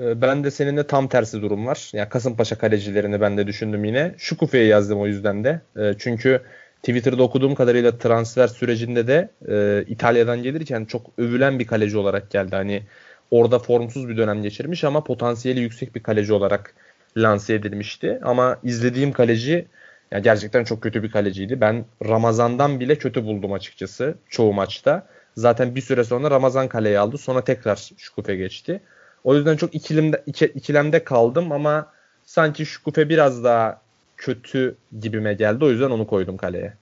Ee, 0.00 0.20
ben 0.20 0.44
de 0.44 0.50
seninle 0.50 0.86
tam 0.86 1.08
tersi 1.08 1.42
durum 1.42 1.66
var. 1.66 1.90
Yani 1.92 2.08
Kasımpaşa 2.08 2.58
kalecilerini 2.58 3.20
ben 3.20 3.36
de 3.36 3.46
düşündüm 3.46 3.84
yine. 3.84 4.14
Şu 4.18 4.36
kufeyi 4.36 4.68
yazdım 4.68 5.00
o 5.00 5.06
yüzden 5.06 5.44
de. 5.44 5.60
Ee, 5.78 5.94
çünkü 5.98 6.40
Twitter'da 6.82 7.22
okuduğum 7.22 7.54
kadarıyla 7.54 7.98
transfer 7.98 8.48
sürecinde 8.48 9.06
de 9.06 9.28
e, 9.48 9.84
İtalya'dan 9.88 10.42
gelirken 10.42 10.84
çok 10.84 11.10
övülen 11.18 11.58
bir 11.58 11.66
kaleci 11.66 11.98
olarak 11.98 12.30
geldi. 12.30 12.56
Hani 12.56 12.82
orada 13.30 13.58
formsuz 13.58 14.08
bir 14.08 14.16
dönem 14.16 14.42
geçirmiş 14.42 14.84
ama 14.84 15.04
potansiyeli 15.04 15.60
yüksek 15.60 15.94
bir 15.94 16.02
kaleci 16.02 16.32
olarak 16.32 16.74
lanse 17.16 17.54
edilmişti. 17.54 18.20
Ama 18.22 18.58
izlediğim 18.62 19.12
kaleci 19.12 19.66
yani 20.10 20.22
gerçekten 20.22 20.64
çok 20.64 20.82
kötü 20.82 21.02
bir 21.02 21.10
kaleciydi. 21.10 21.60
Ben 21.60 21.84
Ramazan'dan 22.04 22.80
bile 22.80 22.98
kötü 22.98 23.24
buldum 23.24 23.52
açıkçası 23.52 24.14
çoğu 24.28 24.52
maçta. 24.52 25.06
Zaten 25.36 25.74
bir 25.74 25.80
süre 25.80 26.04
sonra 26.04 26.30
Ramazan 26.30 26.68
kaleyi 26.68 26.98
aldı. 26.98 27.18
Sonra 27.18 27.44
tekrar 27.44 27.90
Şukufe 27.96 28.36
geçti. 28.36 28.80
O 29.24 29.34
yüzden 29.34 29.56
çok 29.56 29.74
ikilimde, 29.74 30.22
iki, 30.26 30.46
ikilemde 30.46 31.04
kaldım 31.04 31.52
ama 31.52 31.92
sanki 32.26 32.66
Şukufe 32.66 33.08
biraz 33.08 33.44
daha 33.44 33.80
kötü 34.16 34.76
gibime 35.00 35.34
geldi. 35.34 35.64
O 35.64 35.70
yüzden 35.70 35.90
onu 35.90 36.06
koydum 36.06 36.36
kaleye. 36.36 36.74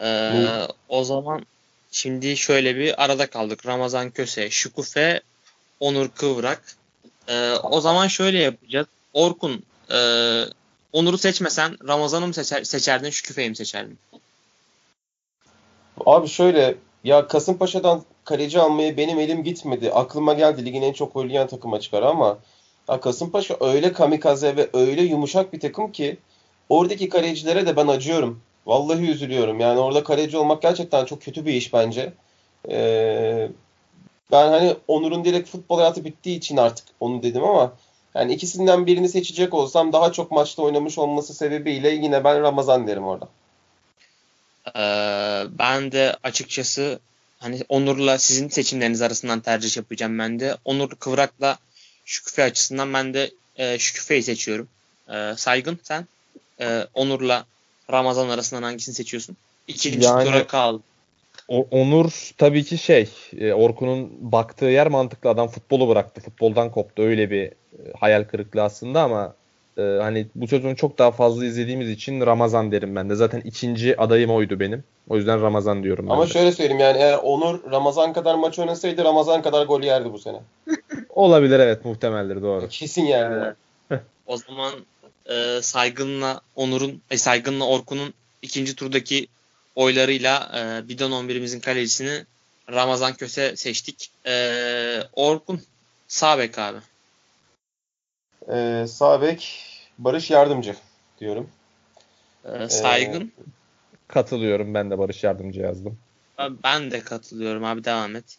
Ee, 0.00 0.66
o 0.88 1.04
zaman 1.04 1.46
şimdi 1.90 2.36
şöyle 2.36 2.76
bir 2.76 3.04
arada 3.04 3.26
kaldık. 3.26 3.66
Ramazan 3.66 4.10
Köse, 4.10 4.50
Şukufe, 4.50 5.20
Onur 5.80 6.08
Kıvrak. 6.08 6.62
Ee, 7.28 7.52
o 7.52 7.80
zaman 7.80 8.06
şöyle 8.06 8.38
yapacağız. 8.38 8.86
Orkun, 9.12 9.62
e, 9.90 9.98
Onur'u 10.92 11.18
seçmesen 11.18 11.76
Ramazan'ı 11.88 12.26
mı 12.26 12.34
seçer, 12.34 12.64
seçerdin, 12.64 13.10
Şükufe'yi 13.10 13.48
mi 13.48 13.56
seçerdin? 13.56 13.98
Abi 16.06 16.28
şöyle 16.28 16.74
ya 17.04 17.28
Kasımpaşa'dan 17.28 18.02
kaleci 18.24 18.60
almaya 18.60 18.96
benim 18.96 19.20
elim 19.20 19.44
gitmedi. 19.44 19.92
Aklıma 19.92 20.34
geldi 20.34 20.64
ligin 20.64 20.82
en 20.82 20.92
çok 20.92 21.24
yiyen 21.24 21.46
takıma 21.46 21.80
çıkar 21.80 22.02
ama 22.02 22.38
ya 22.88 23.00
Kasımpaşa 23.00 23.56
öyle 23.60 23.92
kamikaze 23.92 24.56
ve 24.56 24.70
öyle 24.72 25.02
yumuşak 25.02 25.52
bir 25.52 25.60
takım 25.60 25.92
ki 25.92 26.16
oradaki 26.68 27.08
kalecilere 27.08 27.66
de 27.66 27.76
ben 27.76 27.86
acıyorum. 27.86 28.40
Vallahi 28.66 29.10
üzülüyorum. 29.10 29.60
Yani 29.60 29.80
orada 29.80 30.04
kaleci 30.04 30.36
olmak 30.36 30.62
gerçekten 30.62 31.04
çok 31.04 31.22
kötü 31.22 31.46
bir 31.46 31.52
iş 31.52 31.72
bence. 31.72 32.12
Ee, 32.70 33.48
ben 34.32 34.48
hani 34.48 34.76
Onur'un 34.88 35.24
direkt 35.24 35.48
futbol 35.48 35.78
hayatı 35.78 36.04
bittiği 36.04 36.38
için 36.38 36.56
artık 36.56 36.86
onu 37.00 37.22
dedim 37.22 37.44
ama 37.44 37.72
yani 38.14 38.34
ikisinden 38.34 38.86
birini 38.86 39.08
seçecek 39.08 39.54
olsam 39.54 39.92
daha 39.92 40.12
çok 40.12 40.30
maçta 40.30 40.62
oynamış 40.62 40.98
olması 40.98 41.34
sebebiyle 41.34 41.90
yine 41.90 42.24
ben 42.24 42.42
Ramazan 42.42 42.86
derim 42.86 43.04
orada. 43.04 43.28
Ee, 44.76 45.58
ben 45.58 45.92
de 45.92 46.16
açıkçası 46.22 47.00
hani 47.38 47.60
Onur'la 47.68 48.18
sizin 48.18 48.48
seçimleriniz 48.48 49.02
arasından 49.02 49.40
tercih 49.40 49.76
yapacağım 49.76 50.18
ben 50.18 50.40
de. 50.40 50.56
Onur 50.64 50.90
Kıvrak'la 50.90 51.58
Şüküfe 52.04 52.44
açısından 52.44 52.94
ben 52.94 53.14
de 53.14 53.30
e, 53.56 53.78
Şüküfe'yi 53.78 54.22
seçiyorum. 54.22 54.68
E, 55.08 55.34
saygın 55.36 55.78
sen 55.82 56.06
e, 56.60 56.86
Onur'la 56.94 57.46
Ramazan 57.90 58.28
arasından 58.28 58.62
hangisini 58.62 58.94
seçiyorsun? 58.94 59.36
İkinci 59.68 60.06
yani, 60.06 60.24
tura 60.24 60.46
kaldı. 60.46 60.82
Onur 61.48 62.30
tabii 62.38 62.64
ki 62.64 62.78
şey 62.78 63.08
e, 63.38 63.52
Orkun'un 63.52 64.32
baktığı 64.32 64.64
yer 64.64 64.86
mantıklı 64.86 65.30
adam 65.30 65.48
futbolu 65.48 65.88
bıraktı 65.88 66.20
futboldan 66.20 66.70
koptu 66.70 67.02
öyle 67.02 67.30
bir 67.30 67.42
e, 67.46 67.52
hayal 68.00 68.24
kırıklığı 68.24 68.62
aslında 68.62 69.02
ama 69.02 69.34
e, 69.78 69.82
hani 69.82 70.26
bu 70.34 70.48
sezonu 70.48 70.76
çok 70.76 70.98
daha 70.98 71.10
fazla 71.10 71.44
izlediğimiz 71.44 71.90
için 71.90 72.20
Ramazan 72.20 72.72
derim 72.72 72.96
ben 72.96 73.10
de. 73.10 73.14
Zaten 73.14 73.40
ikinci 73.40 74.00
adayım 74.00 74.30
oydu 74.30 74.60
benim. 74.60 74.84
O 75.08 75.16
yüzden 75.16 75.42
Ramazan 75.42 75.82
diyorum 75.82 76.10
Ama 76.10 76.22
ben 76.22 76.28
de. 76.28 76.32
şöyle 76.32 76.52
söyleyeyim 76.52 76.80
yani 76.80 76.98
eğer 76.98 77.18
Onur 77.18 77.70
Ramazan 77.70 78.12
kadar 78.12 78.34
maç 78.34 78.58
oynasaydı 78.58 79.04
Ramazan 79.04 79.42
kadar 79.42 79.66
gol 79.66 79.82
yerdi 79.82 80.12
bu 80.12 80.18
sene. 80.18 80.40
Olabilir 81.10 81.60
evet 81.60 81.84
muhtemeldir 81.84 82.42
doğru. 82.42 82.68
Kesin 82.68 83.04
yerdi. 83.04 83.54
o 84.26 84.36
zaman 84.36 84.72
e, 85.30 85.62
Saygın'la 85.62 86.40
Onur'un, 86.56 87.02
e, 87.10 87.18
Saygın'la 87.18 87.66
Orkun'un 87.66 88.14
ikinci 88.42 88.76
turdaki 88.76 89.26
oylarıyla 89.76 90.52
e, 90.56 90.88
Bidon 90.88 91.10
11'imizin 91.10 91.60
kalecisini 91.60 92.24
Ramazan 92.72 93.14
Köse 93.14 93.56
seçtik. 93.56 94.10
E, 94.26 95.02
Orkun 95.12 95.60
sağ 96.08 96.38
bek 96.38 96.58
abi. 96.58 96.78
Ee, 98.48 98.84
sağ 98.88 99.22
bek 99.22 99.64
Barış 99.98 100.30
Yardımcı 100.30 100.76
diyorum. 101.20 101.50
Ee, 102.44 102.68
saygın. 102.68 103.20
Ee, 103.20 103.42
katılıyorum. 104.08 104.74
Ben 104.74 104.90
de 104.90 104.98
Barış 104.98 105.24
Yardımcı 105.24 105.60
yazdım. 105.60 105.98
Ben 106.64 106.90
de 106.90 107.00
katılıyorum 107.00 107.64
abi. 107.64 107.84
Devam 107.84 108.16
et. 108.16 108.38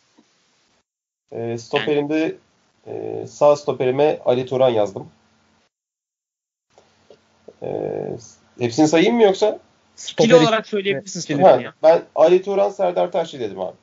Ee, 1.32 1.58
stoperimde 1.58 2.36
e, 2.88 3.26
sağ 3.28 3.56
stoperime 3.56 4.20
Ali 4.26 4.46
Turan 4.46 4.70
yazdım. 4.70 5.10
Ee, 7.64 8.18
hepsini 8.60 8.88
sayayım 8.88 9.16
mı 9.16 9.24
yoksa? 9.24 9.60
İkili 9.98 10.36
olarak 10.36 10.68
söyleyebilirsin. 10.68 11.42
Ha, 11.42 11.74
ben 11.84 12.04
Ali 12.16 12.44
Turan 12.44 12.70
Serdar 12.70 13.12
Taşçı 13.12 13.40
dedim 13.40 13.60
abi. 13.60 13.76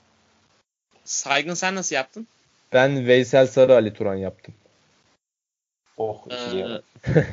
Saygın 1.04 1.54
sen 1.54 1.74
nasıl 1.74 1.96
yaptın? 1.96 2.26
Ben 2.72 3.06
Veysel 3.06 3.46
Sarı 3.46 3.74
Ali 3.74 3.94
Turan 3.94 4.14
yaptım. 4.14 4.54
Oh 5.96 6.26
iyi 6.52 6.64
ee, 6.64 6.80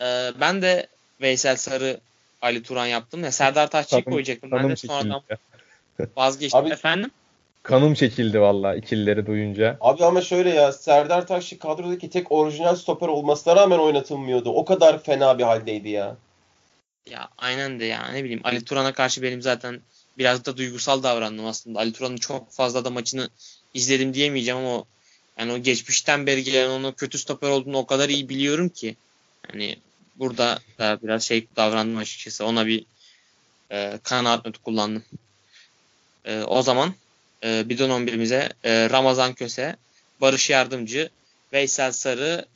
ee, 0.00 0.30
ben 0.40 0.62
de 0.62 0.86
Veysel 1.20 1.56
Sarı 1.56 2.00
Ali 2.42 2.62
Turan 2.62 2.86
yaptım. 2.86 3.24
Ya 3.24 3.32
Serdar 3.32 3.70
Taşçı'yı 3.70 4.04
koyacaktım. 4.04 4.50
Ben 4.50 4.68
de 4.68 4.76
sonradan 4.76 5.22
vazgeçtim. 6.16 6.60
Abi, 6.60 6.70
Efendim? 6.70 7.10
Kanım 7.62 7.94
çekildi 7.94 8.40
valla 8.40 8.74
ikilileri 8.74 9.26
duyunca. 9.26 9.76
Abi 9.80 10.04
ama 10.04 10.20
şöyle 10.20 10.50
ya 10.50 10.72
Serdar 10.72 11.26
Taşçı 11.26 11.58
kadrodaki 11.58 12.10
tek 12.10 12.32
orijinal 12.32 12.76
stoper 12.76 13.08
olmasına 13.08 13.56
rağmen 13.56 13.78
oynatılmıyordu. 13.78 14.50
O 14.50 14.64
kadar 14.64 15.02
fena 15.02 15.38
bir 15.38 15.44
haldeydi 15.44 15.88
ya. 15.88 16.16
Ya 17.06 17.28
aynen 17.38 17.80
de 17.80 17.84
ya 17.84 18.08
ne 18.08 18.24
bileyim 18.24 18.40
Ali 18.44 18.64
Turan'a 18.64 18.92
karşı 18.92 19.22
benim 19.22 19.42
zaten 19.42 19.80
biraz 20.18 20.44
da 20.44 20.56
duygusal 20.56 21.02
davrandım 21.02 21.46
aslında. 21.46 21.78
Ali 21.78 21.92
Turan'ın 21.92 22.16
çok 22.16 22.52
fazla 22.52 22.84
da 22.84 22.90
maçını 22.90 23.30
izledim 23.74 24.14
diyemeyeceğim 24.14 24.58
ama 24.60 24.84
yani 25.38 25.52
o 25.52 25.58
geçmişten 25.58 26.26
beri 26.26 26.44
gelen 26.44 26.68
onun 26.68 26.92
kötü 26.92 27.18
stoper 27.18 27.48
olduğunu 27.48 27.76
o 27.76 27.86
kadar 27.86 28.08
iyi 28.08 28.28
biliyorum 28.28 28.68
ki. 28.68 28.96
Yani 29.48 29.76
burada 30.16 30.58
da 30.78 30.98
biraz 31.02 31.22
şey 31.22 31.46
davrandım 31.56 31.96
açıkçası. 31.96 32.44
Ona 32.44 32.66
bir 32.66 32.84
e, 33.72 33.98
kanaat 34.02 34.46
notu 34.46 34.62
kullandım. 34.62 35.04
E, 36.24 36.42
o 36.42 36.62
zaman 36.62 36.94
e, 37.44 37.68
bidon 37.68 37.90
11'imize 37.90 38.52
e, 38.64 38.90
Ramazan 38.90 39.34
Köse, 39.34 39.76
Barış 40.20 40.50
Yardımcı, 40.50 41.10
Veysel 41.52 41.92
Sarı, 41.92 42.46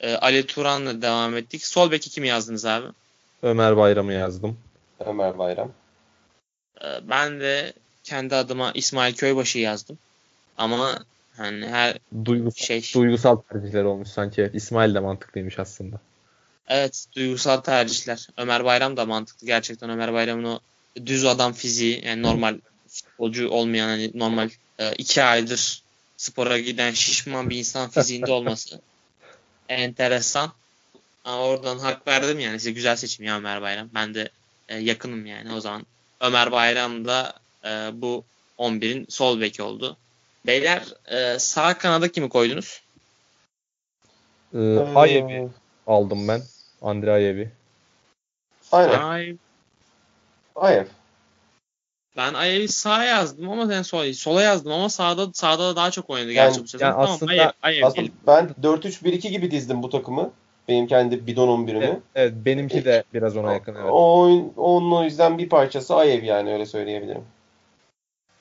e, 0.00 0.14
Ali 0.14 0.46
Turan'la 0.46 1.02
devam 1.02 1.36
ettik. 1.36 1.66
Sol 1.66 1.90
beki 1.90 2.10
kimi 2.10 2.28
yazdınız 2.28 2.64
abi? 2.64 2.86
Ömer 3.42 3.76
Bayram'ı 3.76 4.12
yazdım. 4.12 4.58
Ömer 5.06 5.38
Bayram. 5.38 5.72
E, 6.84 6.86
ben 7.08 7.40
de 7.40 7.72
kendi 8.04 8.34
adıma 8.34 8.72
İsmail 8.74 9.14
Köybaşı 9.14 9.58
yazdım. 9.58 9.98
Ama 10.58 10.98
hani 11.36 11.66
her 11.66 11.98
Duygusal, 12.24 12.66
şey 12.66 12.82
duygusal 12.94 13.36
tercihler 13.36 13.84
olmuş 13.84 14.08
sanki. 14.08 14.50
İsmail 14.54 14.94
de 14.94 15.00
mantıklıymış 15.00 15.58
aslında. 15.58 16.00
evet 16.68 17.06
duygusal 17.16 17.56
tercihler. 17.56 18.28
Ömer 18.36 18.64
Bayram 18.64 18.96
da 18.96 19.06
mantıklı. 19.06 19.46
Gerçekten 19.46 19.90
Ömer 19.90 20.12
Bayram'ın 20.12 20.44
o 20.44 20.60
düz 21.06 21.24
adam 21.24 21.52
fiziği 21.52 22.04
yani 22.06 22.22
normal 22.22 22.58
futbolcu 22.88 23.48
olmayan 23.48 23.88
hani 23.88 24.10
normal 24.14 24.50
e, 24.78 24.92
iki 24.92 25.22
aydır 25.22 25.82
spora 26.16 26.58
giden 26.58 26.90
şişman 26.90 27.50
bir 27.50 27.58
insan 27.58 27.90
fiziğinde 27.90 28.32
olması 28.32 28.80
enteresan. 29.68 30.52
Ama 31.24 31.42
oradan 31.44 31.78
hak 31.78 32.06
verdim 32.08 32.38
yani. 32.40 32.58
Size 32.58 32.70
güzel 32.70 32.96
seçim 32.96 33.24
ya 33.26 33.36
Ömer 33.36 33.62
Bayram. 33.62 33.88
Ben 33.94 34.14
de 34.14 34.28
e, 34.68 34.76
yakınım 34.78 35.26
yani 35.26 35.52
o 35.54 35.60
zaman. 35.60 35.86
Ömer 36.20 36.52
Bayram 36.52 37.04
da 37.04 37.32
e, 37.64 37.68
bu 37.92 38.24
11'in 38.58 39.06
sol 39.08 39.40
beki 39.40 39.62
oldu. 39.62 39.96
Beyler 40.46 40.82
e, 41.06 41.38
sağ 41.38 41.78
kanada 41.78 42.12
kimi 42.12 42.28
koydunuz? 42.28 42.82
Ee, 44.54 44.78
Ayevi 44.94 45.48
aldım 45.86 46.28
ben. 46.28 46.42
Andre 46.82 47.12
Ayevi. 47.12 47.50
Aynen. 48.72 48.98
Ay, 49.02 49.36
Ayev. 50.56 50.86
ben 52.16 52.34
Ayev'i 52.34 52.68
sağa 52.68 53.04
yazdım 53.04 53.50
ama 53.50 53.66
sen 53.66 53.82
sol, 53.82 54.12
sola 54.12 54.42
yazdım 54.42 54.72
ama 54.72 54.88
sağda 54.88 55.30
sağda 55.32 55.68
da 55.68 55.76
daha 55.76 55.90
çok 55.90 56.10
oynadı 56.10 56.32
Yani- 56.32 56.48
gerçi 56.48 56.62
bu 56.62 56.68
sezon. 56.68 56.86
yani 56.86 56.92
Tamam, 56.94 57.10
aslında- 57.10 57.32
Ayev, 57.32 57.50
Ayev 57.62 57.82
Aslında 57.86 58.08
ben 58.26 58.50
4-3-1-2 58.62 59.28
gibi 59.28 59.50
dizdim 59.50 59.82
bu 59.82 59.90
takımı. 59.90 60.32
Benim 60.68 60.86
kendi 60.86 61.26
bidon 61.26 61.48
11'imi. 61.48 61.84
Evet, 61.84 61.98
evet, 62.14 62.32
benimki 62.36 62.84
de 62.84 63.04
biraz 63.14 63.36
ona 63.36 63.52
yakın. 63.52 63.74
Evet. 63.74 63.90
O 63.90 64.20
oyun, 64.20 64.52
onun 64.56 64.92
o 64.92 65.04
yüzden 65.04 65.38
bir 65.38 65.48
parçası 65.48 65.94
Ayev 65.94 66.22
yani 66.22 66.52
öyle 66.52 66.66
söyleyebilirim. 66.66 67.24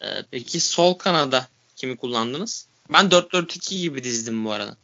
Ee, 0.01 0.05
peki 0.31 0.59
sol 0.59 0.93
kanada 0.93 1.47
kimi 1.75 1.97
kullandınız? 1.97 2.67
Ben 2.93 3.05
4-4-2 3.05 3.81
gibi 3.81 4.03
dizdim 4.03 4.45
bu 4.45 4.51
arada. 4.51 4.75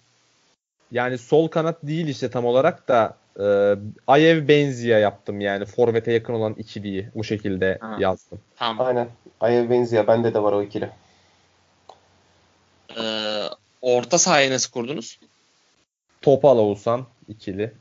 Yani 0.92 1.18
sol 1.18 1.48
kanat 1.48 1.78
değil 1.84 2.08
işte 2.08 2.32
tam 2.32 2.46
olarak 2.46 2.88
da 2.88 3.18
e, 3.40 3.76
Ayev 4.08 4.48
Benzia 4.48 5.00
yaptım 5.00 5.42
yani. 5.42 5.66
Forvet'e 5.66 6.12
yakın 6.12 6.34
olan 6.34 6.54
ikiliyi 6.54 7.10
bu 7.16 7.24
şekilde 7.24 7.78
Ha. 7.82 7.98
yazdım. 8.00 8.40
Tamam. 8.56 8.88
Aynen. 8.88 9.08
Ayev 9.42 9.70
Benzia. 9.70 10.08
Bende 10.08 10.34
de 10.34 10.44
var 10.44 10.54
o 10.54 10.64
ikili. 10.64 10.90
Ee, 12.98 13.44
orta 13.82 14.18
sahayı 14.18 14.52
nasıl 14.52 14.72
kurdunuz? 14.72 15.20
Topal 16.28 16.58
Oğuzhan 16.58 17.06
ikili. 17.30 17.74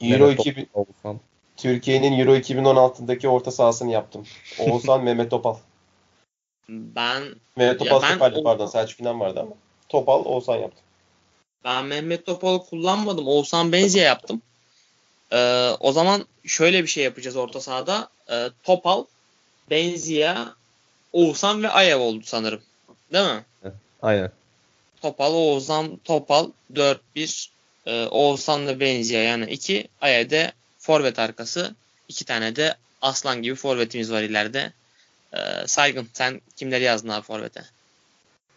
Euro 0.00 0.26
Mehmet 0.26 0.40
2000, 0.40 0.64
Topal 0.64 0.80
Oğuzhan. 0.80 1.20
Türkiye'nin 1.56 2.18
Euro 2.18 2.36
2016'daki 2.36 3.28
orta 3.28 3.50
sahasını 3.50 3.90
yaptım. 3.92 4.26
Oğuzhan, 4.58 5.02
Mehmet 5.04 5.30
Topal. 5.30 5.56
Ben 6.68 7.22
Mehmet 7.56 7.80
Ya 7.80 7.86
Topal 7.88 8.02
ben 8.02 8.08
stoperdi 8.10 8.38
o- 8.38 8.42
pardon. 8.42 8.66
Selçuk 8.66 9.00
İnan 9.00 9.20
vardı 9.20 9.40
ama. 9.40 9.50
Topal, 9.88 10.24
Oğuzhan 10.24 10.56
yaptım. 10.56 10.80
ben 11.64 11.84
Mehmet 11.84 12.26
Topal'ı 12.26 12.64
kullanmadım. 12.64 13.28
Oğuzhan 13.28 13.72
Benzi'ye 13.72 14.04
yaptım. 14.04 14.42
Ee, 15.32 15.70
o 15.80 15.92
zaman 15.92 16.26
şöyle 16.44 16.82
bir 16.82 16.88
şey 16.88 17.04
yapacağız 17.04 17.36
orta 17.36 17.60
sahada. 17.60 18.08
Ee, 18.30 18.48
Topal, 18.62 19.04
Benzia, 19.70 20.46
Oğuzhan 21.12 21.62
ve 21.62 21.68
Ayev 21.68 22.00
oldu 22.00 22.22
sanırım. 22.24 22.62
Değil 23.12 23.26
mi? 23.34 23.44
Aynen. 24.02 24.30
Topal, 25.02 25.34
Oğuzhan, 25.34 25.96
Topal 26.04 26.50
4-1. 26.74 27.53
Ee, 27.86 28.06
Oğuzhan'la 28.06 28.80
Benzia 28.80 29.18
yani 29.20 29.44
2. 29.44 29.88
Ayev'de 30.00 30.52
forvet 30.78 31.18
arkası. 31.18 31.74
2 32.08 32.24
tane 32.24 32.56
de 32.56 32.74
aslan 33.02 33.42
gibi 33.42 33.54
forvetimiz 33.54 34.12
var 34.12 34.22
ileride. 34.22 34.72
Ee, 35.32 35.38
Saygın 35.66 36.08
sen 36.12 36.40
kimleri 36.56 36.84
yazdın 36.84 37.08
abi 37.08 37.26
forvete? 37.26 37.60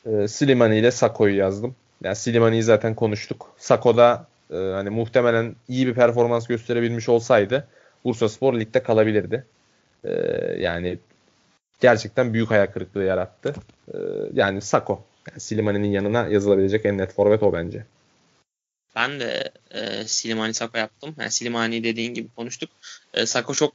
E, 0.05 0.28
Slimani 0.28 0.78
ile 0.78 0.91
Sako'yu 0.91 1.36
yazdım. 1.36 1.75
Yani 2.03 2.15
Slimani'yi 2.15 2.63
zaten 2.63 2.95
konuştuk. 2.95 3.55
Sako 3.57 3.97
da 3.97 4.28
e, 4.51 4.55
hani 4.55 4.89
muhtemelen 4.89 5.55
iyi 5.67 5.88
bir 5.88 5.93
performans 5.93 6.47
gösterebilmiş 6.47 7.09
olsaydı 7.09 7.67
Bursaspor 8.03 8.59
ligde 8.59 8.84
kalabilirdi. 8.84 9.45
E, 10.03 10.11
yani 10.59 10.97
gerçekten 11.80 12.34
büyük 12.34 12.51
hayal 12.51 12.67
kırıklığı 12.67 13.03
yarattı. 13.03 13.55
E, 13.93 13.97
yani 14.34 14.61
Sako. 14.61 15.03
Yani 15.32 15.39
Slimani'nin 15.39 15.91
yanına 15.91 16.28
yazılabilecek 16.28 16.86
en 16.86 16.97
net 16.97 17.13
forvet 17.13 17.43
o 17.43 17.53
bence. 17.53 17.86
Ben 18.98 19.20
de 19.20 19.52
e, 19.72 20.04
Slimani 20.08 20.54
Sako 20.54 20.78
yaptım. 20.78 21.16
Yani 21.20 21.32
Slimani 21.32 21.84
dediğin 21.84 22.14
gibi 22.14 22.28
konuştuk. 22.36 22.70
E, 23.14 23.26
Sako 23.26 23.54
çok 23.54 23.74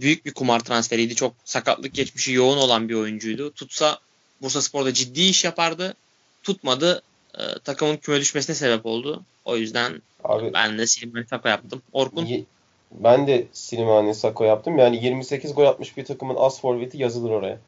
büyük 0.00 0.26
bir 0.26 0.34
kumar 0.34 0.60
transferiydi. 0.60 1.14
Çok 1.14 1.32
sakatlık 1.44 1.94
geçmişi 1.94 2.32
yoğun 2.32 2.58
olan 2.58 2.88
bir 2.88 2.94
oyuncuydu. 2.94 3.52
Tutsa 3.52 3.98
Bursa 4.42 4.62
Spor'da 4.62 4.94
ciddi 4.94 5.20
iş 5.22 5.44
yapardı. 5.44 5.94
Tutmadı. 6.42 7.02
E, 7.38 7.42
takımın 7.64 7.96
küme 7.96 8.20
düşmesine 8.20 8.56
sebep 8.56 8.86
oldu. 8.86 9.22
O 9.44 9.56
yüzden 9.56 10.02
Abi 10.24 10.52
ben 10.52 10.78
de 10.78 10.86
Slimani 10.86 11.26
Sako 11.26 11.48
yaptım. 11.48 11.82
Orkun 11.92 12.26
Ye- 12.26 12.44
Ben 12.90 13.26
de 13.26 13.46
Slimani 13.52 14.14
Sako 14.14 14.44
yaptım. 14.44 14.78
Yani 14.78 15.04
28 15.04 15.54
gol 15.54 15.64
atmış 15.66 15.96
bir 15.96 16.04
takımın 16.04 16.36
as 16.38 16.60
forveti 16.60 16.98
yazılır 16.98 17.30
oraya. 17.30 17.58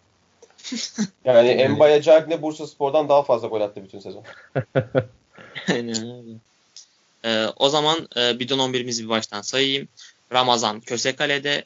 Yani 1.24 1.48
Embaya 1.48 2.02
Cagne 2.02 2.42
Bursa 2.42 2.66
Spor'dan 2.66 3.08
daha 3.08 3.22
fazla 3.22 3.48
gol 3.48 3.60
attı 3.60 3.84
bütün 3.84 3.98
sezon. 3.98 4.24
Aynen 5.68 5.96
öyle. 5.96 6.38
Ee, 7.24 7.46
o 7.56 7.68
zaman 7.68 8.08
e, 8.16 8.38
bidon 8.38 8.58
11'imizi 8.58 9.04
bir 9.04 9.08
baştan 9.08 9.42
sayayım. 9.42 9.88
Ramazan 10.32 10.80
Kösekale'de, 10.80 11.64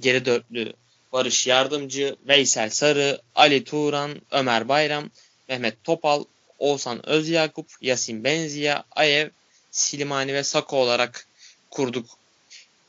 geri 0.00 0.24
dörtlü 0.24 0.72
Barış 1.12 1.46
Yardımcı, 1.46 2.16
Veysel 2.28 2.70
Sarı, 2.70 3.20
Ali 3.34 3.64
Turan, 3.64 4.20
Ömer 4.30 4.68
Bayram, 4.68 5.10
Mehmet 5.48 5.84
Topal, 5.84 6.24
Oğuzhan 6.58 7.08
Özyakup, 7.08 7.66
Yasin 7.80 8.24
Benziya, 8.24 8.84
Ayev, 8.90 9.28
Silimani 9.70 10.34
ve 10.34 10.42
Sako 10.42 10.76
olarak 10.76 11.26
kurduk 11.70 12.06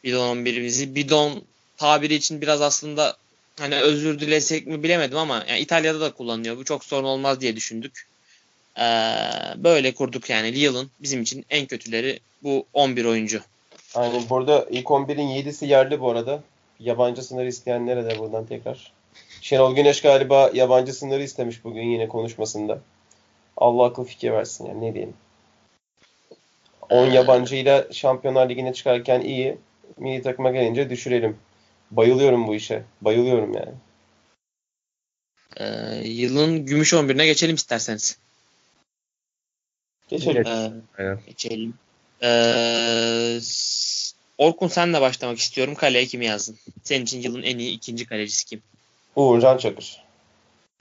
bidon 0.03 0.37
11'imizi. 0.37 0.95
Bidon 0.95 1.43
tabiri 1.77 2.13
için 2.13 2.41
biraz 2.41 2.61
aslında 2.61 3.17
hani 3.59 3.75
özür 3.75 4.19
dilesek 4.19 4.67
mi 4.67 4.83
bilemedim 4.83 5.17
ama 5.17 5.45
yani 5.49 5.59
İtalya'da 5.59 6.01
da 6.01 6.11
kullanılıyor. 6.11 6.57
Bu 6.57 6.63
çok 6.65 6.85
sorun 6.85 7.07
olmaz 7.07 7.41
diye 7.41 7.55
düşündük. 7.55 8.07
Ee, 8.79 8.83
böyle 9.57 9.93
kurduk 9.93 10.29
yani 10.29 10.53
Lille'ın 10.53 10.91
bizim 10.99 11.21
için 11.21 11.45
en 11.49 11.65
kötüleri 11.65 12.19
bu 12.43 12.65
11 12.73 13.05
oyuncu. 13.05 13.41
Aynen 13.95 14.21
burada 14.29 14.65
ilk 14.69 14.87
11'in 14.87 15.27
7'si 15.27 15.65
yerli 15.65 15.99
bu 16.01 16.11
arada. 16.11 16.43
Yabancı 16.79 17.23
sınırı 17.23 17.47
isteyenlere 17.47 18.05
de 18.05 18.19
buradan 18.19 18.45
tekrar. 18.45 18.91
Şenol 19.41 19.75
Güneş 19.75 20.01
galiba 20.01 20.51
yabancı 20.53 20.93
sınırı 20.93 21.23
istemiş 21.23 21.63
bugün 21.63 21.83
yine 21.83 22.07
konuşmasında. 22.07 22.79
Allah 23.57 23.85
akıl 23.85 24.03
fikir 24.03 24.31
versin 24.31 24.65
yani 24.65 24.81
ne 24.81 24.93
diyelim. 24.93 25.13
10 26.89 27.05
yabancıyla 27.05 27.87
Şampiyonlar 27.91 28.49
Ligi'ne 28.49 28.73
çıkarken 28.73 29.21
iyi. 29.21 29.57
Milli 29.97 30.21
takıma 30.21 30.51
gelince 30.51 30.89
düşürelim. 30.89 31.37
Bayılıyorum 31.91 32.47
bu 32.47 32.55
işe. 32.55 32.83
Bayılıyorum 33.01 33.53
yani. 33.53 33.71
Ee, 35.57 36.07
yılın 36.07 36.65
gümüş 36.65 36.93
11'ine 36.93 37.25
geçelim 37.25 37.55
isterseniz. 37.55 38.17
Geçelim. 40.09 40.43
Geç. 40.43 40.47
Ee, 40.47 40.71
Aynen. 40.97 41.19
geçelim. 41.27 41.73
Ee, 42.23 43.39
Orkun 44.37 44.67
senle 44.67 45.01
başlamak 45.01 45.37
istiyorum. 45.37 45.75
Kaleye 45.75 46.05
kimi 46.05 46.25
yazdın? 46.25 46.57
Senin 46.83 47.05
için 47.05 47.21
yılın 47.21 47.43
en 47.43 47.57
iyi 47.57 47.71
ikinci 47.71 48.05
kalecisi 48.05 48.45
kim? 48.45 48.61
Uğurcan 49.15 49.57
Çakır. 49.57 50.03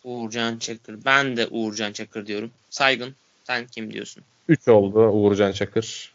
Uğurcan 0.05 0.59
Çakır. 0.59 1.05
Ben 1.05 1.37
de 1.37 1.47
Uğurcan 1.47 1.93
Çakır 1.93 2.27
diyorum. 2.27 2.51
Saygın 2.71 3.15
sen 3.45 3.67
kim 3.67 3.93
diyorsun? 3.93 4.23
3 4.49 4.69
oldu 4.69 4.99
Uğurcan 4.99 5.53
Çakır. 5.53 6.13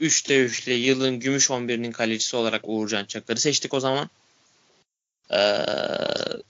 3'te 0.00 0.44
3'te 0.46 0.72
yılın 0.72 1.20
gümüş 1.20 1.50
11'inin 1.50 1.92
kalecisi 1.92 2.36
olarak 2.36 2.68
Uğurcan 2.68 3.04
Çakır'ı 3.04 3.40
seçtik 3.40 3.74
o 3.74 3.80
zaman. 3.80 4.10
Ee, 5.30 5.38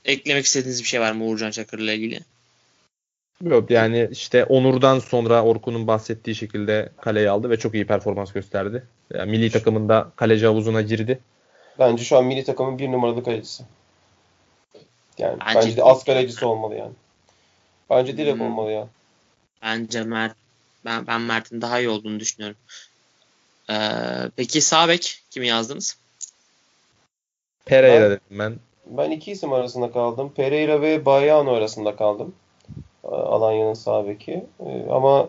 eklemek 0.05 0.45
istediğiniz 0.45 0.83
bir 0.83 0.89
şey 0.89 1.01
var 1.01 1.13
mı 1.13 1.25
Uğurcan 1.25 1.51
Çakır'la 1.51 1.93
ilgili? 1.93 2.21
Yok 3.43 3.71
yani 3.71 4.09
işte 4.11 4.45
Onur'dan 4.45 4.99
sonra 4.99 5.45
Orkun'un 5.45 5.87
bahsettiği 5.87 6.37
şekilde 6.37 6.89
kaleyi 7.01 7.31
aldı 7.31 7.51
ve 7.51 7.59
çok 7.59 7.75
iyi 7.75 7.87
performans 7.87 8.33
gösterdi. 8.33 8.87
Yani 9.15 9.31
milli 9.31 9.51
takımında 9.51 10.11
kaleci 10.17 10.47
havuzuna 10.47 10.83
girdi. 10.83 11.21
Bence 11.79 12.05
şu 12.05 12.17
an 12.19 12.25
milli 12.25 12.45
takımın 12.45 12.79
bir 12.79 12.93
numaralı 12.93 13.25
kalecisi. 13.25 13.65
Yani 15.19 15.39
Bence 15.41 15.61
bence, 15.61 15.77
de 15.77 15.83
az 15.83 16.05
kalecisi 16.05 16.45
olmalı 16.45 16.75
yani. 16.75 16.93
Bence 17.91 18.17
direkt 18.17 18.39
Hmm. 18.39 18.47
olmalı 18.47 18.71
ya. 18.71 18.89
Bence 19.63 20.03
Mert 20.03 20.37
ben, 20.85 21.07
ben 21.07 21.21
Mert'in 21.21 21.61
daha 21.61 21.81
iyi 21.81 21.89
olduğunu 21.89 22.21
düşünüyorum. 22.21 22.57
Ee, 23.71 23.75
peki 24.37 24.61
sağ 24.61 24.89
bek 24.89 25.23
kimi 25.31 25.47
yazdınız? 25.47 25.99
Pereira 27.65 28.01
Ben- 28.03 28.11
dedim 28.11 28.21
ben. 28.31 28.57
Ben 28.87 29.11
iki 29.11 29.33
isim 29.33 29.53
arasında 29.53 29.93
kaldım. 29.93 30.33
Pereira 30.37 30.81
ve 30.81 31.05
Bayano 31.05 31.53
arasında 31.53 31.97
kaldım. 31.97 32.35
Alanya'nın 33.13 33.75
sağ 33.75 34.07
beki. 34.07 34.45
Ee, 34.67 34.87
Ama 34.91 35.29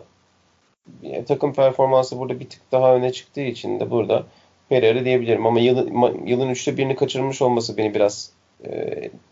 e, 1.02 1.24
takım 1.24 1.54
performansı 1.54 2.18
burada 2.18 2.40
bir 2.40 2.48
tık 2.48 2.72
daha 2.72 2.94
öne 2.94 3.12
çıktığı 3.12 3.40
için 3.40 3.80
de 3.80 3.90
burada 3.90 4.26
Pereira 4.68 5.04
diyebilirim. 5.04 5.46
Ama 5.46 5.60
yılın, 5.60 6.26
yılın 6.26 6.48
üçte 6.48 6.76
birini 6.76 6.96
kaçırmış 6.96 7.42
olması 7.42 7.76
beni 7.76 7.94
biraz 7.94 8.30
e, 8.66 8.70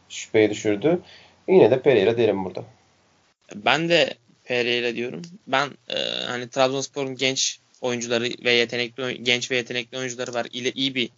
şüpheye 0.08 0.50
düşürdü. 0.50 1.00
Yine 1.48 1.70
de 1.70 1.82
Pereira 1.82 2.16
derim 2.18 2.44
burada. 2.44 2.64
Ben 3.54 3.88
de 3.88 4.14
Pereira 4.44 4.94
diyorum. 4.94 5.22
Ben 5.46 5.68
e, 5.88 5.98
hani 6.26 6.48
Trabzonspor'un 6.48 7.16
genç 7.16 7.58
oyuncuları 7.80 8.24
ve 8.44 8.52
yetenekli 8.52 9.24
genç 9.24 9.50
ve 9.50 9.56
yetenekli 9.56 9.98
oyuncuları 9.98 10.34
var. 10.34 10.46
İle 10.52 10.72
iyi 10.72 10.94
bir 10.94 11.10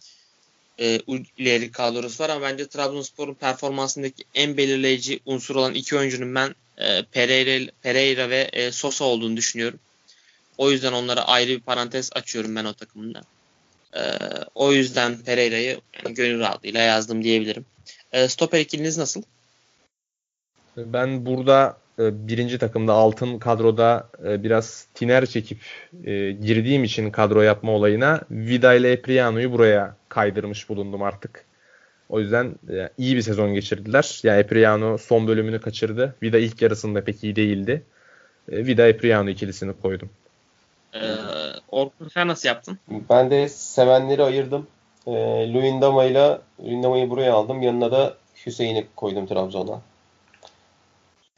e, 0.79 0.99
ileri 1.37 1.71
kadrosu 1.71 2.23
var 2.23 2.29
ama 2.29 2.41
bence 2.41 2.67
Trabzonspor'un 2.67 3.33
performansındaki 3.33 4.23
en 4.35 4.57
belirleyici 4.57 5.19
unsur 5.25 5.55
olan 5.55 5.73
iki 5.73 5.97
oyuncunun 5.97 6.35
ben 6.35 6.55
e, 6.77 7.03
Pereira, 7.03 7.71
Pereira 7.81 8.29
ve 8.29 8.49
e, 8.53 8.71
Sosa 8.71 9.05
olduğunu 9.05 9.37
düşünüyorum. 9.37 9.79
O 10.57 10.71
yüzden 10.71 10.93
onlara 10.93 11.21
ayrı 11.21 11.49
bir 11.49 11.59
parantez 11.59 12.09
açıyorum 12.13 12.55
ben 12.55 12.65
o 12.65 12.73
takımda. 12.73 13.21
E, 13.93 14.01
o 14.55 14.71
yüzden 14.71 15.17
Pereira'yı 15.17 15.81
yani 16.03 16.15
gönül 16.15 16.39
rahatlığıyla 16.39 16.81
yazdım 16.81 17.23
diyebilirim. 17.23 17.65
E, 18.11 18.27
stoper 18.27 18.59
ikiliniz 18.59 18.97
nasıl? 18.97 19.21
Ben 20.77 21.25
burada 21.25 21.77
e, 21.99 22.27
birinci 22.27 22.57
takımda 22.57 22.93
altın 22.93 23.39
kadroda 23.39 24.09
e, 24.25 24.43
biraz 24.43 24.87
tiner 24.93 25.25
çekip 25.25 25.57
e, 26.03 26.31
girdiğim 26.31 26.83
için 26.83 27.11
kadro 27.11 27.41
yapma 27.41 27.71
olayına 27.71 28.21
Vida 28.31 28.73
ile 28.73 28.91
Epriano'yu 28.91 29.51
buraya 29.51 29.95
kaydırmış 30.09 30.69
bulundum 30.69 31.03
artık. 31.03 31.46
O 32.09 32.19
yüzden 32.19 32.55
e, 32.69 32.89
iyi 32.97 33.15
bir 33.15 33.21
sezon 33.21 33.53
geçirdiler. 33.53 34.19
Yani 34.23 34.39
Epriano 34.39 34.97
son 34.97 35.27
bölümünü 35.27 35.61
kaçırdı. 35.61 36.15
Vida 36.23 36.37
ilk 36.37 36.61
yarısında 36.61 37.03
pek 37.03 37.23
iyi 37.23 37.35
değildi. 37.35 37.83
E, 38.51 38.65
Vida 38.65 38.87
Epriano 38.87 39.29
ikilisini 39.29 39.73
koydum. 39.81 40.09
E, 40.93 41.01
Orkun 41.71 42.07
sen 42.13 42.27
nasıl 42.27 42.47
yaptın? 42.47 42.79
Ben 43.09 43.31
de 43.31 43.49
sevenleri 43.49 44.23
ayırdım. 44.23 44.67
E, 45.07 45.11
Luyendama 45.53 46.05
ile 46.05 46.37
Luyendama'yı 46.63 47.09
buraya 47.09 47.33
aldım. 47.33 47.61
Yanına 47.61 47.91
da 47.91 48.17
Hüseyin'i 48.45 48.87
koydum 48.95 49.27
Trabzon'a. 49.27 49.81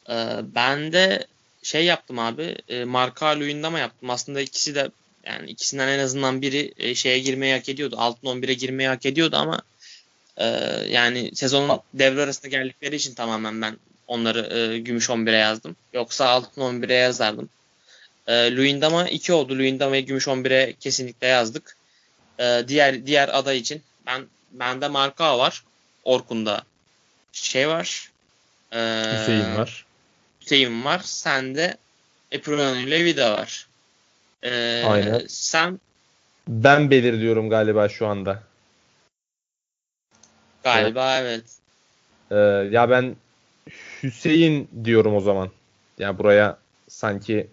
Ee, 0.10 0.40
ben 0.56 0.94
de 0.94 1.28
şey 1.64 1.86
yaptım 1.86 2.20
abi. 2.20 2.56
E, 2.70 2.84
Marka 2.84 3.40
Luyendama 3.40 3.80
yaptım. 3.80 4.10
Aslında 4.10 4.42
ikisi 4.42 4.76
de 4.76 4.92
yani 5.26 5.50
ikisinden 5.50 5.88
en 5.88 6.00
azından 6.00 6.42
biri 6.42 6.74
e, 6.78 6.96
şeye 6.96 7.20
girmeyi 7.20 7.54
hak 7.54 7.70
ediyordu. 7.70 7.96
Altın 8.00 8.28
11'e 8.28 8.54
girmeyi 8.54 8.90
hak 8.90 9.06
ediyordu 9.06 9.36
ama 9.36 9.62
e, 10.40 10.46
yani 10.90 11.32
sezonun 11.36 11.80
devre 11.94 12.22
arasında 12.22 12.48
geldikleri 12.48 12.96
için 12.96 13.14
tamamen 13.14 13.62
ben 13.62 13.78
onları 14.08 14.58
e, 14.58 14.80
gümüş 14.80 15.10
11'e 15.10 15.36
yazdım. 15.38 15.76
Yoksa 15.94 16.30
altın 16.30 16.62
11'e 16.62 16.94
yazardım. 16.94 17.50
E, 18.28 18.56
Luyendama 18.56 19.10
2 19.10 19.34
oldu. 19.34 19.58
Luyendama'yı 19.58 20.06
gümüş 20.06 20.28
11'e 20.28 20.74
kesinlikle 20.80 21.28
yazdık. 21.28 21.76
E, 22.40 22.64
diğer 22.68 23.06
diğer 23.06 23.30
aday 23.38 23.58
için 23.58 23.82
ben 24.06 24.22
bende 24.52 24.88
Marka 24.88 25.40
var. 25.40 25.64
Orkun'da 26.04 26.64
şey 27.32 27.68
var. 27.68 28.12
E, 28.74 28.78
Hüseyin 29.22 29.56
var. 29.56 29.86
Hüseyin 30.42 30.86
var. 30.86 31.02
Sende 31.04 31.78
Epriano 32.32 32.76
ile 32.76 33.06
Vida 33.06 33.32
var. 33.32 33.68
Ee, 34.44 34.84
Aynen. 34.86 35.22
Sen 35.28 35.80
Ben 36.48 36.92
belirliyorum 36.92 37.50
galiba 37.50 37.90
şu 37.90 38.08
anda. 38.08 38.44
Galiba 40.64 41.20
evet. 41.20 41.44
Ee, 42.32 42.36
ya 42.72 42.90
ben 42.90 43.16
Hüseyin 44.04 44.70
diyorum 44.84 45.16
o 45.16 45.20
zaman. 45.20 45.50
Yani 46.00 46.18
buraya 46.18 46.58
sanki 46.88 47.48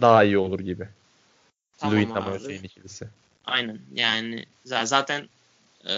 daha 0.00 0.24
iyi 0.24 0.38
olur 0.38 0.60
gibi. 0.60 0.88
Tamam 1.78 1.96
Luyendama 1.96 2.30
abi. 2.30 2.38
Hüseyin 2.38 2.62
ikilisi. 2.62 3.08
Aynen. 3.44 3.78
Yani 3.94 4.44
zaten 4.64 5.28
e, 5.88 5.94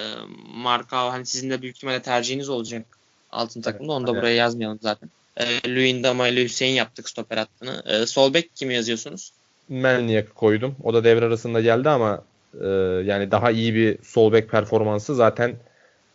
marka 0.54 1.12
hani 1.12 1.26
sizin 1.26 1.50
de 1.50 1.62
büyük 1.62 1.76
ihtimalle 1.76 2.02
tercihiniz 2.02 2.48
olacak 2.48 2.86
altın 3.32 3.60
takımda. 3.60 3.92
Onu 3.92 4.06
da 4.06 4.10
evet. 4.10 4.22
buraya 4.22 4.34
yazmayalım 4.34 4.78
zaten. 4.82 5.10
E, 5.36 5.74
Luyendama 5.74 6.28
ile 6.28 6.44
Hüseyin 6.44 6.74
yaptık 6.74 7.08
stoper 7.08 7.36
hattını. 7.36 7.82
E, 7.86 8.06
sol 8.06 8.34
bek 8.34 8.56
kimi 8.56 8.74
yazıyorsunuz? 8.74 9.32
Melniak'ı 9.68 10.34
koydum. 10.34 10.76
O 10.82 10.94
da 10.94 11.04
devre 11.04 11.24
arasında 11.24 11.60
geldi 11.60 11.88
ama 11.88 12.24
e, 12.60 12.66
yani 13.04 13.30
daha 13.30 13.50
iyi 13.50 13.74
bir 13.74 13.98
sol 14.02 14.32
bek 14.32 14.50
performansı 14.50 15.14
zaten 15.14 15.56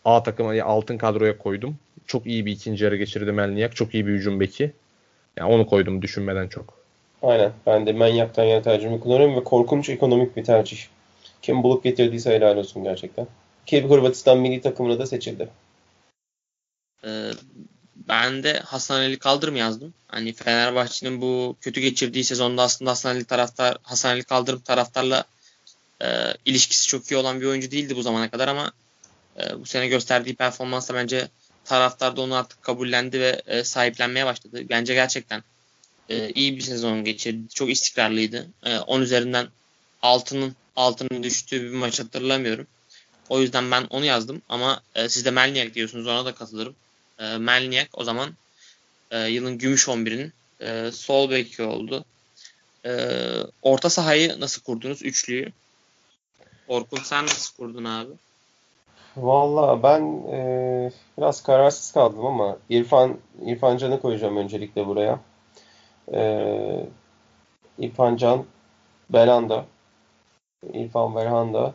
A 0.06 0.24
takıma 0.24 0.54
yani 0.54 0.70
altın 0.70 0.98
kadroya 0.98 1.38
koydum. 1.38 1.78
Çok 2.08 2.26
iyi 2.26 2.46
bir 2.46 2.52
ikinci 2.52 2.84
yarı 2.84 2.96
geçirdi 2.96 3.32
Melniak. 3.32 3.76
Çok 3.76 3.94
iyi 3.94 4.08
bir 4.08 4.12
hücum 4.12 4.40
beki. 4.40 4.72
Yani 5.38 5.54
onu 5.54 5.68
koydum 5.68 6.02
düşünmeden 6.02 6.48
çok. 6.48 6.74
Aynen. 7.22 7.52
Ben 7.66 7.86
de 7.86 7.94
Manyak'tan 7.94 8.44
yana 8.44 8.62
tercihimi 8.62 9.00
kullanıyorum 9.00 9.36
ve 9.36 9.44
korkunç 9.44 9.90
ekonomik 9.90 10.38
bir 10.38 10.44
tercih. 10.44 10.78
Kim 11.42 11.64
bulup 11.64 11.84
getirdiyse 11.84 12.36
helal 12.36 12.58
olsun 12.58 12.84
gerçekten. 12.84 13.28
Ki 13.66 13.84
Hırvatistan 13.84 14.38
milli 14.38 14.62
takımına 14.62 15.00
da 15.00 15.06
seçildi. 15.06 15.50
Ee, 17.06 17.32
ben 17.96 18.44
de 18.44 18.60
Hasan 18.60 18.96
Ali 18.96 19.20
Kaldırım 19.20 19.56
yazdım. 19.56 19.94
Hani 20.08 20.34
Fenerbahçe'nin 20.34 21.22
bu 21.22 21.56
kötü 21.62 21.82
geçirdiği 21.82 22.24
sezonda 22.24 22.62
aslında 22.62 22.92
Hasan 22.92 23.16
Ali 23.16 23.26
taraftar 23.26 23.78
Hasan 23.84 24.10
Ali 24.10 24.24
Kaldırım 24.24 24.60
taraftarla 24.60 25.24
e, 26.02 26.08
ilişkisi 26.46 26.88
çok 26.88 27.12
iyi 27.12 27.18
olan 27.18 27.42
bir 27.42 27.46
oyuncu 27.46 27.72
değildi 27.72 27.96
bu 27.96 28.02
zamana 28.02 28.30
kadar 28.30 28.48
ama 28.48 28.72
e, 29.40 29.60
bu 29.60 29.66
sene 29.66 29.88
gösterdiği 29.88 30.36
performansla 30.36 30.96
bence 30.96 31.28
taraftar 31.66 32.16
da 32.16 32.22
onu 32.22 32.36
artık 32.36 32.64
kabullendi 32.64 33.20
ve 33.20 33.42
e, 33.48 33.64
sahiplenmeye 33.64 34.26
başladı. 34.26 34.66
Bence 34.70 34.94
gerçekten 34.94 35.44
e, 36.10 36.30
iyi 36.30 36.58
bir 36.58 36.62
sezon 36.62 37.04
geçirdi. 37.04 37.50
Çok 37.54 37.70
istikrarlıydı. 37.70 38.48
E, 38.64 38.78
10 38.78 39.02
üzerinden 39.02 39.48
altının 40.02 40.56
altının 40.76 41.24
düştüğü 41.24 41.64
bir 41.64 41.78
maç 41.78 42.00
hatırlamıyorum. 42.00 42.68
O 43.30 43.42
yüzden 43.42 43.72
ben 43.72 43.88
onu 43.90 44.06
yazdım 44.06 44.42
ama 44.50 44.82
e, 44.96 45.10
siz 45.10 45.26
de 45.26 45.32
Melniak 45.32 45.76
diyorsunuz 45.76 46.08
ona 46.08 46.26
da 46.26 46.36
katılırım. 46.36 46.76
E, 47.20 47.38
Melniak 47.38 47.90
o 47.94 48.04
zaman 48.04 48.34
e, 49.12 49.20
yılın 49.20 49.58
gümüş 49.58 49.88
11'inin 49.88 50.34
e, 50.60 50.92
sol 50.92 51.30
beki 51.30 51.64
oldu. 51.64 52.06
E, 52.86 52.92
orta 53.62 53.90
sahayı 53.90 54.40
nasıl 54.40 54.62
kurdunuz? 54.62 55.04
Üçlüyü. 55.04 55.52
Orkun 56.68 57.00
sen 57.04 57.26
nasıl 57.26 57.56
kurdun 57.56 57.84
abi? 57.84 58.12
Valla 59.18 59.84
ben 59.84 60.24
e, 60.32 60.92
biraz 61.18 61.44
kararsız 61.44 61.92
kaldım 61.92 62.26
ama 62.26 62.58
İrfan 62.70 63.18
İrfan 63.46 63.78
Can'ı 63.78 64.02
koyacağım 64.02 64.38
öncelikle 64.38 64.88
buraya. 64.88 65.20
E, 66.14 66.86
İrfan 67.78 68.16
Can, 68.16 68.46
Belanda, 69.10 69.66
İrfan 70.74 71.16
Belhanda. 71.16 71.74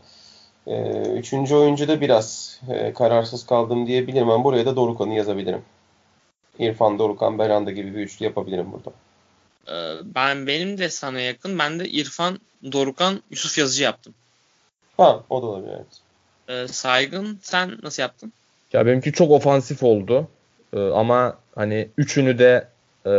E, 0.67 0.91
üçüncü 1.01 1.55
oyuncuda 1.55 2.01
biraz 2.01 2.61
e, 2.69 2.93
kararsız 2.93 3.47
kaldım 3.47 3.87
diyebilirim 3.87 4.31
ama 4.31 4.45
buraya 4.45 4.67
da 4.67 4.77
Dorukan'ı 4.77 5.15
yazabilirim. 5.15 5.63
İrfan, 6.59 6.99
Dorukan, 6.99 7.39
Belhanda 7.39 7.71
gibi 7.71 7.95
bir 7.95 8.01
üçlü 8.01 8.25
yapabilirim 8.25 8.67
burada. 8.73 8.93
E, 9.69 9.75
ben 10.15 10.47
benim 10.47 10.79
de 10.79 10.91
sana 10.91 11.21
yakın. 11.21 11.59
Ben 11.59 11.81
de 11.81 11.89
İrfan, 11.89 12.39
Dorukan, 12.73 13.23
Yusuf 13.31 13.59
Yazıcı 13.59 13.83
yaptım. 13.83 14.15
Ha 14.97 15.21
o 15.31 15.43
da 15.43 15.47
olabilir 15.47 15.73
evet. 15.73 16.08
E, 16.49 16.69
Saygın 16.69 17.39
sen 17.43 17.79
nasıl 17.83 18.03
yaptın? 18.03 18.33
Ya 18.73 18.87
benimki 18.87 19.13
çok 19.13 19.31
ofansif 19.31 19.83
oldu. 19.83 20.29
Ee, 20.73 20.81
ama 20.81 21.39
hani 21.55 21.89
üçünü 21.99 22.39
de 22.39 22.69
e, 23.07 23.13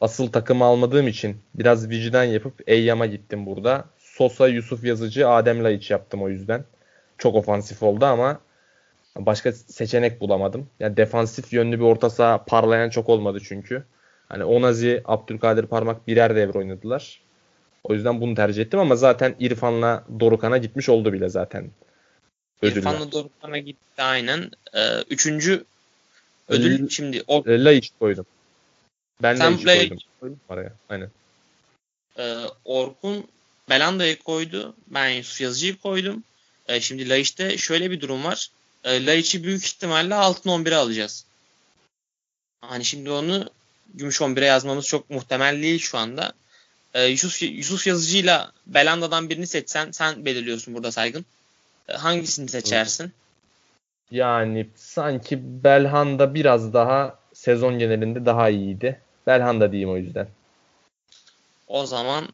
asıl 0.00 0.32
takıma 0.32 0.66
almadığım 0.66 1.08
için 1.08 1.36
biraz 1.54 1.90
vicdan 1.90 2.24
yapıp 2.24 2.54
Eyyam'a 2.66 3.06
gittim 3.06 3.46
burada. 3.46 3.84
Sosa, 3.98 4.48
Yusuf 4.48 4.84
Yazıcı, 4.84 5.28
Adem 5.28 5.64
Laiç 5.64 5.90
yaptım 5.90 6.22
o 6.22 6.28
yüzden. 6.28 6.64
Çok 7.18 7.34
ofansif 7.34 7.82
oldu 7.82 8.04
ama 8.04 8.40
başka 9.16 9.52
seçenek 9.52 10.20
bulamadım. 10.20 10.66
Yani 10.80 10.96
defansif 10.96 11.52
yönlü 11.52 11.78
bir 11.78 11.84
orta 11.84 12.10
saha 12.10 12.44
parlayan 12.44 12.90
çok 12.90 13.08
olmadı 13.08 13.38
çünkü. 13.44 13.84
Hani 14.28 14.44
Onazi, 14.44 15.02
Abdülkadir 15.04 15.66
Parmak 15.66 16.08
birer 16.08 16.36
devre 16.36 16.58
oynadılar. 16.58 17.20
O 17.84 17.94
yüzden 17.94 18.20
bunu 18.20 18.34
tercih 18.34 18.62
ettim 18.62 18.80
ama 18.80 18.96
zaten 18.96 19.34
İrfan'la 19.40 20.04
Dorukan'a 20.20 20.58
gitmiş 20.58 20.88
oldu 20.88 21.12
bile 21.12 21.28
zaten. 21.28 21.70
Ödüller. 22.62 22.76
İrfan'la 22.76 23.12
Dorukan'a 23.12 23.58
gitti 23.58 24.02
aynen. 24.02 24.50
E, 24.74 25.02
üçüncü 25.02 25.64
ödül 26.48 26.74
Ödül- 26.74 26.90
şimdi 26.90 27.24
o 27.26 27.44
Laiç 27.46 27.90
koydum. 27.98 28.26
Ben 29.22 29.36
Sen 29.36 29.66
Laiç 29.66 29.88
koydum 29.88 30.02
koydun. 30.20 30.38
araya. 30.48 30.72
Aynen. 30.88 31.10
Ee, 32.18 32.36
Orkun 32.64 33.26
Belanda'yı 33.70 34.18
koydu. 34.18 34.74
Ben 34.86 35.08
Yusuf 35.08 35.40
Yazıcı'yı 35.40 35.76
koydum. 35.76 36.24
Ee, 36.68 36.80
şimdi 36.80 37.08
Laiç'te 37.08 37.58
şöyle 37.58 37.90
bir 37.90 38.00
durum 38.00 38.24
var. 38.24 38.48
Ee, 38.84 39.06
Laiç'i 39.06 39.44
büyük 39.44 39.64
ihtimalle 39.64 40.14
altın 40.14 40.50
11'e 40.50 40.74
alacağız. 40.74 41.24
Hani 42.60 42.84
şimdi 42.84 43.10
onu 43.10 43.50
Gümüş 43.94 44.20
11'e 44.20 44.44
yazmamız 44.44 44.86
çok 44.86 45.10
muhtemel 45.10 45.62
değil 45.62 45.78
şu 45.78 45.98
anda. 45.98 46.32
Ee, 46.94 47.04
Yusuf, 47.04 47.42
Yusuf 47.42 47.86
Yazıcı'yla 47.86 48.52
Belanda'dan 48.66 49.30
birini 49.30 49.46
seçsen 49.46 49.90
sen 49.90 50.24
belirliyorsun 50.24 50.74
burada 50.74 50.92
saygın. 50.92 51.24
Hangisini 51.92 52.48
seçersin? 52.48 53.12
Yani 54.10 54.68
sanki 54.74 55.64
Belhanda 55.64 56.34
biraz 56.34 56.72
daha 56.72 57.18
sezon 57.32 57.78
genelinde 57.78 58.26
daha 58.26 58.48
iyiydi. 58.48 59.00
Belhanda 59.26 59.72
diyeyim 59.72 59.90
o 59.90 59.96
yüzden. 59.96 60.28
O 61.68 61.86
zaman 61.86 62.28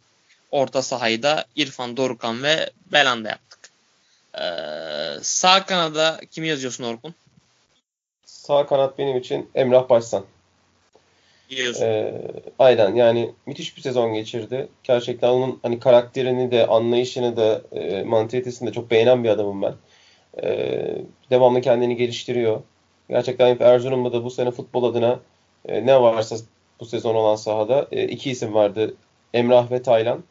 orta 0.51 0.83
sahayı 0.83 1.23
da 1.23 1.45
İrfan 1.57 1.97
Dorukan 1.97 2.43
ve 2.43 2.71
Belanda 2.93 3.29
yaptık. 3.29 3.59
Ee, 4.41 5.19
sağ 5.23 5.67
kanada 5.67 6.21
kimi 6.31 6.49
yazıyorsun 6.49 6.85
Orkun? 6.85 7.15
Sağ 8.25 8.67
kanat 8.67 8.99
benim 8.99 9.17
için 9.17 9.51
Emrah 9.55 9.89
Başsan. 9.89 10.25
Ee, 11.81 12.15
aynen 12.59 12.95
yani 12.95 13.31
müthiş 13.47 13.77
bir 13.77 13.83
sezon 13.83 14.15
geçirdi. 14.15 14.69
Gerçekten 14.83 15.29
onun 15.29 15.59
hani 15.63 15.81
karakterini 15.81 16.51
de 16.51 16.67
anlayışını 16.67 17.37
da 17.37 17.63
e, 17.73 18.03
mantalitesini 18.03 18.69
de 18.69 18.73
çok 18.73 18.91
beğenen 18.91 19.25
bir 19.25 19.29
adamım 19.29 19.63
ben. 19.63 19.75
Ee, 20.43 20.97
devamlı 21.31 21.61
kendini 21.61 21.97
geliştiriyor. 21.97 22.63
Gerçekten 23.09 23.57
Erzurum'da 23.61 24.13
da 24.13 24.25
bu 24.25 24.31
sene 24.31 24.51
futbol 24.51 24.85
adına 24.85 25.21
e, 25.69 25.87
ne 25.87 26.01
varsa 26.01 26.37
bu 26.81 26.87
sezon 26.87 27.15
olan 27.15 27.37
sahada 27.37 27.89
e, 27.93 28.05
iki 28.05 28.31
isim 28.31 28.55
vardı. 28.55 28.95
Emrah 29.35 29.71
ve 29.71 29.83
Taylan. 29.83 30.25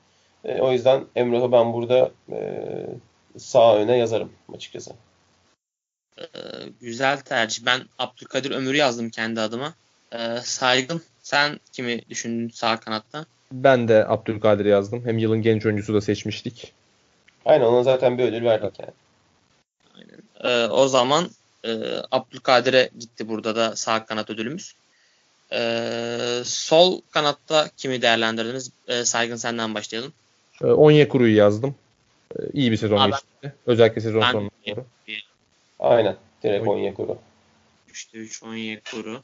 E, 0.46 0.62
o 0.62 0.72
yüzden 0.72 1.06
Emrah'ı 1.16 1.52
ben 1.52 1.74
burada 1.74 2.12
e, 2.32 2.66
sağ 3.38 3.78
öne 3.78 3.98
yazarım 3.98 4.32
açıkçası. 4.56 4.92
Ee, 6.18 6.24
güzel 6.82 7.20
tercih. 7.20 7.66
Ben 7.66 7.82
Abdülkadir 7.98 8.52
Ömür'ü 8.52 8.78
yazdım 8.78 9.10
kendi 9.10 9.42
adıma. 9.42 9.74
Ee, 10.14 10.38
saygın. 10.44 11.02
Sen 11.22 11.60
kimi 11.74 12.02
düşündün 12.10 12.50
sağ 12.50 12.80
kanatta? 12.80 13.26
Ben 13.52 13.88
de 13.88 14.06
Abdülkadir 14.08 14.66
yazdım. 14.66 15.06
Hem 15.06 15.18
yılın 15.18 15.42
genç 15.42 15.66
oyuncusu 15.66 15.94
da 15.94 16.02
seçmiştik. 16.02 16.74
Aynen 17.46 17.66
ona 17.66 17.84
zaten 17.84 18.18
bir 18.18 18.24
ödül 18.24 18.44
verdik 18.46 18.80
yani. 18.80 18.92
Ee, 20.44 20.66
o 20.68 20.88
zaman 20.88 21.30
e, 21.66 21.72
Abdülkadir'e 22.12 22.90
gitti 23.00 23.30
burada 23.30 23.56
da 23.56 23.76
sağ 23.76 24.06
kanat 24.06 24.30
ödülümüz. 24.30 24.74
Ee, 25.54 26.42
sol 26.46 27.02
kanatta 27.12 27.70
kimi 27.78 28.02
değerlendirdiniz? 28.02 28.72
Ee, 28.88 29.06
saygın 29.06 29.36
senden 29.36 29.76
başlayalım. 29.76 30.14
Ee, 30.62 30.66
Onyekuru'yu 30.66 31.36
yazdım. 31.36 31.76
Ee, 32.36 32.44
iyi 32.54 32.72
bir 32.72 32.78
sezon 32.78 32.98
Aa, 32.98 33.04
ben- 33.04 33.10
geçti. 33.12 33.58
Özellikle 33.66 34.02
sezon 34.02 34.22
Ben- 34.22 34.32
sonuna 34.32 34.50
doğru. 34.68 34.86
Aynen. 35.80 36.16
Direkt. 36.44 36.68
Onyekuru. 36.68 37.18
3'te 37.90 38.18
3 38.18 38.44
Onyekuru. 38.44 39.22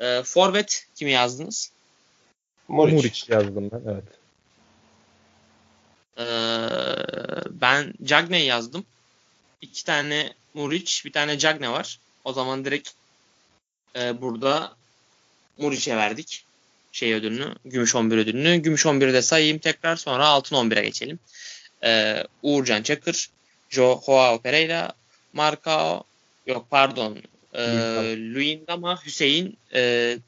Ee, 0.00 0.22
Forvet 0.24 0.86
kimi 0.94 1.10
yazdınız? 1.10 1.72
Muriç. 2.68 2.94
Muriç 2.94 3.28
yazdım 3.28 3.70
ben. 3.70 3.82
Evet. 3.92 4.04
Ee, 6.18 6.24
ben 7.50 7.94
Cagne 8.04 8.44
yazdım. 8.44 8.84
İki 9.60 9.84
tane 9.84 10.32
Muriç, 10.54 11.04
bir 11.04 11.12
tane 11.12 11.38
Cagne 11.38 11.70
var. 11.70 11.98
O 12.24 12.32
zaman 12.32 12.64
direkt 12.64 12.90
e, 13.96 14.20
burada 14.20 14.76
Muriç'e 15.58 15.96
verdik 15.96 16.44
şey 16.92 17.14
ödülünü, 17.14 17.54
Gümüş 17.64 17.94
11 17.94 18.18
ödülünü. 18.18 18.56
Gümüş 18.56 18.86
11'i 18.86 19.12
de 19.12 19.22
sayayım 19.22 19.58
tekrar 19.58 19.96
sonra 19.96 20.26
altın 20.26 20.56
11'e 20.56 20.82
geçelim. 20.82 21.18
Ee, 21.84 22.24
Uğurcan 22.42 22.82
Çakır, 22.82 23.30
Joao 23.70 24.40
Pereira, 24.42 24.92
Marcao, 25.32 26.04
yok 26.46 26.66
pardon, 26.70 27.18
e, 27.54 27.62
Luindama, 28.34 29.04
Hüseyin, 29.04 29.56
e, 29.74 30.18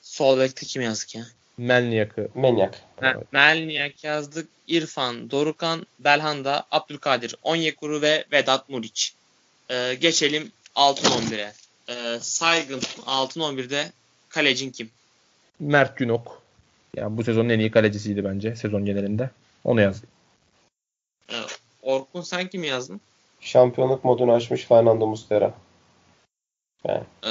sol 0.00 0.38
bekte 0.40 0.66
kim 0.66 0.82
yazdık 0.82 1.14
ya? 1.14 1.26
Melniak'ı 1.58 2.28
Menyak. 2.34 2.82
Me- 3.00 3.24
Melniak 3.32 4.04
yazdık. 4.04 4.48
İrfan, 4.68 5.30
Dorukan, 5.30 5.86
Belhanda, 5.98 6.66
Abdülkadir, 6.70 7.34
Onyekuru 7.42 8.02
ve 8.02 8.24
Vedat 8.32 8.68
Muriç. 8.68 9.14
Ee, 9.70 9.94
geçelim 10.00 10.52
Altın 10.74 11.08
11'e. 11.08 11.52
Ee, 11.88 12.18
saygın 12.20 12.80
Altın 13.06 13.40
11'de 13.40 13.92
kalecin 14.28 14.70
kim? 14.70 14.90
Mert 15.60 15.96
Günok. 15.96 16.42
Yani 16.96 17.16
bu 17.16 17.24
sezonun 17.24 17.48
en 17.48 17.58
iyi 17.58 17.70
kalecisiydi 17.70 18.24
bence 18.24 18.56
sezon 18.56 18.84
genelinde. 18.84 19.30
Onu 19.64 19.80
yazdım. 19.80 20.08
Ee, 21.30 21.34
Orkun 21.82 22.22
sen 22.22 22.48
kimi 22.48 22.66
yazdın? 22.66 23.00
Şampiyonluk 23.40 24.04
modunu 24.04 24.32
açmış 24.32 24.64
Fernando 24.64 25.06
Muslera. 25.06 25.54
Ee, 26.86 26.90
e, 27.24 27.30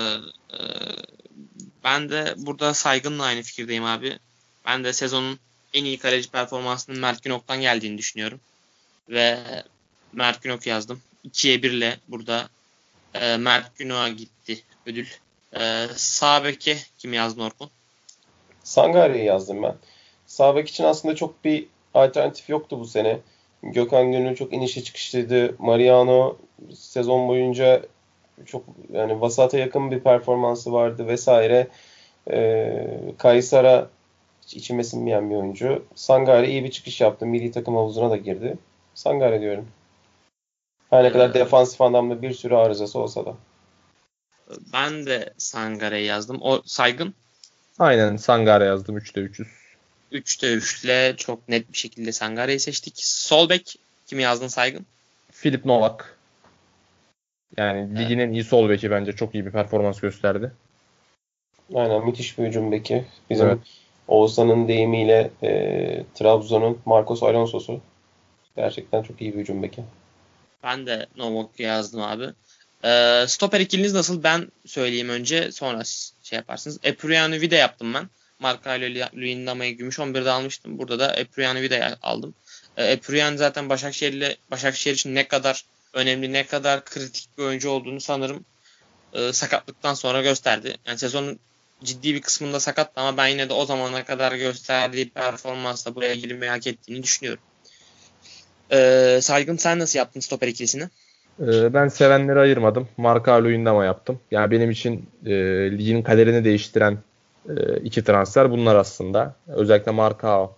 ben 1.83 2.09
de 2.09 2.33
burada 2.37 2.73
saygınla 2.73 3.23
aynı 3.23 3.41
fikirdeyim 3.41 3.85
abi. 3.85 4.19
Ben 4.65 4.83
de 4.83 4.93
sezonun 4.93 5.39
en 5.73 5.85
iyi 5.85 5.97
kaleci 5.97 6.31
performansının 6.31 6.99
Mert 6.99 7.23
Günok'tan 7.23 7.61
geldiğini 7.61 7.97
düşünüyorum. 7.97 8.39
Ve 9.09 9.39
Mert 10.13 10.43
Günok 10.43 10.67
yazdım. 10.67 11.01
2'ye 11.29 11.63
1 11.63 11.71
ile 11.71 11.97
burada 12.07 12.49
e, 13.13 13.37
Mert 13.37 13.77
Günok'a 13.77 14.09
gitti 14.09 14.63
ödül. 14.85 15.07
E, 15.59 15.87
sağ 15.95 16.43
beke 16.43 16.77
kim 16.97 17.13
yazdın 17.13 17.41
Orkun? 17.41 17.69
Sangare'yi 18.63 19.25
yazdım 19.25 19.63
ben. 19.63 19.75
Sağ 20.25 20.55
bek 20.55 20.69
için 20.69 20.83
aslında 20.83 21.15
çok 21.15 21.45
bir 21.45 21.67
alternatif 21.93 22.49
yoktu 22.49 22.79
bu 22.79 22.85
sene. 22.85 23.19
Gökhan 23.63 24.11
Gönül 24.11 24.35
çok 24.35 24.53
inişe 24.53 24.83
çıkışlıydı. 24.83 25.55
Mariano 25.59 26.37
sezon 26.75 27.27
boyunca 27.27 27.81
çok 28.45 28.63
yani 28.91 29.21
vasata 29.21 29.57
yakın 29.57 29.91
bir 29.91 29.99
performansı 29.99 30.73
vardı 30.73 31.07
vesaire. 31.07 31.67
Ee, 32.31 32.87
Kaysara 33.17 33.89
içime 34.51 34.83
sinmeyen 34.83 35.29
bir 35.29 35.35
oyuncu. 35.35 35.85
Sangare 35.95 36.49
iyi 36.49 36.63
bir 36.63 36.71
çıkış 36.71 37.01
yaptı. 37.01 37.25
Milli 37.25 37.51
takım 37.51 37.75
havuzuna 37.75 38.09
da 38.09 38.17
girdi. 38.17 38.57
Sangare 38.93 39.41
diyorum. 39.41 39.67
Her 40.89 41.03
ne 41.03 41.11
kadar 41.11 41.33
defansif 41.33 41.81
anlamda 41.81 42.21
bir 42.21 42.33
sürü 42.33 42.55
arızası 42.55 42.99
olsa 42.99 43.25
da. 43.25 43.35
Ben 44.73 45.05
de 45.05 45.33
Sangare'yi 45.37 46.05
yazdım. 46.05 46.37
O 46.41 46.61
saygın 46.65 47.13
Aynen 47.79 48.17
Sangare 48.17 48.65
yazdım 48.65 48.97
3'te 48.97 49.21
300. 49.21 49.47
3'te 50.11 50.53
3 50.53 50.83
ile 50.83 51.15
çok 51.17 51.49
net 51.49 51.73
bir 51.73 51.77
şekilde 51.77 52.11
Sangare'yi 52.11 52.59
seçtik. 52.59 52.93
Sol 52.97 53.49
bek 53.49 53.75
kimi 54.05 54.23
yazdın 54.23 54.47
saygın? 54.47 54.85
Filip 55.31 55.65
Novak. 55.65 56.16
Yani 57.57 57.99
ligin 57.99 58.19
en 58.19 58.31
iyi 58.31 58.43
sol 58.43 58.69
beki 58.69 58.91
bence 58.91 59.11
çok 59.11 59.35
iyi 59.35 59.45
bir 59.45 59.51
performans 59.51 59.99
gösterdi. 59.99 60.51
Aynen 61.75 62.05
müthiş 62.05 62.37
bir 62.37 62.43
hücum 62.43 62.71
beki. 62.71 63.05
Bizim 63.29 63.47
Evet. 63.47 63.57
Oğuzhan'ın 64.07 64.67
deyimiyle 64.67 65.31
e, 65.43 66.03
Trabzon'un 66.15 66.79
Marcos 66.85 67.23
Alonso'su. 67.23 67.81
Gerçekten 68.55 69.03
çok 69.03 69.21
iyi 69.21 69.33
bir 69.33 69.39
hücum 69.39 69.63
beki. 69.63 69.83
Ben 70.63 70.85
de 70.87 71.05
Novak'ı 71.17 71.63
yazdım 71.63 72.01
abi. 72.01 72.25
Ee, 72.85 73.25
stoper 73.27 73.59
ikiliniz 73.59 73.93
nasıl? 73.93 74.23
Ben 74.23 74.51
söyleyeyim 74.65 75.09
önce 75.09 75.51
sonra 75.51 75.83
şey 76.23 76.37
yaparsınız. 76.37 76.79
Epriano 76.83 77.35
Vida 77.35 77.55
yaptım 77.55 77.93
ben. 77.93 78.09
Marka 78.39 78.75
ile 78.75 79.09
Luyendama'yı 79.15 79.77
gümüş 79.77 79.99
11'de 79.99 80.31
almıştım. 80.31 80.77
Burada 80.77 80.99
da 80.99 81.15
Epriano 81.15 81.59
Vida'yı 81.59 81.97
aldım. 82.01 82.33
Ee, 82.77 82.83
Epriano 82.83 83.37
zaten 83.37 83.69
Başakşehir 83.69 84.13
ile 84.13 84.35
Başakşehir 84.51 84.95
için 84.95 85.15
ne 85.15 85.27
kadar 85.27 85.65
önemli, 85.97 86.33
ne 86.33 86.45
kadar 86.45 86.85
kritik 86.85 87.29
bir 87.37 87.43
oyuncu 87.43 87.69
olduğunu 87.69 88.01
sanırım 88.01 88.45
e, 89.13 89.33
sakatlıktan 89.33 89.93
sonra 89.93 90.21
gösterdi. 90.21 90.75
Yani 90.85 90.97
sezonun 90.97 91.39
ciddi 91.83 92.13
bir 92.13 92.21
kısmında 92.21 92.59
sakattı 92.59 93.01
ama 93.01 93.17
ben 93.17 93.27
yine 93.27 93.49
de 93.49 93.53
o 93.53 93.65
zamana 93.65 94.05
kadar 94.05 94.35
gösterdiği 94.35 95.09
performansla 95.09 95.95
buraya 95.95 96.15
girmeyi 96.15 96.49
hak 96.49 96.67
ettiğini 96.67 97.03
düşünüyorum. 97.03 97.43
Ee, 98.71 99.19
Saygın 99.21 99.57
sen 99.57 99.79
nasıl 99.79 99.99
yaptın 99.99 100.19
stoper 100.19 100.47
ikilisini? 100.47 100.83
Ee, 101.39 101.73
ben 101.73 101.87
sevenleri 101.87 102.39
ayırmadım. 102.39 102.87
Marka 102.97 103.43
Luyendama 103.43 103.85
yaptım. 103.85 104.19
Yani 104.31 104.51
benim 104.51 104.71
için 104.71 105.09
e, 105.25 105.31
ligin 105.71 106.01
kaderini 106.01 106.43
değiştiren 106.43 106.97
e, 107.49 107.77
iki 107.83 108.03
transfer 108.03 108.51
bunlar 108.51 108.75
aslında. 108.75 109.35
Özellikle 109.47 109.91
Marka 109.91 110.49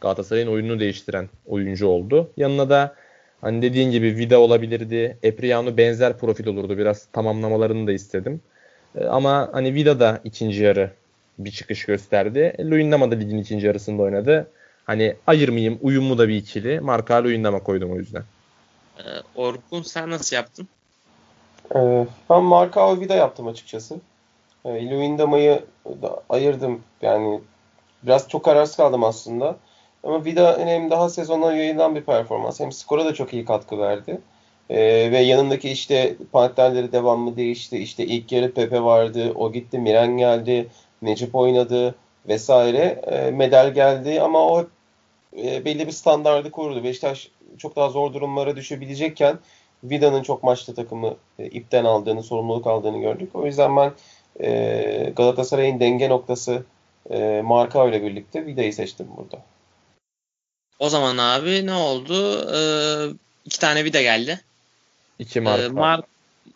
Galatasaray'ın 0.00 0.46
oyununu 0.46 0.80
değiştiren 0.80 1.28
oyuncu 1.46 1.86
oldu. 1.86 2.30
Yanına 2.36 2.70
da 2.70 2.94
hani 3.40 3.62
dediğin 3.62 3.90
gibi 3.90 4.16
Vida 4.16 4.40
olabilirdi. 4.40 5.18
Epriano 5.22 5.76
benzer 5.76 6.18
profil 6.18 6.46
olurdu. 6.46 6.78
Biraz 6.78 7.06
tamamlamalarını 7.12 7.86
da 7.86 7.92
istedim. 7.92 8.40
E, 8.98 9.04
ama 9.04 9.48
hani 9.52 9.74
Vida 9.74 10.00
da 10.00 10.20
ikinci 10.24 10.62
yarı 10.62 10.90
bir 11.38 11.50
çıkış 11.50 11.84
gösterdi. 11.84 12.56
Luyendama 12.60 13.10
da 13.10 13.14
ligin 13.14 13.38
ikinci 13.38 13.66
yarısında 13.66 14.02
oynadı. 14.02 14.50
Hani 14.84 15.16
ayırmayayım 15.26 15.78
uyumlu 15.82 16.18
da 16.18 16.28
bir 16.28 16.36
ikili. 16.36 16.80
Marka 16.80 17.24
Luyendama 17.24 17.62
koydum 17.62 17.92
o 17.92 17.96
yüzden. 17.96 18.22
Ee, 18.98 19.02
Orkun 19.34 19.82
sen 19.82 20.10
nasıl 20.10 20.36
yaptın? 20.36 20.68
Ben 22.30 22.42
Marcao 22.42 23.00
Vida 23.00 23.14
yaptım 23.14 23.46
açıkçası. 23.46 23.96
Ee, 24.64 24.90
Luyendama'yı 24.90 25.64
da 26.02 26.22
ayırdım. 26.28 26.80
Yani 27.02 27.40
biraz 28.02 28.28
çok 28.28 28.44
kararsız 28.44 28.76
kaldım 28.76 29.04
aslında. 29.04 29.56
Ama 30.04 30.24
Vida 30.24 30.58
hem 30.58 30.90
daha 30.90 31.08
sezondan 31.08 31.52
yayılan 31.52 31.94
bir 31.94 32.02
performans 32.02 32.60
hem 32.60 32.72
skora 32.72 33.04
da 33.04 33.14
çok 33.14 33.32
iyi 33.34 33.44
katkı 33.44 33.78
verdi. 33.78 34.20
E, 34.70 34.76
ve 35.12 35.18
yanındaki 35.18 35.70
işte 35.70 36.16
partnerleri 36.32 36.92
devamlı 36.92 37.36
değişti. 37.36 37.78
İşte 37.78 38.06
ilk 38.06 38.32
yarı 38.32 38.54
Pepe 38.54 38.82
vardı. 38.82 39.32
O 39.34 39.52
gitti. 39.52 39.78
Miren 39.78 40.16
geldi. 40.16 40.68
Necip 41.02 41.34
oynadı 41.34 41.94
vesaire. 42.28 43.02
E, 43.06 43.30
medal 43.30 43.74
geldi 43.74 44.20
ama 44.20 44.48
o 44.48 44.66
e, 45.42 45.64
belli 45.64 45.86
bir 45.86 45.92
standardı 45.92 46.50
korudu. 46.50 46.84
Beşiktaş 46.84 47.30
çok 47.58 47.76
daha 47.76 47.88
zor 47.88 48.12
durumlara 48.12 48.56
düşebilecekken 48.56 49.38
Vida'nın 49.84 50.22
çok 50.22 50.42
maçta 50.42 50.74
takımı 50.74 51.16
e, 51.38 51.46
ipten 51.46 51.84
aldığını, 51.84 52.22
sorumluluk 52.22 52.66
aldığını 52.66 52.98
gördük. 52.98 53.30
O 53.34 53.46
yüzden 53.46 53.76
ben 53.76 53.92
e, 54.40 55.12
Galatasaray'ın 55.16 55.80
denge 55.80 56.08
noktası 56.08 56.64
e, 57.10 57.42
Marka 57.44 57.88
ile 57.88 58.02
birlikte 58.02 58.46
Vida'yı 58.46 58.72
seçtim 58.72 59.06
burada. 59.16 59.42
O 60.80 60.88
zaman 60.88 61.18
abi 61.18 61.66
ne 61.66 61.72
oldu? 61.72 62.46
Ee, 62.54 63.14
iki 63.44 63.58
tane 63.58 63.84
vida 63.84 64.02
geldi. 64.02 64.40
İki 65.18 65.40
marka. 65.40 65.64
Ee, 65.64 65.68
Mar 65.68 66.00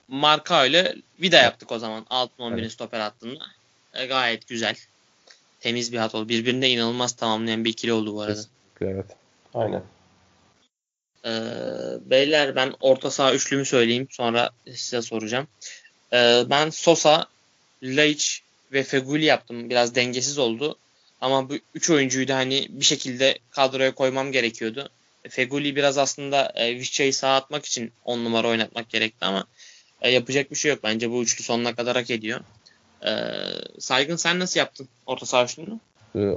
marka 0.08 0.66
ile 0.66 0.94
vida 1.20 1.36
yaptık 1.36 1.72
o 1.72 1.78
zaman. 1.78 2.06
Altın 2.10 2.42
11'in 2.42 2.58
Evet. 2.58 2.72
stoper 2.72 3.00
hattında. 3.00 3.44
E, 3.94 4.06
gayet 4.06 4.48
güzel. 4.48 4.76
Temiz 5.60 5.92
bir 5.92 5.98
hat 5.98 6.14
oldu. 6.14 6.28
Birbirine 6.28 6.70
inanılmaz 6.70 7.12
tamamlayan 7.12 7.64
bir 7.64 7.70
ikili 7.70 7.92
oldu 7.92 8.14
bu 8.14 8.20
arada. 8.20 8.34
Kesinlikle, 8.34 8.86
evet. 8.86 9.06
Aynen. 9.54 9.82
Ee, 11.24 11.30
beyler 12.10 12.56
ben 12.56 12.74
orta 12.80 13.10
saha 13.10 13.34
üçlümü 13.34 13.64
söyleyeyim. 13.64 14.08
Sonra 14.10 14.50
size 14.66 15.02
soracağım. 15.02 15.48
Ee, 16.12 16.42
ben 16.50 16.70
Sosa, 16.70 17.26
Laiç 17.82 18.42
ve 18.72 18.82
Feguli 18.82 19.24
yaptım. 19.24 19.70
Biraz 19.70 19.94
dengesiz 19.94 20.38
oldu. 20.38 20.78
Ama 21.24 21.48
bu 21.48 21.54
üç 21.74 21.90
oyuncuyu 21.90 22.28
da 22.28 22.36
hani 22.36 22.66
bir 22.70 22.84
şekilde 22.84 23.38
kadroya 23.50 23.94
koymam 23.94 24.32
gerekiyordu. 24.32 24.88
Feguli 25.28 25.76
biraz 25.76 25.98
aslında 25.98 26.52
e, 26.54 26.74
Vişça'yı 26.76 27.14
sağa 27.14 27.34
atmak 27.36 27.64
için 27.64 27.92
10 28.04 28.24
numara 28.24 28.48
oynatmak 28.48 28.88
gerekti 28.90 29.24
ama 29.24 29.44
e, 30.02 30.10
yapacak 30.10 30.50
bir 30.50 30.56
şey 30.56 30.70
yok. 30.70 30.80
Bence 30.84 31.10
bu 31.10 31.22
üçlü 31.22 31.44
sonuna 31.44 31.74
kadar 31.74 31.96
hak 31.96 32.10
ediyor. 32.10 32.40
Ee, 33.06 33.10
Saygın 33.78 34.16
sen 34.16 34.38
nasıl 34.38 34.60
yaptın 34.60 34.88
orta 35.06 35.26
saha 35.26 35.44
üçlünü? 35.44 35.78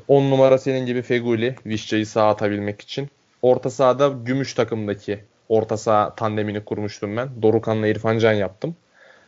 10 0.07 0.23
Ee, 0.23 0.29
numara 0.29 0.57
senin 0.57 0.85
gibi 0.85 1.01
Feguli. 1.01 1.55
Vişça'yı 1.65 2.05
sağa 2.05 2.27
atabilmek 2.29 2.81
için. 2.81 3.09
Orta 3.41 3.69
sahada 3.69 4.07
gümüş 4.07 4.53
takımdaki 4.53 5.19
orta 5.49 5.77
saha 5.77 6.15
tandemini 6.15 6.65
kurmuştum 6.65 7.17
ben. 7.17 7.29
Dorukan'la 7.41 7.87
İrfan 7.87 8.19
Can 8.19 8.33
yaptım. 8.33 8.75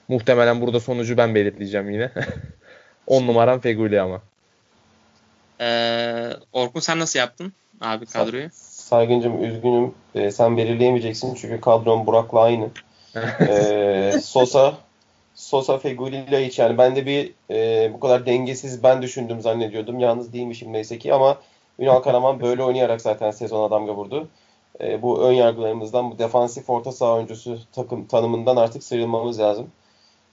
Muhtemelen 0.07 0.61
burada 0.61 0.79
sonucu 0.79 1.17
ben 1.17 1.35
belirleyeceğim 1.35 1.89
yine. 1.89 2.11
10 3.07 3.27
numaram 3.27 3.59
Feguli 3.59 4.01
ama. 4.01 4.21
Ee, 5.61 6.29
Orkun 6.53 6.79
sen 6.79 6.99
nasıl 6.99 7.19
yaptın 7.19 7.53
abi 7.81 8.05
kadroyu? 8.05 8.49
Saygıncım 8.53 9.43
üzgünüm. 9.43 9.93
E, 10.15 10.31
sen 10.31 10.57
belirleyemeyeceksin 10.57 11.35
çünkü 11.35 11.61
kadron 11.61 12.05
Burak'la 12.05 12.41
aynı. 12.41 12.69
E, 13.49 14.19
Sosa 14.23 14.77
Sosa 15.35 15.77
Feguli 15.77 16.31
Laiç 16.31 16.59
yani 16.59 16.77
ben 16.77 16.95
de 16.95 17.05
bir 17.05 17.33
e, 17.49 17.93
bu 17.93 17.99
kadar 17.99 18.25
dengesiz 18.25 18.83
ben 18.83 19.01
düşündüm 19.01 19.41
zannediyordum. 19.41 19.99
Yalnız 19.99 20.33
değilmişim 20.33 20.73
neyse 20.73 20.97
ki 20.97 21.13
ama 21.13 21.37
Ünal 21.79 21.99
Karaman 21.99 22.39
böyle 22.41 22.63
oynayarak 22.63 23.01
zaten 23.01 23.31
sezona 23.31 23.71
damga 23.71 23.95
vurdu. 23.95 24.27
E, 24.81 25.01
bu 25.01 25.21
ön 25.23 25.33
yargılarımızdan 25.33 26.11
bu 26.11 26.19
defansif 26.19 26.69
orta 26.69 26.91
saha 26.91 27.13
oyuncusu 27.13 27.59
takım 27.71 28.05
tanımından 28.05 28.55
artık 28.55 28.83
sıyrılmamız 28.83 29.39
lazım. 29.39 29.67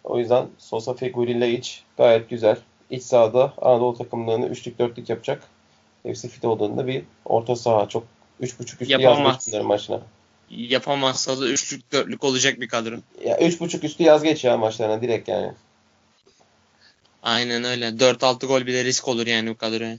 O 0.04 0.18
yüzden 0.18 0.46
Sosa 0.58 0.94
Feguli 0.94 1.40
Laiç 1.40 1.84
gayet 1.96 2.30
güzel. 2.30 2.56
İç 2.90 3.02
sahada 3.02 3.52
Anadolu 3.58 3.98
takımlarını 3.98 4.46
üçlük 4.46 4.78
dörtlük 4.78 5.08
yapacak. 5.08 5.42
Hepsi 6.02 6.28
fit 6.28 6.44
olduğunda 6.44 6.86
bir 6.86 7.02
orta 7.24 7.56
saha 7.56 7.88
çok 7.88 8.04
3.5 8.40 8.82
üstü 8.82 8.84
Yapamaz. 8.92 9.48
bunların 9.48 9.66
maçına. 9.66 10.00
Yapamazsa 10.50 11.40
da 11.40 11.48
üçlük 11.48 11.92
dörtlük 11.92 12.24
olacak 12.24 12.60
bir 12.60 12.68
kadro. 12.68 12.94
Ya 13.24 13.38
3.5 13.38 13.84
üstü 13.84 14.02
yazgeç 14.02 14.44
ya 14.44 14.56
maçlarına 14.56 15.02
direkt 15.02 15.28
yani. 15.28 15.52
Aynen 17.22 17.64
öyle. 17.64 17.88
4-6 17.88 18.46
gol 18.46 18.66
bile 18.66 18.84
risk 18.84 19.08
olur 19.08 19.26
yani 19.26 19.50
bu 19.50 19.56
kadroya. 19.56 19.98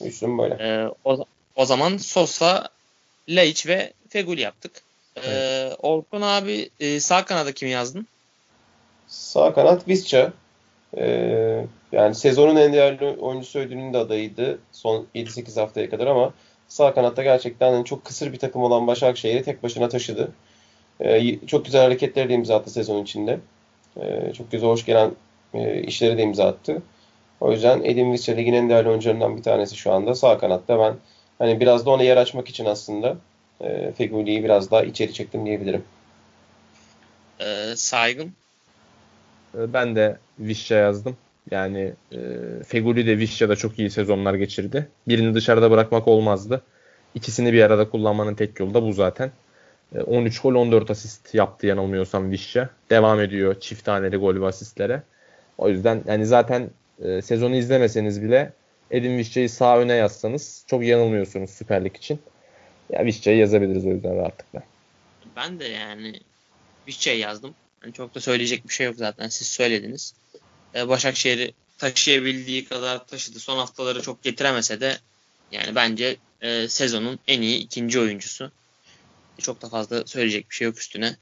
Üçlüm 0.00 0.38
böyle. 0.38 0.54
Ee, 0.54 0.92
o, 1.04 1.24
o 1.56 1.64
zaman 1.64 1.96
Sosa, 1.96 2.68
Laiç 3.28 3.66
ve 3.66 3.92
Feguli 4.08 4.40
yaptık. 4.40 4.82
Ee, 5.24 5.70
Orkun 5.78 6.22
abi 6.22 6.70
e, 6.80 7.00
sağ 7.00 7.24
kanada 7.24 7.52
kimi 7.52 7.70
yazdın? 7.70 8.06
Sağ 9.06 9.54
kanat 9.54 9.88
Visca. 9.88 10.32
Ee, 10.96 11.64
yani 11.92 12.14
sezonun 12.14 12.56
en 12.56 12.72
değerli 12.72 13.06
oyuncusu 13.06 13.58
ödülünün 13.58 13.92
de 13.92 13.98
adayıydı 13.98 14.58
son 14.72 15.06
7-8 15.14 15.60
haftaya 15.60 15.90
kadar 15.90 16.06
ama 16.06 16.34
sağ 16.68 16.94
kanatta 16.94 17.22
gerçekten 17.22 17.72
hani 17.72 17.84
çok 17.84 18.04
kısır 18.04 18.32
bir 18.32 18.38
takım 18.38 18.62
olan 18.62 18.86
Başakşehir'i 18.86 19.42
tek 19.42 19.62
başına 19.62 19.88
taşıdı. 19.88 20.32
Ee, 21.00 21.46
çok 21.46 21.64
güzel 21.64 21.82
hareketleri 21.82 22.28
de 22.28 22.34
imza 22.34 22.56
attı 22.56 22.70
sezon 22.70 23.02
içinde. 23.02 23.38
Ee, 24.00 24.32
çok 24.32 24.52
güzel 24.52 24.68
hoş 24.68 24.84
gelen 24.84 25.10
e, 25.54 25.82
işleri 25.82 26.18
de 26.18 26.22
imza 26.22 26.46
attı. 26.46 26.82
O 27.40 27.52
yüzden 27.52 27.84
Edin 27.84 28.12
Visca 28.12 28.34
ligin 28.34 28.52
en 28.52 28.68
değerli 28.68 28.88
oyuncularından 28.88 29.36
bir 29.36 29.42
tanesi 29.42 29.76
şu 29.76 29.92
anda. 29.92 30.14
Sağ 30.14 30.38
kanatta 30.38 30.78
ben 30.78 30.94
hani 31.38 31.60
biraz 31.60 31.86
da 31.86 31.90
ona 31.90 32.02
yer 32.02 32.16
açmak 32.16 32.48
için 32.48 32.64
aslında 32.64 33.16
e, 33.60 33.92
Feguli'yi 33.92 34.44
biraz 34.44 34.70
daha 34.70 34.82
içeri 34.82 35.12
çektim 35.12 35.46
diyebilirim. 35.46 35.84
Ee, 37.40 37.72
saygın. 37.76 38.32
Ee, 39.56 39.72
Ben 39.72 39.96
de 39.96 40.16
Vişça 40.38 40.74
yazdım. 40.74 41.16
Yani 41.50 41.92
e, 42.12 42.18
Feguli 42.66 43.06
de 43.06 43.18
Vişça 43.18 43.48
da 43.48 43.56
çok 43.56 43.78
iyi 43.78 43.90
sezonlar 43.90 44.34
geçirdi. 44.34 44.88
Birini 45.08 45.34
dışarıda 45.34 45.70
bırakmak 45.70 46.08
olmazdı. 46.08 46.62
İkisini 47.14 47.52
bir 47.52 47.62
arada 47.62 47.90
kullanmanın 47.90 48.34
tek 48.34 48.60
yolu 48.60 48.74
da 48.74 48.82
bu 48.82 48.92
zaten. 48.92 49.30
E, 49.94 50.00
13 50.00 50.40
gol 50.40 50.54
14 50.54 50.90
asist 50.90 51.34
yaptı 51.34 51.66
yanılmıyorsam 51.66 52.30
Vişça. 52.30 52.70
Devam 52.90 53.20
ediyor 53.20 53.60
çift 53.60 53.84
taneli 53.84 54.16
gol 54.16 54.40
ve 54.40 54.46
asistlere. 54.46 55.02
O 55.58 55.68
yüzden 55.68 56.02
yani 56.06 56.26
zaten 56.26 56.70
e, 57.02 57.22
sezonu 57.22 57.56
izlemeseniz 57.56 58.22
bile 58.22 58.52
Edin 58.90 59.18
Vişça'yı 59.18 59.50
sağ 59.50 59.78
öne 59.78 59.94
yazsanız 59.94 60.64
çok 60.66 60.84
yanılmıyorsunuz 60.84 61.50
Süper 61.50 61.84
Lig 61.84 61.96
için. 61.96 62.18
Ya 62.90 63.04
Vişça'yı 63.04 63.38
yazabiliriz 63.38 63.86
o 63.86 63.90
yüzden 63.90 64.16
rahatlıkla. 64.16 64.62
Ben 65.36 65.60
de 65.60 65.64
yani 65.64 66.20
şey 66.88 67.18
yazdım. 67.18 67.54
Yani 67.86 67.94
çok 67.94 68.14
da 68.14 68.20
söyleyecek 68.20 68.68
bir 68.68 68.72
şey 68.72 68.86
yok 68.86 68.96
zaten. 68.96 69.28
Siz 69.28 69.48
söylediniz. 69.48 70.14
Ee, 70.74 70.88
Başakşehir'i 70.88 71.52
taşıyabildiği 71.78 72.64
kadar 72.64 73.06
taşıdı. 73.06 73.38
Son 73.38 73.58
haftaları 73.58 74.02
çok 74.02 74.22
getiremese 74.22 74.80
de 74.80 74.96
yani 75.52 75.74
bence 75.74 76.16
e, 76.40 76.68
sezonun 76.68 77.18
en 77.28 77.42
iyi 77.42 77.58
ikinci 77.58 78.00
oyuncusu. 78.00 78.50
Çok 79.38 79.62
da 79.62 79.68
fazla 79.68 80.06
söyleyecek 80.06 80.50
bir 80.50 80.54
şey 80.54 80.64
yok 80.64 80.78
üstüne. 80.78 81.16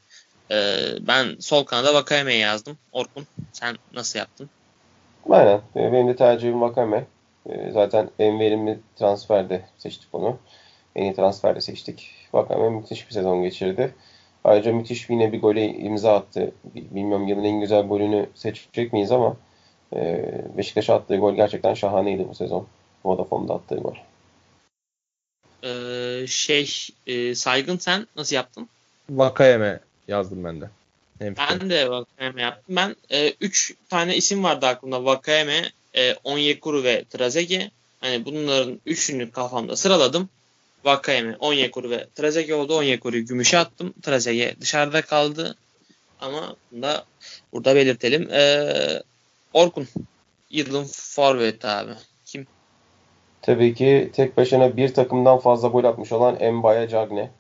Ee, 0.50 0.76
ben 1.00 1.36
sol 1.40 1.64
kanada 1.64 1.94
Vakayeme'yi 1.94 2.40
yazdım. 2.40 2.78
Orkun 2.92 3.26
sen 3.52 3.76
nasıl 3.94 4.18
yaptın? 4.18 4.50
Aynen. 5.30 5.60
Ee, 5.76 5.92
Benim 5.92 6.08
de 6.08 6.16
tercihim 6.16 6.60
Vakame. 6.60 7.04
Ee, 7.50 7.70
Zaten 7.72 8.10
en 8.18 8.40
verimli 8.40 8.78
transferde 8.98 9.64
seçtik 9.78 10.08
onu. 10.12 10.38
En 10.96 11.02
iyi 11.02 11.14
transferde 11.14 11.60
seçtik. 11.60 12.10
Vakame 12.32 12.70
müthiş 12.70 13.08
bir 13.08 13.12
sezon 13.12 13.42
geçirdi. 13.42 13.94
Ayrıca 14.45 14.72
müthiş 14.72 15.11
yine 15.11 15.32
bir 15.32 15.40
gole 15.40 15.66
imza 15.66 16.14
attı. 16.14 16.53
Bilmiyorum 16.74 17.28
yılın 17.28 17.45
en 17.45 17.61
güzel 17.61 17.82
golünü 17.82 18.26
seçecek 18.34 18.92
miyiz 18.92 19.12
ama 19.12 19.36
e, 19.97 20.24
Beşiktaş'a 20.57 20.95
attığı 20.95 21.16
gol 21.16 21.34
gerçekten 21.34 21.74
şahaneydi 21.74 22.28
bu 22.28 22.34
sezon. 22.34 22.66
Vodafone'da 23.05 23.55
attığı 23.55 23.76
gol. 23.76 23.95
Ee, 25.64 26.26
şey 26.26 26.70
e, 27.07 27.34
saygın 27.34 27.78
sen 27.78 28.07
nasıl 28.16 28.36
yaptın? 28.36 28.68
Vakayeme 29.11 29.80
yazdım 30.09 30.45
ben 30.45 30.61
de. 30.61 30.70
Hem 31.18 31.34
Ben 31.36 31.70
de 31.70 31.90
Vakayeme 31.90 32.42
yaptım. 32.42 32.76
Ben 32.76 32.97
3 33.40 33.74
tane 33.88 34.16
isim 34.16 34.45
vardı 34.45 34.66
aklımda. 34.66 35.05
Vakayeme, 35.05 35.62
e, 35.97 36.14
Onyekuru 36.24 36.84
ve 36.84 37.05
Trezeguet. 37.05 37.70
Hani 38.01 38.24
bunların 38.24 38.80
üçünü 38.86 39.30
kafamda 39.30 39.76
sıraladım. 39.76 40.28
Vakayeme, 40.85 41.37
Onyekuru 41.41 41.91
ve 41.91 42.07
Trezeguet 42.14 42.61
oldu. 42.61 42.76
Onyekuru'yu 42.76 43.26
gümüşe 43.26 43.59
attım. 43.59 43.95
Trezeguet 44.03 44.61
dışarıda 44.61 45.03
kaldı. 45.03 45.57
Ama 46.20 46.57
da 46.72 47.05
burada 47.53 47.74
belirtelim. 47.76 48.30
Ee, 48.30 49.03
Orkun, 49.53 49.89
yılın 50.51 50.85
forveti 50.93 51.66
abi. 51.66 51.93
Kim? 52.24 52.47
Tabii 53.43 53.74
ki 53.74 54.11
tek 54.12 54.37
başına 54.37 54.76
bir 54.76 54.95
takımdan 54.95 55.39
fazla 55.39 55.68
gol 55.68 55.85
atmış 55.85 56.12
olan 56.12 56.53
Mbaya 56.53 56.89
Cagne. 56.89 57.30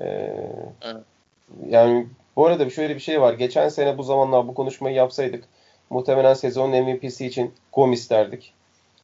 Ee, 0.00 0.04
Evet. 0.82 1.02
yani 1.68 2.06
bu 2.36 2.46
arada 2.46 2.70
şöyle 2.70 2.94
bir 2.94 3.00
şey 3.00 3.20
var. 3.20 3.32
Geçen 3.32 3.68
sene 3.68 3.98
bu 3.98 4.02
zamanlar 4.02 4.48
bu 4.48 4.54
konuşmayı 4.54 4.96
yapsaydık 4.96 5.44
muhtemelen 5.90 6.34
sezonun 6.34 6.82
MVP'si 6.82 7.26
için 7.26 7.54
Gomis 7.72 8.10
derdik. 8.10 8.52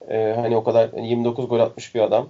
Ee, 0.08 0.34
hani 0.36 0.56
o 0.56 0.64
kadar 0.64 0.90
29 0.92 1.48
gol 1.48 1.60
atmış 1.60 1.94
bir 1.94 2.00
adam. 2.00 2.28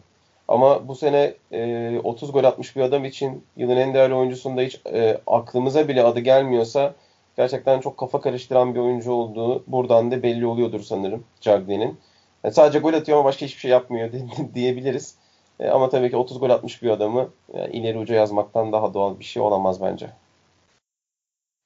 Ama 0.52 0.88
bu 0.88 0.94
sene 0.94 1.34
e, 1.52 2.00
30 2.04 2.32
gol 2.32 2.44
atmış 2.44 2.76
bir 2.76 2.80
adam 2.80 3.04
için 3.04 3.44
yılın 3.56 3.76
en 3.76 3.94
değerli 3.94 4.14
oyuncusunda 4.14 4.60
hiç 4.60 4.80
e, 4.86 5.20
aklımıza 5.26 5.88
bile 5.88 6.02
adı 6.02 6.20
gelmiyorsa 6.20 6.94
gerçekten 7.36 7.80
çok 7.80 7.98
kafa 7.98 8.20
karıştıran 8.20 8.74
bir 8.74 8.80
oyuncu 8.80 9.12
olduğu 9.12 9.64
buradan 9.66 10.10
da 10.10 10.22
belli 10.22 10.46
oluyordur 10.46 10.80
sanırım 10.80 11.24
Cagne'nin. 11.40 11.98
Yani 12.44 12.54
sadece 12.54 12.78
gol 12.78 12.92
atıyor 12.94 13.18
ama 13.18 13.24
başka 13.24 13.46
hiçbir 13.46 13.60
şey 13.60 13.70
yapmıyor 13.70 14.12
di- 14.12 14.24
diyebiliriz. 14.54 15.14
E, 15.60 15.68
ama 15.68 15.88
tabii 15.88 16.10
ki 16.10 16.16
30 16.16 16.40
gol 16.40 16.50
atmış 16.50 16.82
bir 16.82 16.90
adamı 16.90 17.28
yani 17.54 17.72
ileri 17.72 17.98
uca 17.98 18.14
yazmaktan 18.14 18.72
daha 18.72 18.94
doğal 18.94 19.18
bir 19.18 19.24
şey 19.24 19.42
olamaz 19.42 19.82
bence. 19.82 20.10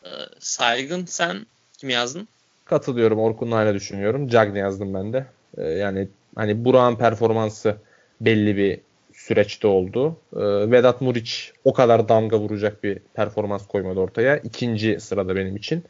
Ee, 0.05 0.09
Saygın 0.39 1.05
sen 1.05 1.47
kim 1.79 1.91
yazdın? 1.91 2.29
Katılıyorum. 2.65 3.19
Orkun'la 3.21 3.57
aynı 3.57 3.75
düşünüyorum. 3.75 4.29
Cagney 4.29 4.61
yazdım 4.63 4.95
ben 4.95 5.13
de. 5.13 5.27
Ee, 5.59 5.63
yani 5.63 6.09
hani 6.37 6.65
Burak'ın 6.65 6.97
performansı 6.97 7.77
belli 8.21 8.57
bir 8.57 8.81
süreçte 9.15 9.67
oldu. 9.67 10.17
Ee, 10.37 10.71
Vedat 10.71 11.01
Muriç 11.01 11.53
o 11.65 11.73
kadar 11.73 12.09
damga 12.09 12.39
vuracak 12.39 12.85
bir 12.85 12.99
performans 12.99 13.67
koymadı 13.67 14.01
ortaya. 14.01 14.37
İkinci 14.37 15.01
sırada 15.01 15.37
benim 15.37 15.57
için. 15.57 15.85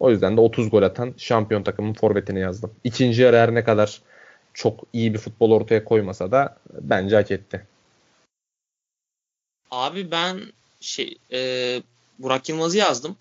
O 0.00 0.10
yüzden 0.10 0.36
de 0.36 0.40
30 0.40 0.70
gol 0.70 0.82
atan 0.82 1.14
şampiyon 1.16 1.62
takımın 1.62 1.92
forvetini 1.92 2.40
yazdım. 2.40 2.70
İkinci 2.84 3.22
yarı 3.22 3.36
her 3.36 3.54
ne 3.54 3.64
kadar 3.64 4.02
çok 4.54 4.80
iyi 4.92 5.14
bir 5.14 5.18
futbol 5.18 5.50
ortaya 5.50 5.84
koymasa 5.84 6.30
da 6.30 6.56
bence 6.80 7.16
hak 7.16 7.30
etti. 7.30 7.66
Abi 9.70 10.10
ben 10.10 10.40
şey 10.80 11.18
e, 11.32 11.82
Burak 12.18 12.48
Yılmaz'ı 12.48 12.78
yazdım. 12.78 13.16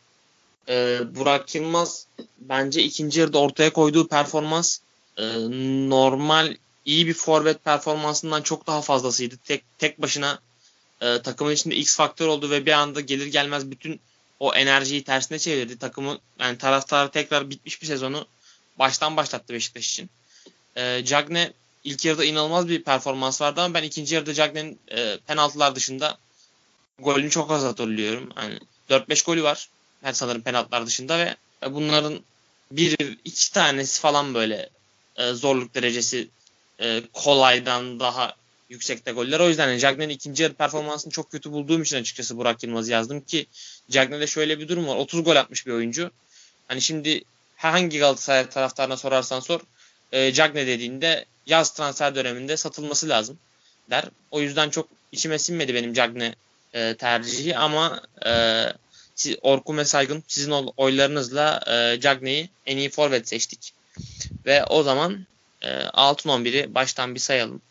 E, 0.69 0.99
Burak 1.15 1.55
Yılmaz 1.55 2.07
bence 2.39 2.83
ikinci 2.83 3.19
yarıda 3.19 3.39
ortaya 3.39 3.73
koyduğu 3.73 4.07
performans 4.07 4.79
e, 5.17 5.23
normal 5.89 6.55
iyi 6.85 7.07
bir 7.07 7.13
forvet 7.13 7.63
performansından 7.63 8.41
çok 8.41 8.67
daha 8.67 8.81
fazlasıydı. 8.81 9.37
Tek 9.37 9.63
tek 9.77 10.01
başına 10.01 10.39
e, 11.01 11.21
takımın 11.21 11.51
içinde 11.51 11.75
X 11.75 11.95
faktör 11.95 12.27
oldu 12.27 12.49
ve 12.49 12.65
bir 12.65 12.71
anda 12.71 13.01
gelir 13.01 13.27
gelmez 13.27 13.71
bütün 13.71 13.99
o 14.39 14.53
enerjiyi 14.53 15.03
tersine 15.03 15.39
çevirdi. 15.39 15.77
Takımı 15.77 16.19
yani 16.39 16.57
taraftarı 16.57 17.11
tekrar 17.11 17.49
bitmiş 17.49 17.81
bir 17.81 17.87
sezonu 17.87 18.27
baştan 18.79 19.17
başlattı 19.17 19.53
Beşiktaş 19.53 19.89
için. 19.91 20.09
E, 20.75 21.05
Cagne 21.05 21.53
ilk 21.83 22.05
yarıda 22.05 22.25
inanılmaz 22.25 22.69
bir 22.69 22.83
performans 22.83 23.41
vardı 23.41 23.61
ama 23.61 23.73
ben 23.73 23.83
ikinci 23.83 24.15
yarıda 24.15 24.33
Cagne'nin 24.33 24.79
e, 24.91 25.17
penaltılar 25.27 25.75
dışında 25.75 26.17
golünü 26.99 27.29
çok 27.29 27.51
az 27.51 27.63
hatırlıyorum. 27.63 28.29
Yani 28.37 28.59
4-5 28.89 29.25
golü 29.25 29.43
var. 29.43 29.69
Her 30.01 30.13
sanırım 30.13 30.41
penaltılar 30.41 30.85
dışında 30.85 31.19
ve 31.19 31.35
bunların 31.71 32.19
bir 32.71 33.17
iki 33.25 33.51
tanesi 33.51 34.01
falan 34.01 34.33
böyle 34.33 34.69
e, 35.15 35.33
zorluk 35.33 35.75
derecesi 35.75 36.27
e, 36.81 37.01
kolaydan 37.13 37.99
daha 37.99 38.35
yüksekte 38.69 39.11
goller. 39.11 39.39
O 39.39 39.49
yüzden 39.49 39.67
yani 39.67 39.79
Cagne'nin 39.79 40.09
ikinci 40.09 40.43
yarı 40.43 40.53
performansını 40.53 41.11
çok 41.11 41.31
kötü 41.31 41.51
bulduğum 41.51 41.81
için 41.81 41.97
açıkçası 41.97 42.37
Burak 42.37 42.63
Yılmaz'ı 42.63 42.91
yazdım 42.91 43.21
ki 43.21 43.45
Cagne'de 43.89 44.27
şöyle 44.27 44.59
bir 44.59 44.67
durum 44.67 44.87
var. 44.87 44.95
30 44.95 45.23
gol 45.23 45.35
atmış 45.35 45.67
bir 45.67 45.71
oyuncu. 45.71 46.11
Hani 46.67 46.81
şimdi 46.81 47.23
hangi 47.55 47.99
Galatasaray 47.99 48.49
taraftarına 48.49 48.97
sorarsan 48.97 49.39
sor 49.39 49.59
e, 50.11 50.33
Cagne 50.33 50.67
dediğinde 50.67 51.25
yaz 51.45 51.73
transfer 51.73 52.15
döneminde 52.15 52.57
satılması 52.57 53.09
lazım 53.09 53.37
der. 53.89 54.05
O 54.31 54.41
yüzden 54.41 54.69
çok 54.69 54.87
içime 55.11 55.39
sinmedi 55.39 55.73
benim 55.73 55.93
Cagne 55.93 56.35
e, 56.73 56.95
tercihi 56.95 57.57
ama 57.57 58.01
e, 58.25 58.63
siz, 59.15 59.35
Orkun 59.41 59.77
ve 59.77 59.85
Saygın 59.85 60.23
sizin 60.27 60.51
oylarınızla 60.77 61.61
e, 61.67 61.99
Cagne'yi 61.99 62.49
en 62.65 62.77
iyi 62.77 62.89
forvet 62.89 63.27
seçtik. 63.27 63.73
Ve 64.45 64.63
o 64.63 64.83
zaman 64.83 65.25
e, 65.61 65.83
altın 65.83 66.29
11'i 66.29 66.75
baştan 66.75 67.15
bir 67.15 67.19
sayalım. 67.19 67.61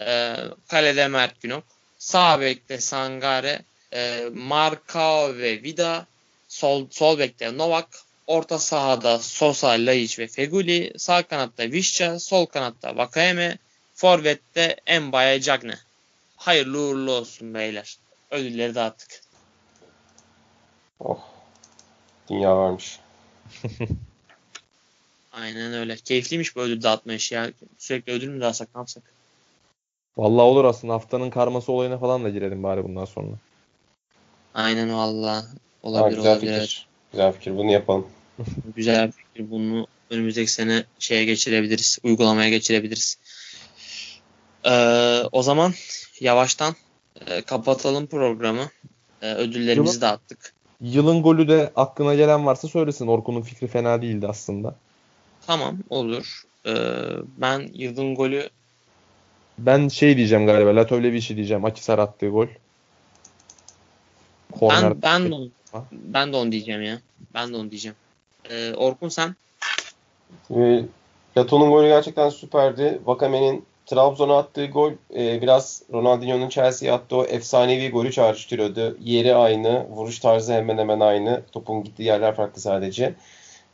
E, 0.00 0.36
kalede 0.68 1.08
Mert 1.08 1.42
Günok, 1.42 1.64
sağ 1.98 2.40
bekte 2.40 2.80
Sangare, 2.80 3.62
e, 3.92 4.24
Markao 4.32 5.36
ve 5.36 5.62
Vida, 5.62 6.06
sol, 6.48 6.86
sol 6.90 7.18
bekte 7.18 7.58
Novak, 7.58 7.88
orta 8.26 8.58
sahada 8.58 9.18
Sosa, 9.18 9.68
Laiç 9.68 10.18
ve 10.18 10.26
Feguli, 10.26 10.92
sağ 10.98 11.22
kanatta 11.22 11.62
Vişça, 11.62 12.18
sol 12.18 12.46
kanatta 12.46 12.96
Vakayeme, 12.96 13.58
forvette 13.94 14.76
Embaya 14.86 15.40
Cagne. 15.40 15.74
Hayırlı 16.36 16.80
uğurlu 16.80 17.12
olsun 17.12 17.54
beyler. 17.54 17.96
Ödülleri 18.30 18.74
dağıttık. 18.74 19.20
Oh. 21.00 21.20
Dünya 22.30 22.56
varmış. 22.56 22.98
Aynen 25.32 25.72
öyle. 25.72 25.96
Keyifliymiş 25.96 26.56
bu 26.56 26.60
ödül 26.60 26.82
dağıtma 26.82 27.12
işi 27.12 27.34
ya. 27.34 27.50
Sürekli 27.78 28.12
ödül 28.12 28.28
mü 28.28 28.40
dağıtsak 28.40 28.68
ne 28.74 28.78
yapsak? 28.78 29.02
Vallahi 30.16 30.44
olur 30.44 30.64
aslında. 30.64 30.94
Haftanın 30.94 31.30
karması 31.30 31.72
olayına 31.72 31.98
falan 31.98 32.24
da 32.24 32.28
girelim 32.28 32.62
bari 32.62 32.84
bundan 32.84 33.04
sonra. 33.04 33.30
Aynen 34.54 34.94
valla. 34.94 35.44
Olabilir 35.82 36.16
ha, 36.16 36.20
güzel 36.20 36.32
olabilir. 36.32 36.60
Fikir. 36.60 36.86
Güzel 37.12 37.32
fikir. 37.32 37.56
Bunu 37.56 37.72
yapalım. 37.72 38.06
güzel 38.76 39.12
fikir. 39.12 39.50
Bunu 39.50 39.86
önümüzdeki 40.10 40.52
sene 40.52 40.84
şeye 40.98 41.24
geçirebiliriz. 41.24 41.98
Uygulamaya 42.02 42.48
geçirebiliriz. 42.50 43.18
Ee, 44.64 45.22
o 45.32 45.42
zaman 45.42 45.74
yavaştan 46.20 46.74
e, 47.26 47.42
kapatalım 47.42 48.06
programı. 48.06 48.70
E, 49.22 49.34
ödüllerimizi 49.34 49.94
Yılın, 49.94 50.00
dağıttık. 50.00 50.52
Yılın 50.80 51.22
golü 51.22 51.48
de 51.48 51.72
aklına 51.76 52.14
gelen 52.14 52.46
varsa 52.46 52.68
söylesin. 52.68 53.06
Orkun'un 53.06 53.42
fikri 53.42 53.66
fena 53.66 54.02
değildi 54.02 54.26
aslında. 54.28 54.74
Tamam 55.50 55.78
olur. 55.90 56.42
Ee, 56.66 56.72
ben 57.38 57.70
yılın 57.74 58.14
golü 58.14 58.48
ben 59.58 59.88
şey 59.88 60.16
diyeceğim 60.16 60.46
galiba. 60.46 60.76
Latovlevic'i 60.76 61.36
diyeceğim. 61.36 61.64
Akisar 61.64 61.98
attığı 61.98 62.28
gol. 62.28 62.46
Korner 64.52 64.82
ben, 64.82 65.02
ben, 65.02 65.30
de 65.30 65.34
onu, 65.34 65.48
ben 65.92 66.32
de 66.32 66.36
onu 66.36 66.52
diyeceğim 66.52 66.82
ya. 66.82 66.98
Ben 67.34 67.52
de 67.52 67.56
onu 67.56 67.70
diyeceğim. 67.70 67.96
Ee, 68.50 68.74
Orkun 68.74 69.08
sen? 69.08 69.36
E, 70.56 70.82
Lato'nun 71.36 71.70
golü 71.70 71.86
gerçekten 71.86 72.28
süperdi. 72.28 73.00
Vakame'nin 73.04 73.64
Trabzon'a 73.86 74.38
attığı 74.38 74.66
gol 74.66 74.92
e, 75.16 75.42
biraz 75.42 75.82
Ronaldinho'nun 75.92 76.48
Chelsea'ye 76.48 76.92
attığı 76.92 77.16
o 77.16 77.24
efsanevi 77.24 77.90
golü 77.90 78.12
çağrıştırıyordu. 78.12 78.96
Yeri 79.00 79.34
aynı, 79.34 79.88
vuruş 79.88 80.18
tarzı 80.18 80.52
hemen 80.52 80.78
hemen 80.78 81.00
aynı. 81.00 81.42
Topun 81.52 81.84
gittiği 81.84 82.02
yerler 82.02 82.34
farklı 82.34 82.60
sadece. 82.60 83.14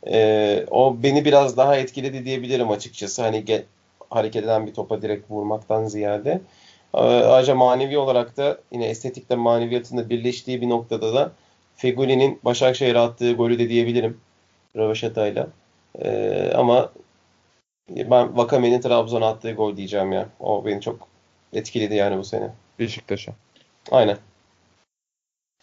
E, 0.07 0.65
o 0.71 1.03
beni 1.03 1.25
biraz 1.25 1.57
daha 1.57 1.75
etkiledi 1.75 2.25
diyebilirim 2.25 2.71
açıkçası. 2.71 3.21
Hani 3.21 3.37
ge- 3.37 3.63
hareket 4.09 4.43
eden 4.43 4.67
bir 4.67 4.73
topa 4.73 5.01
direkt 5.01 5.31
vurmaktan 5.31 5.85
ziyade. 5.85 6.41
E, 6.93 6.99
ayrıca 6.99 7.55
manevi 7.55 7.97
olarak 7.97 8.37
da 8.37 8.57
yine 8.71 8.85
estetikle 8.85 9.35
maneviyatın 9.35 9.97
da 9.97 10.09
birleştiği 10.09 10.61
bir 10.61 10.69
noktada 10.69 11.13
da 11.13 11.31
Fegoli'nin 11.75 12.39
Başakşehir'e 12.45 12.99
attığı 12.99 13.33
golü 13.33 13.59
de 13.59 13.69
diyebilirim. 13.69 14.17
Röveşata'yla. 14.75 15.47
E, 16.01 16.51
ama 16.55 16.91
ben 17.89 18.37
Vakame'nin 18.37 18.81
Trabzon'a 18.81 19.27
attığı 19.27 19.51
gol 19.51 19.77
diyeceğim 19.77 20.11
ya. 20.11 20.29
O 20.39 20.65
beni 20.65 20.81
çok 20.81 21.07
etkiledi 21.53 21.95
yani 21.95 22.17
bu 22.17 22.23
sene. 22.23 22.49
Beşiktaş'a. 22.79 23.33
Aynen. 23.91 24.17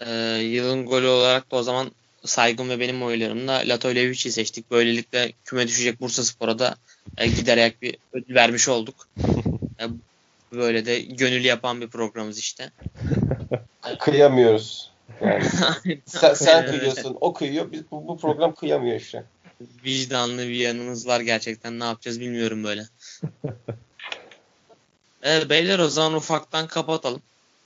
Ee, 0.01 0.11
yılın 0.43 0.87
golü 0.87 1.07
olarak 1.07 1.51
da 1.51 1.57
o 1.57 1.63
zaman 1.63 1.91
Saygın 2.25 2.69
ve 2.69 2.81
benim 2.81 3.03
oylarımla 3.03 3.63
Latovlevic'i 3.67 4.33
seçtik. 4.33 4.71
Böylelikle 4.71 5.33
küme 5.45 5.69
düşecek 5.69 6.01
Bursa 6.01 6.25
Spor'a 6.25 6.59
da 6.59 6.77
e, 7.19 7.27
giderek 7.27 7.83
bir 7.83 7.97
ödül 8.13 8.35
vermiş 8.35 8.69
olduk. 8.69 9.09
E, 9.81 9.85
böyle 10.53 10.87
de 10.87 11.01
gönül 11.01 11.45
yapan 11.45 11.81
bir 11.81 11.89
programımız 11.89 12.39
işte. 12.39 12.71
Kıyamıyoruz. 14.01 14.91
Yani. 15.21 15.45
sen, 16.07 16.35
sen 16.35 16.67
kıyıyorsun, 16.67 17.17
o 17.21 17.33
kıyıyor. 17.33 17.73
Biz, 17.73 17.91
bu, 17.91 18.09
bu 18.09 18.19
program 18.19 18.55
kıyamıyor 18.55 19.01
işte. 19.01 19.25
Vicdanlı 19.85 20.43
bir 20.43 20.55
yanınız 20.55 21.07
var 21.07 21.21
gerçekten. 21.21 21.81
Ne 21.81 21.85
yapacağız 21.85 22.21
bilmiyorum 22.21 22.65
böyle. 22.65 22.85
evet, 25.23 25.51
beyler 25.51 25.79
o 25.79 25.89
zaman 25.89 26.15
ufaktan 26.15 26.67
kapatalım. 26.67 27.23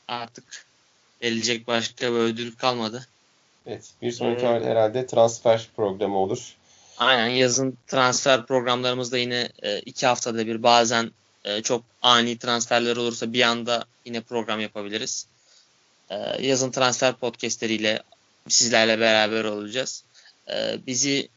Artık 0.09 0.67
gelecek 1.21 1.67
başka 1.67 2.13
bir 2.13 2.19
ödül 2.19 2.57
kalmadı. 2.57 3.07
Evet. 3.69 3.91
Bir 4.03 4.13
sonraki 4.13 4.47
ee, 4.47 4.49
herhalde 4.49 5.07
transfer 5.07 5.69
programı 5.77 6.19
olur. 6.19 6.55
Aynen 6.99 7.27
yazın 7.27 7.79
transfer 7.87 8.47
programlarımızda 8.47 9.19
yine 9.19 9.49
e, 9.63 9.79
iki 9.81 10.07
haftada 10.07 10.47
bir 10.47 10.63
bazen 10.63 11.11
e, 11.45 11.63
çok 11.63 11.83
ani 12.03 12.39
transferler 12.39 12.97
olursa 12.97 13.33
bir 13.33 13.43
anda 13.43 13.85
yine 14.05 14.21
program 14.21 14.61
yapabiliriz. 14.61 15.27
E, 16.11 16.47
yazın 16.47 16.71
transfer 16.71 17.15
podcastleriyle 17.15 18.03
sizlerle 18.49 19.01
beraber 19.01 19.45
olacağız. 19.45 20.05
E, 20.51 20.79
bizi 20.87 21.29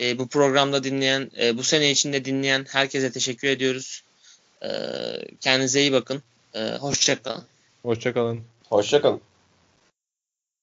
e, 0.00 0.18
bu 0.18 0.28
programda 0.28 0.84
dinleyen, 0.84 1.30
e, 1.40 1.58
bu 1.58 1.62
sene 1.62 1.90
içinde 1.90 2.24
dinleyen 2.24 2.66
herkese 2.68 3.12
teşekkür 3.12 3.48
ediyoruz. 3.48 4.02
E, 4.62 4.68
kendinize 5.40 5.80
iyi 5.80 5.92
bakın. 5.92 6.22
E, 6.54 6.60
hoşçakalın. 6.60 7.44
Hoşçakalın. 7.82 8.40
Hoşçakalın. 8.68 9.20